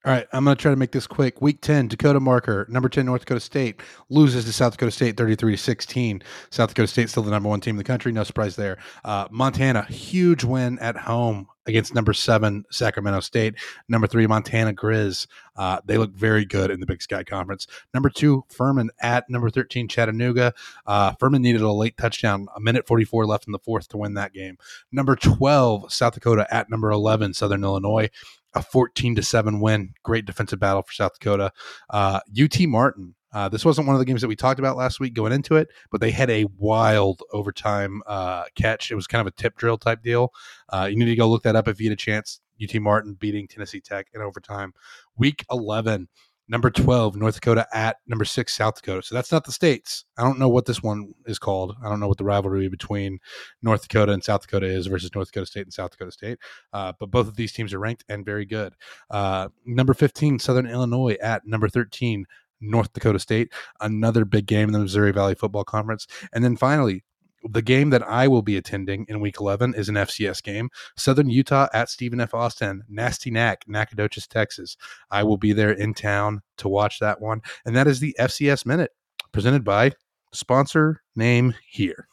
[0.05, 1.41] All right, I'm going to try to make this quick.
[1.41, 5.53] Week 10, Dakota Marker, number 10, North Dakota State, loses to South Dakota State 33
[5.53, 6.23] to 16.
[6.51, 8.11] South Dakota State still the number one team in the country.
[8.11, 8.79] No surprise there.
[9.05, 13.55] Uh, Montana, huge win at home against number seven, Sacramento State.
[13.89, 15.29] Number three, Montana Grizz.
[15.55, 17.69] Uh, they look very good in the Big Sky Conference.
[17.95, 20.53] Number two, Furman at number 13, Chattanooga.
[20.85, 24.15] Uh, Furman needed a late touchdown, a minute 44 left in the fourth to win
[24.15, 24.59] that game.
[24.91, 28.11] Number 12, South Dakota at number 11, Southern Illinois
[28.55, 29.95] a 14 to 7 win.
[30.03, 31.53] Great defensive battle for South Dakota.
[31.91, 33.15] Uh, UT Martin.
[33.33, 35.57] Uh, this wasn't one of the games that we talked about last week going into
[35.57, 38.91] it, but they had a wild overtime uh, catch.
[38.91, 40.33] It was kind of a tip drill type deal.
[40.69, 42.41] Uh, you need to go look that up if you get a chance.
[42.63, 44.75] UT Martin beating Tennessee Tech in overtime.
[45.17, 46.09] Week 11,
[46.49, 49.03] number 12, North Dakota at number six, South Dakota.
[49.03, 50.05] So that's not the states.
[50.19, 51.77] I don't know what this one is called.
[51.85, 53.19] I don't know what the rivalry between
[53.63, 56.39] North Dakota and South Dakota is versus North Dakota State and South Dakota State.
[56.73, 58.75] Uh, but both of these teams are ranked and very good.
[59.11, 62.27] Uh, number 15, Southern Illinois at number 13,
[62.61, 63.53] North Dakota State.
[63.81, 66.07] Another big game in the Missouri Valley Football Conference.
[66.33, 67.05] And then finally,
[67.49, 70.71] the game that I will be attending in week 11 is an FCS game.
[70.97, 72.35] Southern Utah at Stephen F.
[72.35, 74.77] Austin, Nasty Knack, Nacogdoches, Texas.
[75.11, 77.43] I will be there in town to watch that one.
[77.65, 78.93] And that is the FCS Minute
[79.33, 79.93] presented by
[80.33, 82.09] sponsor name here.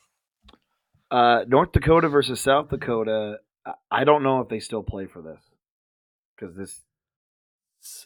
[1.12, 3.40] Uh North Dakota versus South Dakota.
[3.66, 5.42] I- I don't know if they still play for this.
[6.38, 6.82] Cuz this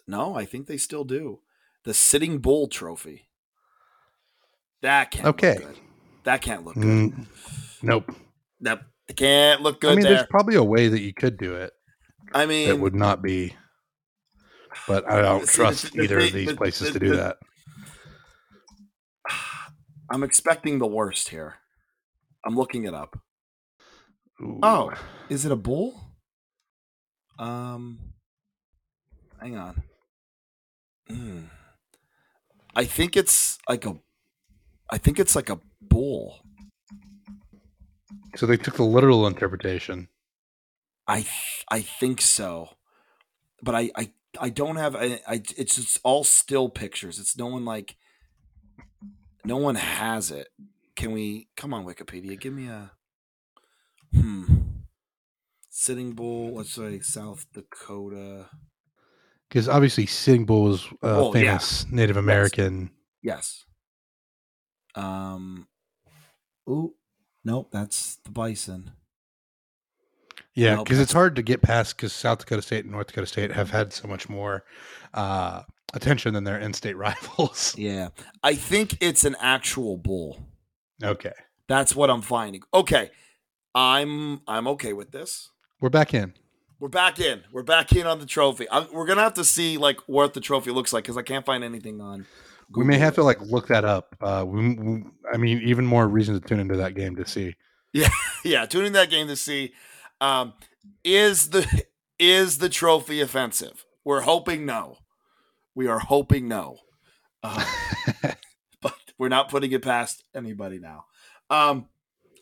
[0.08, 1.42] No, I think they still do.
[1.84, 3.28] The Sitting Bull trophy.
[4.82, 5.58] That can't Okay.
[6.24, 6.84] That can't look good.
[6.84, 7.26] Mm,
[7.82, 8.12] nope.
[8.62, 10.14] That it can't look good I mean, there.
[10.16, 11.72] there's probably a way that you could do it.
[12.34, 13.56] I mean, It would not be,
[14.88, 17.10] but I don't See, trust the- the either of these the- places the- to do
[17.12, 17.38] the- that.
[20.10, 21.56] I'm expecting the worst here.
[22.46, 23.18] I'm looking it up.
[24.42, 24.60] Ooh.
[24.64, 24.94] Oh,
[25.30, 26.00] is it a bull?
[27.40, 28.14] Um,
[29.42, 29.84] hang on.
[31.08, 31.40] Hmm.
[32.76, 33.96] I think it's like a,
[34.92, 35.60] I think it's like a
[35.94, 36.40] bull.
[38.36, 40.08] So they took the literal interpretation.
[41.08, 42.70] I th- I think so,
[43.62, 47.20] but I I, I don't have I, I it's just all still pictures.
[47.20, 47.96] It's no one like
[49.46, 50.48] no one has it.
[50.96, 52.40] Can we come on Wikipedia?
[52.40, 52.92] Give me a
[54.14, 54.46] hmm
[55.70, 56.56] sitting bull.
[56.56, 58.50] Let's say South Dakota.
[59.50, 61.58] Because obviously Sitting Bull was a Oh, yeah.
[61.58, 62.90] famous Native American.
[63.22, 63.66] Yes.
[64.96, 65.68] Um.
[66.70, 66.94] Ooh,
[67.44, 67.70] nope.
[67.72, 68.92] That's the bison.
[70.56, 73.26] Yeah, Nope, because it's hard to get past because South Dakota State and North Dakota
[73.26, 74.64] State have had so much more
[75.16, 75.64] uh,
[75.96, 77.76] attention than their in-state rivals.
[77.78, 78.10] Yeah,
[78.44, 80.40] I think it's an actual bull.
[81.04, 81.34] okay,
[81.68, 82.62] That's what I'm finding.
[82.72, 83.10] Okay,
[83.74, 85.50] I'm I'm okay with this.
[85.82, 86.34] we're back in.
[86.80, 87.44] We're back in.
[87.52, 88.70] We're back in on the trophy.
[88.70, 91.46] i we're gonna have to see like what the trophy looks like because I can't
[91.46, 92.28] find anything on.
[92.76, 93.06] We may Google.
[93.06, 94.16] have to like look that up.
[94.22, 97.56] Uh, we, we- I mean, even more reason to tune into that game to see.
[97.94, 98.10] yeah,
[98.44, 99.74] yeah, tuning that game to see
[100.22, 100.54] um,
[101.04, 101.84] is the
[102.20, 103.86] is the trophy offensive.
[104.06, 104.98] We're hoping no.
[105.76, 106.78] We are hoping no.
[107.42, 107.66] Uh,
[108.82, 111.06] but we're not putting it past anybody now.
[111.50, 111.88] Um,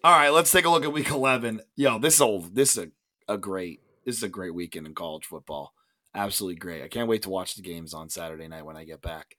[0.03, 1.61] all right, let's take a look at week eleven.
[1.75, 2.85] Yo, this is a, this is
[3.27, 5.73] a, a great this is a great weekend in college football.
[6.13, 6.83] Absolutely great.
[6.83, 9.37] I can't wait to watch the games on Saturday night when I get back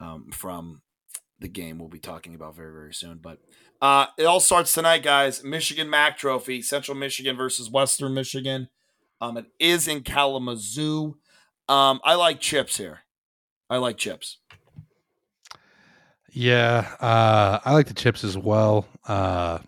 [0.00, 0.82] um, from
[1.38, 3.18] the game we'll be talking about very very soon.
[3.22, 3.38] But
[3.80, 5.42] uh, it all starts tonight, guys.
[5.44, 8.68] Michigan MAC Trophy, Central Michigan versus Western Michigan.
[9.20, 11.16] Um, it is in Kalamazoo.
[11.68, 13.00] Um, I like chips here.
[13.68, 14.38] I like chips.
[16.32, 18.86] Yeah, uh, I like the chips as well.
[19.06, 19.58] Uh,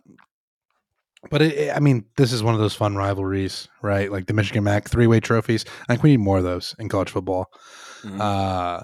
[1.30, 4.10] but it, it- I mean, this is one of those fun rivalries, right?
[4.10, 5.64] Like the Michigan Mac three-way trophies.
[5.88, 7.50] I think we need more of those in college football.
[8.02, 8.20] Mhm.
[8.20, 8.82] Uh,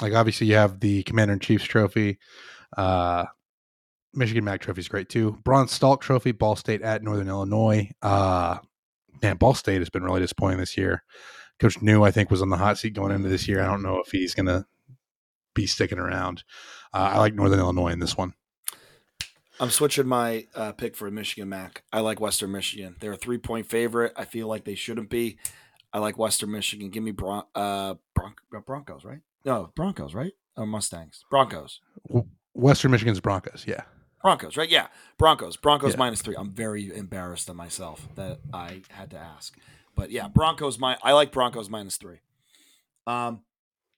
[0.00, 2.18] like obviously you have the Commander in Chief's trophy.
[2.76, 3.24] Uh,
[4.14, 5.38] Michigan MAC trophy is great too.
[5.44, 7.90] Bronze Stalk Trophy, Ball State at Northern Illinois.
[8.02, 8.58] Uh,
[9.22, 11.02] man, Ball State has been really disappointing this year.
[11.60, 13.62] Coach Neu, I think, was on the hot seat going into this year.
[13.62, 14.66] I don't know if he's going to
[15.54, 16.44] be sticking around.
[16.92, 18.34] Uh, I like Northern Illinois in this one.
[19.58, 21.82] I'm switching my uh, pick for Michigan MAC.
[21.90, 22.96] I like Western Michigan.
[23.00, 24.12] They're a three point favorite.
[24.14, 25.38] I feel like they shouldn't be.
[25.92, 26.90] I like Western Michigan.
[26.90, 28.34] Give me Bron- uh, Bron-
[28.66, 29.20] Broncos, right?
[29.46, 30.32] No, Broncos, right?
[30.56, 31.24] Or Mustangs?
[31.30, 31.80] Broncos.
[32.52, 33.82] Western Michigan's Broncos, yeah.
[34.22, 34.68] Broncos, right?
[34.68, 35.56] Yeah, Broncos.
[35.56, 35.98] Broncos Yeah.
[35.98, 36.34] minus three.
[36.36, 39.56] I'm very embarrassed of myself that I had to ask,
[39.94, 40.78] but yeah, Broncos.
[40.78, 42.18] My I like Broncos minus three.
[43.06, 43.44] Um,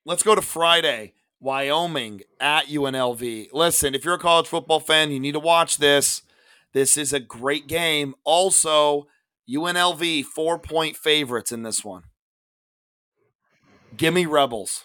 [0.04, 1.14] let's go to Friday.
[1.40, 3.50] Wyoming at UNLV.
[3.52, 6.22] Listen, if you're a college football fan, you need to watch this.
[6.72, 8.16] This is a great game.
[8.24, 9.06] Also,
[9.48, 12.02] UNLV four point favorites in this one.
[13.96, 14.84] Give me Rebels.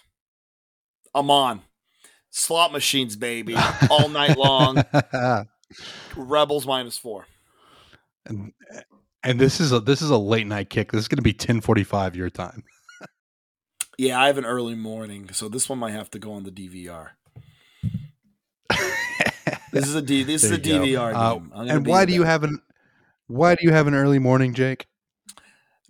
[1.14, 1.62] I'm on.
[2.32, 3.56] Slot machines, baby,
[3.90, 4.84] all night long.
[6.16, 7.28] Rebels minus four.
[8.26, 8.54] and,
[9.24, 10.92] and this is a this is a late night kick.
[10.92, 12.64] This is going to be ten forty five your time.
[13.96, 16.50] Yeah, I have an early morning, so this one might have to go on the
[16.52, 17.10] DVR.
[19.72, 20.24] This is a D.
[20.24, 20.80] This is a There.
[20.80, 21.52] DVR Uh, game.
[21.54, 22.60] I'm gonna and why do you have an
[23.28, 24.88] why do you have an early morning, Jake?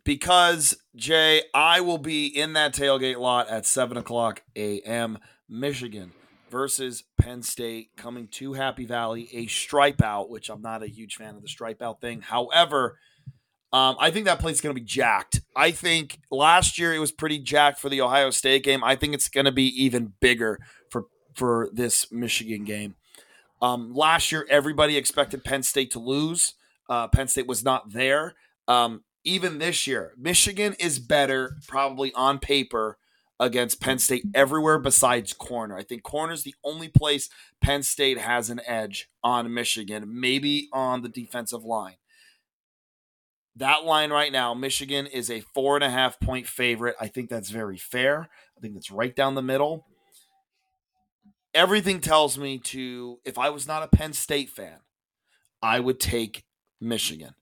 [0.04, 5.18] Because Jay, I will be in that tailgate lot at seven o'clock a.m.
[5.49, 6.11] Michigan
[6.52, 11.15] versus Penn State coming to Happy Valley, a stripe out, which I'm not a huge
[11.15, 12.22] fan of the stripe out thing.
[12.22, 12.99] However,
[13.72, 15.41] um, I think that place is going to be jacked.
[15.56, 18.84] I think last year it was pretty jacked for the Ohio State game.
[18.84, 20.60] I think it's going to be even bigger
[20.91, 22.95] for for this Michigan game.
[23.64, 26.53] Um, last year, everybody expected Penn State to lose.
[26.88, 28.36] Uh, Penn State was not there.
[28.68, 32.98] Um, even this year, Michigan is better, probably on paper,
[33.40, 35.76] against Penn State everywhere besides corner.
[35.78, 37.30] I think corner is the only place
[37.62, 41.95] Penn State has an edge on Michigan, maybe on the defensive line.
[43.56, 46.95] That line right now, Michigan is a four and a half point favorite.
[47.00, 48.30] I think that's very fair.
[48.58, 49.86] I think that's right down the middle.
[51.54, 54.80] Everything tells me to, if I was not a Penn State fan,
[55.62, 56.45] I would take
[56.82, 57.36] Michigan.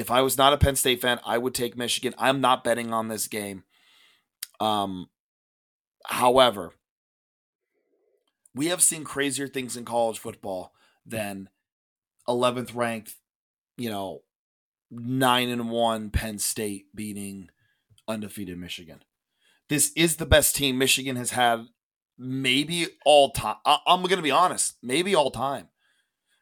[0.00, 2.14] If I was not a Penn State fan, I would take Michigan.
[2.16, 3.64] I'm not betting on this game.
[4.58, 5.10] Um,
[6.06, 6.72] however,
[8.54, 10.72] we have seen crazier things in college football
[11.04, 11.50] than
[12.26, 13.14] 11th ranked,
[13.76, 14.22] you know,
[14.90, 17.50] nine and one Penn State beating
[18.08, 19.04] undefeated Michigan.
[19.68, 21.66] This is the best team Michigan has had,
[22.16, 23.56] maybe all time.
[23.66, 25.68] I- I'm going to be honest, maybe all time.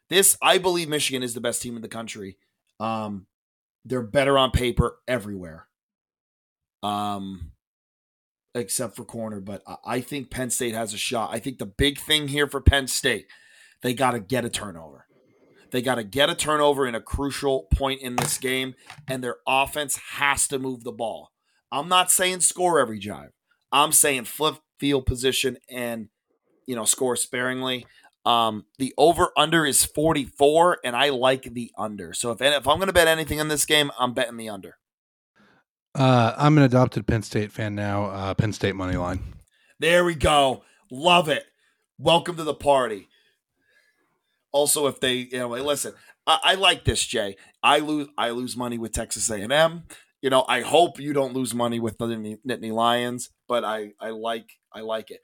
[0.07, 2.37] This, I believe, Michigan is the best team in the country.
[2.79, 3.25] Um,
[3.85, 5.67] they're better on paper everywhere.
[6.83, 7.51] Um,
[8.55, 9.39] except for corner.
[9.39, 11.29] But I think Penn State has a shot.
[11.33, 13.27] I think the big thing here for Penn State,
[13.81, 15.05] they got to get a turnover.
[15.71, 18.73] They got to get a turnover in a crucial point in this game,
[19.07, 21.31] and their offense has to move the ball.
[21.71, 23.29] I'm not saying score every drive.
[23.71, 26.09] I'm saying flip field position and
[26.65, 27.85] you know score sparingly.
[28.29, 32.13] Um, the over under is 44, and I like the under.
[32.13, 34.77] So if if I'm going to bet anything in this game, I'm betting the under.
[35.95, 38.05] Uh, I'm an adopted Penn State fan now.
[38.05, 39.33] Uh, Penn State money line.
[39.79, 40.63] There we go.
[40.91, 41.43] Love it.
[41.97, 43.07] Welcome to the party.
[44.51, 45.93] Also, if they, you know, listen,
[46.27, 47.35] I, I like this, Jay.
[47.63, 49.83] I lose, I lose money with Texas A&M.
[50.21, 52.05] You know, I hope you don't lose money with the
[52.47, 55.21] Nittany Lions, but I, I like, I like it.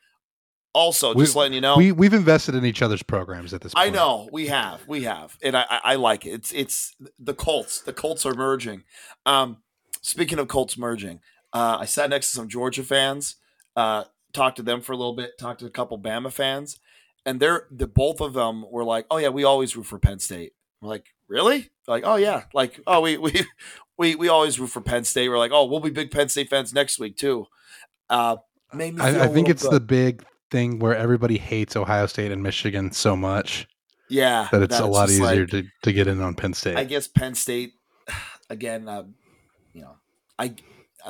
[0.75, 3.73] Also, just we, letting you know, we we've invested in each other's programs at this.
[3.73, 3.87] point.
[3.87, 6.31] I know we have, we have, and I, I, like it.
[6.31, 7.79] It's, it's the Colts.
[7.79, 8.83] The Colts are merging.
[9.25, 9.59] Um,
[10.01, 11.21] speaking of Colts merging,
[11.53, 13.37] uh, I sat next to some Georgia fans,
[13.77, 14.03] uh,
[14.33, 16.77] talked to them for a little bit, talked to a couple Bama fans,
[17.25, 20.19] and they're the both of them were like, "Oh yeah, we always root for Penn
[20.19, 23.45] State." We're like, "Really?" They're like, "Oh yeah, like oh we we
[23.97, 26.49] we we always root for Penn State." We're like, "Oh, we'll be big Penn State
[26.49, 27.45] fans next week too."
[28.09, 28.35] Uh,
[28.73, 29.71] I, I think it's good.
[29.71, 30.25] the big
[30.55, 33.67] thing where everybody hates Ohio State and Michigan so much.
[34.09, 36.77] Yeah, that it's a lot easier like, to, to get in on Penn State.
[36.77, 37.73] I guess Penn State,
[38.49, 39.03] again, uh,
[39.73, 39.95] you know,
[40.37, 40.55] I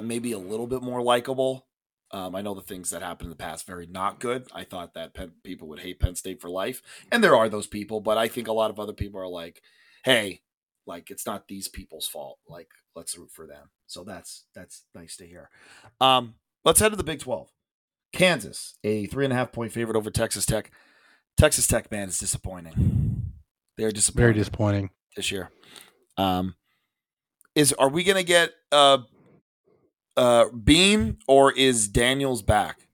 [0.01, 1.65] maybe a little bit more likable
[2.11, 4.47] um, I know the things that happened in the past very not good.
[4.53, 6.81] I thought that Penn, people would hate Penn State for life,
[7.11, 9.61] and there are those people, but I think a lot of other people are like,
[10.03, 10.41] "Hey,
[10.85, 12.39] like it's not these people's fault.
[12.47, 15.49] Like let's root for them." So that's that's nice to hear.
[15.99, 17.49] Um, let's head to the Big Twelve.
[18.15, 20.71] Kansas, a three and a half point favorite over Texas Tech.
[21.37, 23.33] Texas Tech man is disappointing.
[23.77, 24.23] They're disappointing.
[24.23, 25.51] Very disappointing this year.
[26.17, 26.55] Um,
[27.53, 28.99] is are we gonna get uh
[30.17, 32.87] uh, Bean or is Daniels back?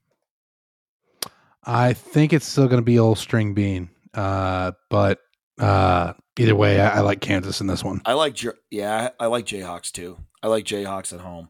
[1.63, 5.19] I think it's still going to be old string Bean, uh, but
[5.59, 8.01] uh, either way, I, I, like Kansas in this one.
[8.03, 8.41] I like,
[8.71, 10.17] yeah, I like Jayhawks too.
[10.41, 11.49] I like Jayhawks at home.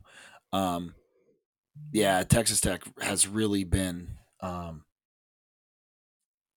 [0.52, 0.96] Um,
[1.92, 4.84] yeah, Texas Tech has really been, um,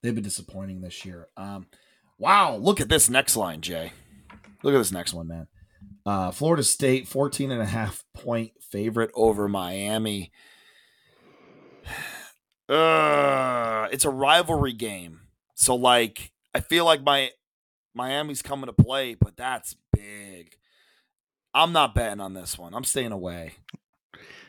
[0.03, 1.29] they've been disappointing this year.
[1.37, 1.67] Um,
[2.19, 3.93] wow, look at this next line, Jay.
[4.63, 5.47] Look at this next one, man.
[6.07, 10.33] Uh, Florida State, 14 and a half point favorite over Miami.
[12.67, 15.21] Uh, it's a rivalry game.
[15.55, 17.31] So, like, I feel like my
[17.95, 20.57] Miami's coming to play, but that's big.
[21.53, 22.75] I'm not betting on this one.
[22.75, 23.57] I'm staying away.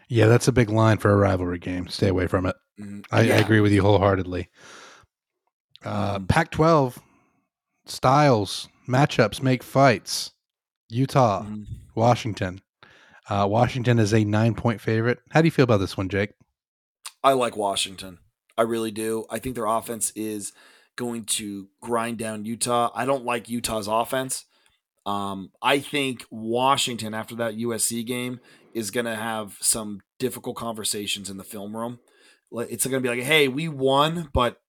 [0.08, 1.88] Yeah, that's a big line for a rivalry game.
[1.88, 2.56] Stay away from it.
[2.80, 3.36] Mm, I, yeah.
[3.36, 4.50] I, agree with you wholeheartedly.
[5.84, 7.00] Uh, um, Pac 12
[7.86, 10.32] styles, matchups make fights.
[10.90, 11.64] Utah, mm-hmm.
[11.96, 12.62] Washington.
[13.28, 15.20] Uh, Washington is a nine point favorite.
[15.32, 16.32] How do you feel about this one, Jake?
[17.24, 18.20] I like Washington.
[18.58, 19.26] I really do.
[19.30, 20.54] I think their offense is
[20.96, 22.92] going to grind down Utah.
[22.94, 24.46] I don't like Utah's offense.
[25.06, 28.40] Um, I think Washington, after that USC game,
[28.76, 31.98] is going to have some difficult conversations in the film room.
[32.52, 34.62] It's going to be like, hey, we won, but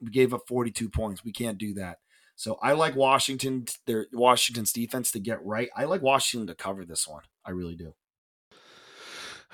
[0.00, 1.22] we gave up 42 points.
[1.22, 1.98] We can't do that.
[2.36, 5.68] So I like Washington, their Washington's defense to get right.
[5.76, 7.22] I like Washington to cover this one.
[7.44, 7.94] I really do.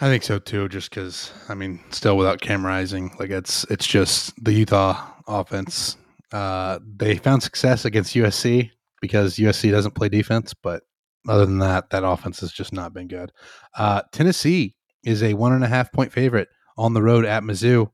[0.01, 0.69] I think so too.
[0.69, 5.97] Just because I mean, still without Cam Rising, like it's it's just the Utah offense.
[6.33, 8.71] Uh, they found success against USC
[9.01, 10.83] because USC doesn't play defense, but
[11.29, 13.33] other than that, that offense has just not been good.
[13.77, 17.91] Uh, Tennessee is a one and a half point favorite on the road at Mizzou.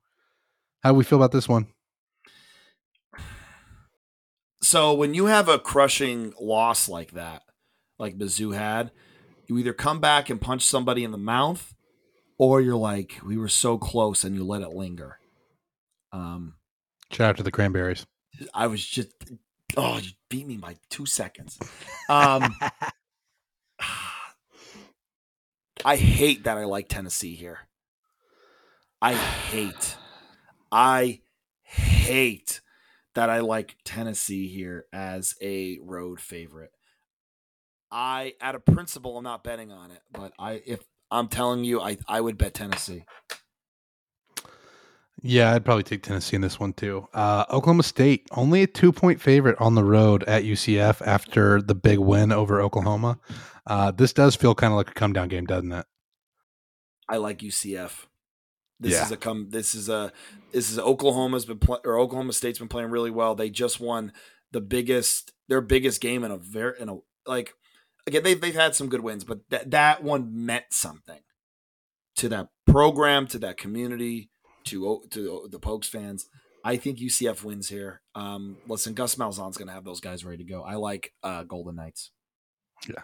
[0.82, 1.66] How do we feel about this one?
[4.62, 7.42] So when you have a crushing loss like that,
[7.98, 8.90] like Mizzou had,
[9.46, 11.74] you either come back and punch somebody in the mouth,
[12.38, 15.18] or you're like, we were so close, and you let it linger.
[16.12, 16.54] Um,
[17.10, 18.06] shout out to the Cranberries.
[18.54, 19.12] I was just,
[19.76, 21.58] oh, you beat me by two seconds.
[22.08, 22.54] Um,
[25.84, 27.60] I hate that I like Tennessee here.
[29.02, 29.96] I hate,
[30.70, 31.20] I
[31.62, 32.60] hate
[33.14, 36.72] that I like Tennessee here as a road favorite.
[37.90, 40.80] I, at a principle, I'm not betting on it, but I, if
[41.10, 43.04] I'm telling you, I, I would bet Tennessee.
[45.22, 47.06] Yeah, I'd probably take Tennessee in this one too.
[47.12, 51.74] Uh, Oklahoma State only a two point favorite on the road at UCF after the
[51.74, 53.18] big win over Oklahoma.
[53.66, 55.86] Uh, this does feel kind of like a come down game, doesn't it?
[57.08, 58.06] I like UCF.
[58.78, 59.04] This yeah.
[59.04, 59.50] is a come.
[59.50, 60.12] This is a
[60.52, 63.34] this is Oklahoma's been play, or Oklahoma State's been playing really well.
[63.34, 64.12] They just won
[64.52, 66.96] the biggest their biggest game in a very in a
[67.26, 67.52] like
[68.06, 71.20] again they've they've had some good wins, but that that one meant something
[72.16, 74.30] to that program, to that community,
[74.64, 76.28] to to the Pokes fans.
[76.64, 78.02] I think UCF wins here.
[78.14, 80.62] Um, listen, Gus Malzahn's going to have those guys ready to go.
[80.62, 82.10] I like uh, Golden Knights.
[82.86, 83.02] Yeah.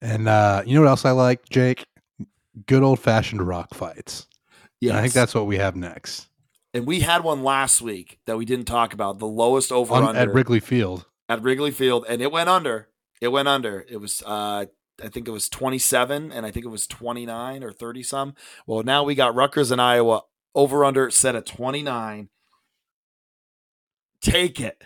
[0.00, 1.84] And uh, you know what else I like, Jake?
[2.66, 4.26] Good old fashioned rock fights.
[4.80, 6.28] Yeah, I think that's what we have next.
[6.74, 9.18] And we had one last week that we didn't talk about.
[9.18, 11.06] The lowest over under at Wrigley Field.
[11.28, 12.88] At Wrigley Field, and it went under.
[13.20, 13.86] It went under.
[13.88, 14.66] It was uh,
[15.02, 18.34] I think it was 27 and I think it was 29 or 30 some.
[18.66, 20.22] Well, now we got Rutgers and Iowa
[20.54, 22.28] over under set at 29.
[24.20, 24.84] Take it.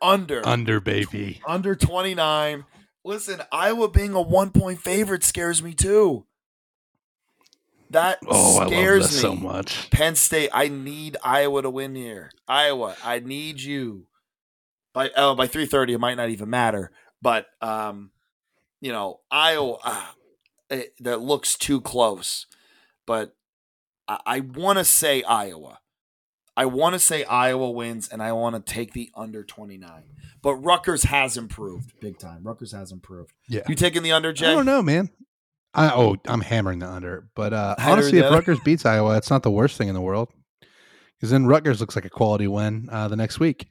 [0.00, 0.46] Under.
[0.46, 1.40] Under, baby.
[1.46, 2.64] Under 29.
[3.04, 6.26] Listen, Iowa being a one point favorite scares me too.
[7.90, 9.90] That oh, scares me so much.
[9.90, 12.30] Penn State, I need Iowa to win here.
[12.48, 14.06] Iowa, I need you.
[14.94, 18.10] By oh, by 3:30 it might not even matter, but um
[18.80, 20.06] you know, Iowa uh,
[20.70, 22.46] it, that looks too close.
[23.06, 23.34] But
[24.08, 25.78] I, I want to say Iowa.
[26.56, 30.02] I want to say Iowa wins, and I want to take the under 29.
[30.42, 32.42] But Rutgers has improved big time.
[32.42, 33.32] Rutgers has improved.
[33.48, 33.62] Yeah.
[33.68, 34.48] You taking the under, Jay?
[34.48, 35.08] I don't know, man.
[35.74, 37.28] I, oh, I'm hammering the under.
[37.34, 40.28] But uh, honestly, if Rutgers beats Iowa, it's not the worst thing in the world.
[41.16, 43.68] Because then Rutgers looks like a quality win uh, the next week.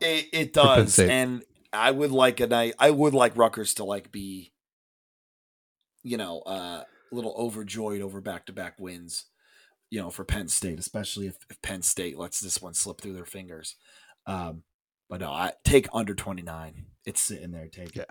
[0.00, 1.42] It, it does, and
[1.72, 2.74] I would like a night.
[2.78, 4.52] I would like Rutgers to like be,
[6.02, 9.24] you know, uh, a little overjoyed over back to back wins,
[9.94, 13.12] you know, for Penn State, especially if, if, Penn State lets this one slip through
[13.12, 13.76] their fingers.
[14.26, 14.64] Um,
[15.08, 16.86] but no, I take under twenty nine.
[17.04, 17.68] It's sitting there.
[17.68, 18.10] Take it.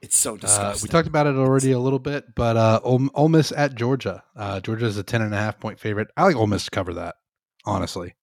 [0.00, 0.64] It's so disgusting.
[0.64, 3.74] Uh, we talked about it already a little bit, but uh, Ole, Ole Miss at
[3.74, 4.22] Georgia.
[4.34, 6.08] Uh, Georgia is a ten and a half point favorite.
[6.16, 7.16] I like Ole Miss to cover that.
[7.66, 8.14] Honestly,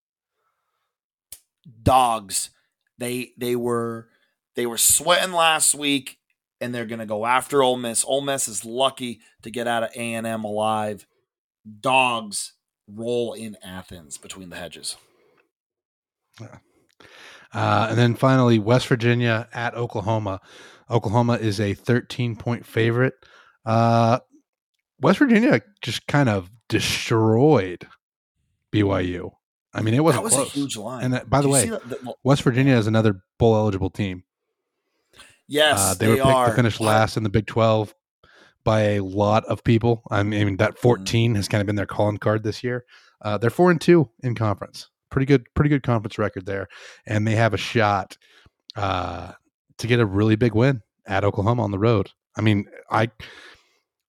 [1.83, 2.49] dogs.
[2.97, 4.07] They they were
[4.55, 6.17] they were sweating last week,
[6.59, 8.03] and they're going to go after Ole Miss.
[8.03, 11.05] Ole Miss is lucky to get out of A and M alive.
[11.79, 12.53] Dogs
[12.87, 14.97] roll in Athens between the hedges.
[16.39, 16.57] Yeah.
[17.53, 20.41] Uh, and then finally, West Virginia at Oklahoma.
[20.89, 23.13] Oklahoma is a 13 point favorite.
[23.65, 24.19] Uh,
[24.99, 27.87] West Virginia just kind of destroyed
[28.73, 29.31] BYU.
[29.73, 30.47] I mean, it wasn't that was close.
[30.47, 31.03] a huge line.
[31.03, 34.23] And that, by Did the way, the, West Virginia is another bowl eligible team.
[35.47, 36.49] Yes, uh, they, they, were picked are.
[36.49, 37.93] to finish last in the Big Twelve
[38.67, 40.03] by a lot of people.
[40.11, 40.81] I mean, that mm-hmm.
[40.81, 42.83] 14 has kind of been their calling card this year.
[43.21, 44.89] Uh, they're four and two in conference.
[45.09, 46.67] Pretty good, pretty good conference record there,
[47.05, 48.17] and they have a shot
[48.75, 49.31] uh,
[49.77, 52.11] to get a really big win at Oklahoma on the road.
[52.37, 53.09] I mean, I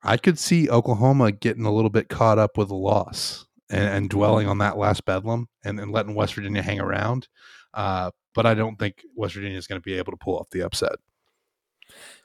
[0.03, 4.11] I could see Oklahoma getting a little bit caught up with a loss and, and
[4.11, 7.29] dwelling on that last bedlam and, and letting West Virginia hang around.
[7.75, 10.51] Uh, but I don't think West Virginia is going to be able to pull off
[10.51, 10.97] the upset.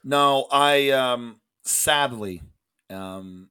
[0.03, 2.41] No, I um sadly
[2.89, 3.49] um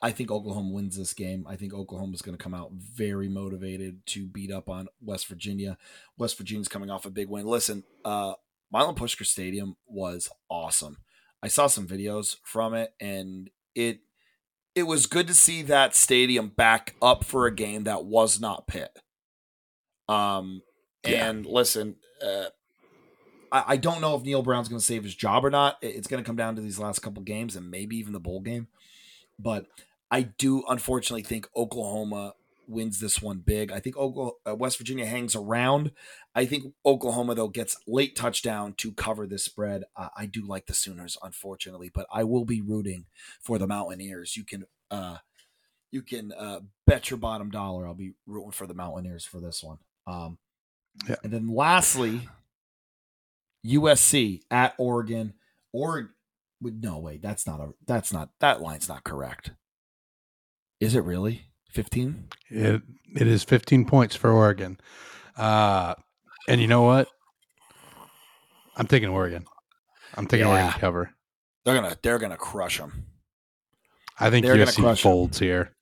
[0.00, 1.44] I think Oklahoma wins this game.
[1.48, 5.26] I think Oklahoma is going to come out very motivated to beat up on West
[5.26, 5.76] Virginia.
[6.16, 7.46] West Virginia's coming off a big win.
[7.46, 8.34] Listen, uh
[8.70, 10.98] Milan Puskar Stadium was awesome.
[11.42, 14.00] I saw some videos from it and it
[14.74, 18.68] it was good to see that stadium back up for a game that was not
[18.68, 18.96] Pitt.
[20.08, 20.62] Um
[21.04, 22.46] and listen, uh,
[23.52, 25.78] I, I don't know if Neal Brown's going to save his job or not.
[25.82, 28.40] It's going to come down to these last couple games and maybe even the bowl
[28.40, 28.68] game.
[29.38, 29.66] But
[30.10, 32.34] I do unfortunately think Oklahoma
[32.66, 33.72] wins this one big.
[33.72, 35.92] I think Oklahoma, uh, West Virginia hangs around.
[36.34, 39.84] I think Oklahoma though gets late touchdown to cover this spread.
[39.96, 43.06] Uh, I do like the Sooners, unfortunately, but I will be rooting
[43.40, 44.36] for the Mountaineers.
[44.36, 45.18] You can uh,
[45.90, 49.62] you can uh, bet your bottom dollar I'll be rooting for the Mountaineers for this
[49.62, 49.78] one.
[50.06, 50.38] Um,
[51.08, 51.16] yeah.
[51.22, 52.28] And then lastly,
[53.66, 55.34] USC at Oregon.
[55.72, 56.10] Oregon.
[56.60, 57.70] No, wait, that's not a.
[57.86, 59.52] That's not that line's not correct.
[60.80, 62.28] Is it really fifteen?
[62.48, 62.82] It
[63.14, 64.78] it is fifteen points for Oregon.
[65.36, 65.94] Uh,
[66.48, 67.08] and you know what?
[68.76, 69.44] I'm taking Oregon.
[70.14, 70.64] I'm taking yeah.
[70.64, 71.10] Oregon cover.
[71.64, 73.06] They're gonna they're gonna crush them.
[74.18, 75.46] I think they're USC folds them.
[75.46, 75.72] here.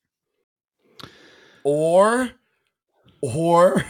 [1.63, 2.29] Or,
[3.21, 3.83] or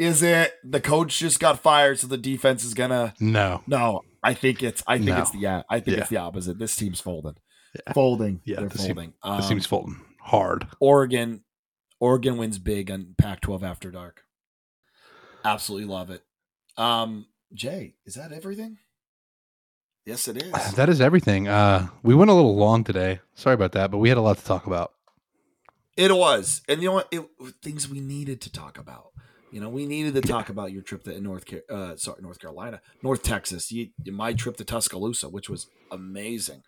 [0.00, 3.12] is it the coach just got fired, so the defense is gonna?
[3.20, 4.00] No, no.
[4.22, 4.82] I think it's.
[4.86, 5.18] I think no.
[5.18, 5.38] it's the.
[5.38, 6.00] Yeah, I think yeah.
[6.00, 6.58] it's the opposite.
[6.58, 7.36] This team's folding.
[7.74, 7.92] Yeah.
[7.92, 8.40] Folding.
[8.44, 8.96] Yeah, they're folding.
[8.96, 10.66] Team, um, this team's folding hard.
[10.80, 11.44] Oregon,
[12.00, 14.22] Oregon wins big on Pac-12 after dark.
[15.44, 16.22] Absolutely love it.
[16.78, 18.78] Um, Jay, is that everything?
[20.06, 20.52] Yes, it is.
[20.76, 21.46] That is everything.
[21.46, 23.20] Uh, we went a little long today.
[23.34, 24.92] Sorry about that, but we had a lot to talk about.
[25.96, 27.08] It was, and you know what?
[27.10, 27.22] It
[27.62, 29.10] things we needed to talk about.
[29.50, 32.80] You know, we needed to talk about your trip to North, uh, sorry, North Carolina,
[33.02, 33.72] North Texas.
[33.72, 36.62] You, my trip to Tuscaloosa, which was amazing.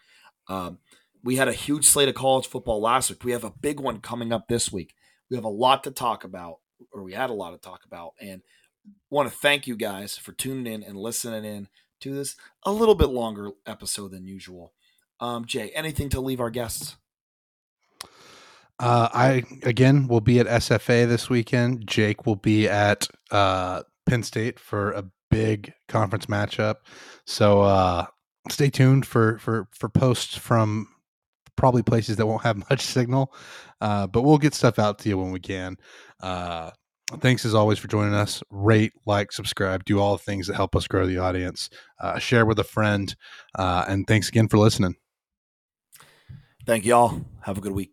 [0.48, 0.78] Um,
[1.22, 3.24] we had a huge slate of college football last week.
[3.24, 4.94] We have a big one coming up this week.
[5.30, 6.58] We have a lot to talk about,
[6.92, 8.42] or we had a lot to talk about, and
[9.10, 11.68] want to thank you guys for tuning in and listening in
[12.00, 12.34] to this
[12.64, 14.72] a little bit longer episode than usual.
[15.20, 16.96] Um, Jay, anything to leave our guests?
[18.78, 21.86] Uh, I again will be at SFA this weekend.
[21.86, 26.76] Jake will be at uh, Penn State for a big conference matchup.
[27.26, 28.06] So uh,
[28.50, 30.88] stay tuned for for for posts from
[31.56, 33.34] probably places that won't have much signal,
[33.80, 35.76] uh, but we'll get stuff out to you when we can.
[36.20, 36.70] Uh,
[37.20, 38.42] thanks as always for joining us.
[38.50, 41.68] Rate, like, subscribe, do all the things that help us grow the audience.
[42.00, 43.14] Uh, share with a friend,
[43.58, 44.96] uh, and thanks again for listening.
[46.64, 47.20] Thank y'all.
[47.42, 47.90] Have a good week.